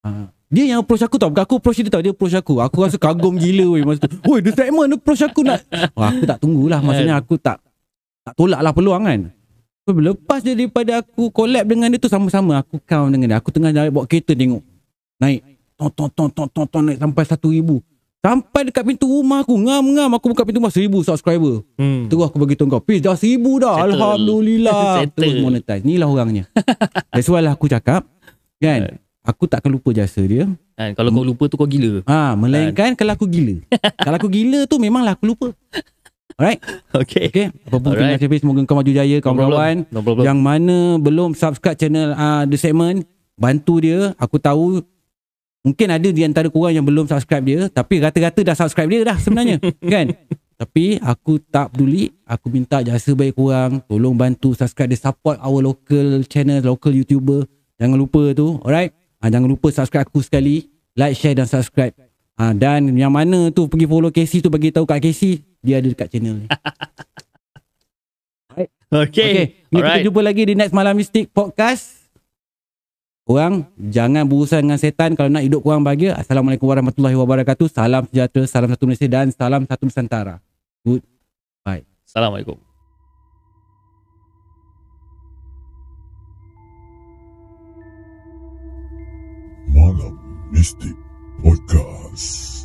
uh, 0.06 0.30
dia 0.46 0.70
yang 0.70 0.86
approach 0.86 1.02
aku 1.02 1.18
tau. 1.18 1.34
Bukan 1.34 1.42
aku 1.42 1.58
approach 1.58 1.82
dia 1.82 1.90
tau. 1.90 1.98
Dia 1.98 2.14
approach 2.14 2.38
aku. 2.38 2.62
Aku 2.62 2.86
rasa 2.86 2.94
kagum 2.94 3.34
gila 3.34 3.74
weh 3.74 3.82
masa 3.82 4.06
tu. 4.06 4.14
Woi, 4.22 4.38
dia 4.38 4.54
segment 4.54 4.86
dia 4.86 4.94
approach 4.94 5.22
aku 5.26 5.42
nak. 5.42 5.66
Wah, 5.98 6.14
aku 6.14 6.22
tak 6.30 6.38
tunggulah. 6.38 6.78
Maksudnya 6.78 7.18
aku 7.18 7.34
tak 7.34 7.58
tak 8.22 8.38
tolak 8.38 8.62
lah 8.62 8.70
peluang 8.70 9.02
kan. 9.02 9.34
So, 9.84 9.92
lepas 9.92 10.40
dia 10.40 10.54
daripada 10.56 11.02
aku 11.02 11.28
collab 11.28 11.66
dengan 11.66 11.90
dia 11.90 11.98
tu 11.98 12.08
sama-sama 12.08 12.62
aku 12.62 12.78
count 12.86 13.10
dengan 13.10 13.34
dia. 13.34 13.36
Aku 13.42 13.50
tengah 13.50 13.74
naik 13.74 13.90
bawa 13.90 14.06
kereta 14.06 14.32
tengok. 14.32 14.62
Naik. 15.18 15.53
Ton 15.90 16.08
ton 16.08 16.28
ton 16.30 16.46
ton 16.46 16.48
ton, 16.48 16.66
ton 16.66 16.82
naik 16.82 16.96
sampai 16.96 17.24
1000. 17.24 17.82
Sampai 18.24 18.64
dekat 18.64 18.88
pintu 18.88 19.04
rumah 19.04 19.44
aku. 19.44 19.52
Ngam-ngam 19.52 20.08
aku 20.16 20.32
buka 20.32 20.48
pintu 20.48 20.56
rumah 20.56 20.72
1000 20.72 20.88
subscriber. 21.04 21.60
Hmm. 21.76 22.08
Terus 22.08 22.24
aku 22.24 22.40
bagi 22.40 22.56
tahu 22.56 22.72
kau 22.72 22.80
Peace 22.80 23.04
dah 23.04 23.12
seribu 23.12 23.60
dah 23.60 23.76
Settle. 23.76 24.00
Alhamdulillah 24.00 24.80
Settle. 25.04 25.20
Terus 25.20 25.34
monetize 25.38 25.82
Inilah 25.84 26.08
orangnya 26.08 26.44
That's 27.12 27.28
why 27.28 27.44
lah 27.44 27.52
aku 27.52 27.68
cakap 27.68 28.08
Kan 28.56 28.96
Aku 29.28 29.44
takkan 29.44 29.68
lupa 29.68 29.92
jasa 29.92 30.24
dia 30.24 30.48
Kan, 30.72 30.96
kalau 30.96 31.12
kau 31.12 31.20
lupa 31.20 31.44
tu 31.46 31.60
kau 31.60 31.68
gila. 31.68 32.00
ha, 32.08 32.32
Melainkan 32.32 32.96
kalau 32.96 33.12
aku 33.12 33.28
gila 33.28 33.60
Kalau 34.08 34.16
aku 34.16 34.32
gila 34.32 34.64
tu 34.64 34.80
Memanglah 34.80 35.20
aku 35.20 35.28
lupa 35.28 35.52
Alright 36.40 36.64
Okay. 36.96 37.28
Okay 37.28 37.46
Apa 37.68 37.76
pun 37.76 37.92
terima 37.92 38.16
kasih 38.16 38.40
Semoga 38.40 38.64
kau 38.64 38.76
maju 38.80 38.88
jaya 38.88 39.16
Kawan-kawan 39.20 39.84
No 39.92 40.00
problem. 40.00 40.24
Yang 40.24 40.38
mana 40.40 40.76
belum 40.96 41.36
subscribe 41.36 41.76
channel 41.76 42.16
uh, 42.16 42.48
The 42.48 42.56
Segment 42.56 43.04
Bantu 43.36 43.84
dia 43.84 44.16
Aku 44.16 44.40
tahu 44.40 44.80
Mungkin 45.64 45.88
ada 45.88 46.08
di 46.12 46.20
antara 46.20 46.52
korang 46.52 46.76
yang 46.76 46.84
belum 46.84 47.08
subscribe 47.08 47.40
dia 47.40 47.72
Tapi 47.72 47.96
rata-rata 47.96 48.36
dah 48.44 48.52
subscribe 48.52 48.84
dia 48.84 49.00
dah 49.08 49.16
sebenarnya 49.16 49.56
Kan? 49.92 50.12
Tapi 50.54 51.00
aku 51.02 51.42
tak 51.42 51.72
peduli. 51.74 52.14
Aku 52.22 52.46
minta 52.46 52.78
jasa 52.78 53.10
baik 53.16 53.34
korang. 53.34 53.82
Tolong 53.88 54.14
bantu 54.14 54.54
subscribe 54.54 54.92
dia. 54.92 55.00
Support 55.00 55.42
our 55.42 55.60
local 55.64 56.22
channel 56.28 56.62
Local 56.62 56.92
YouTuber. 56.94 57.48
Jangan 57.80 57.96
lupa 57.98 58.30
tu 58.36 58.60
Alright? 58.62 58.92
Ha, 59.18 59.32
Jangan 59.32 59.48
lupa 59.50 59.72
subscribe 59.72 60.04
aku 60.04 60.20
sekali. 60.20 60.68
Like, 60.94 61.18
share 61.18 61.34
dan 61.34 61.50
subscribe. 61.50 61.90
Ha, 62.38 62.54
Dan 62.54 62.94
yang 62.94 63.10
mana 63.10 63.50
tu 63.50 63.66
Pergi 63.66 63.88
follow 63.88 64.10
Casey 64.10 64.38
tu 64.38 64.50
Bagi 64.50 64.70
tahu 64.70 64.86
kat 64.86 65.02
Casey 65.02 65.42
Dia 65.58 65.82
ada 65.82 65.88
dekat 65.90 66.12
channel 66.12 66.44
ni. 66.44 66.48
Okay. 68.54 68.70
Okay, 68.94 69.44
ni 69.74 69.82
kita 69.82 69.90
Alright. 69.90 70.04
jumpa 70.06 70.20
lagi 70.22 70.42
di 70.46 70.54
Next 70.54 70.70
Malam 70.70 70.94
Mistik 70.94 71.26
Podcast. 71.34 71.93
Korang 73.24 73.72
jangan 73.80 74.28
berurusan 74.28 74.68
dengan 74.68 74.76
setan 74.76 75.16
kalau 75.16 75.32
nak 75.32 75.48
hidup 75.48 75.64
korang 75.64 75.80
bahagia. 75.80 76.12
Assalamualaikum 76.12 76.68
warahmatullahi 76.68 77.16
wabarakatuh. 77.16 77.72
Salam 77.72 78.04
sejahtera, 78.04 78.44
salam 78.44 78.68
satu 78.68 78.84
Malaysia 78.84 79.08
dan 79.08 79.32
salam 79.32 79.64
satu 79.64 79.88
Nusantara. 79.88 80.44
Assalamualaikum. 82.04 82.60
Malam 89.72 90.14
Mistik 90.52 90.92
Podcast. 91.40 92.63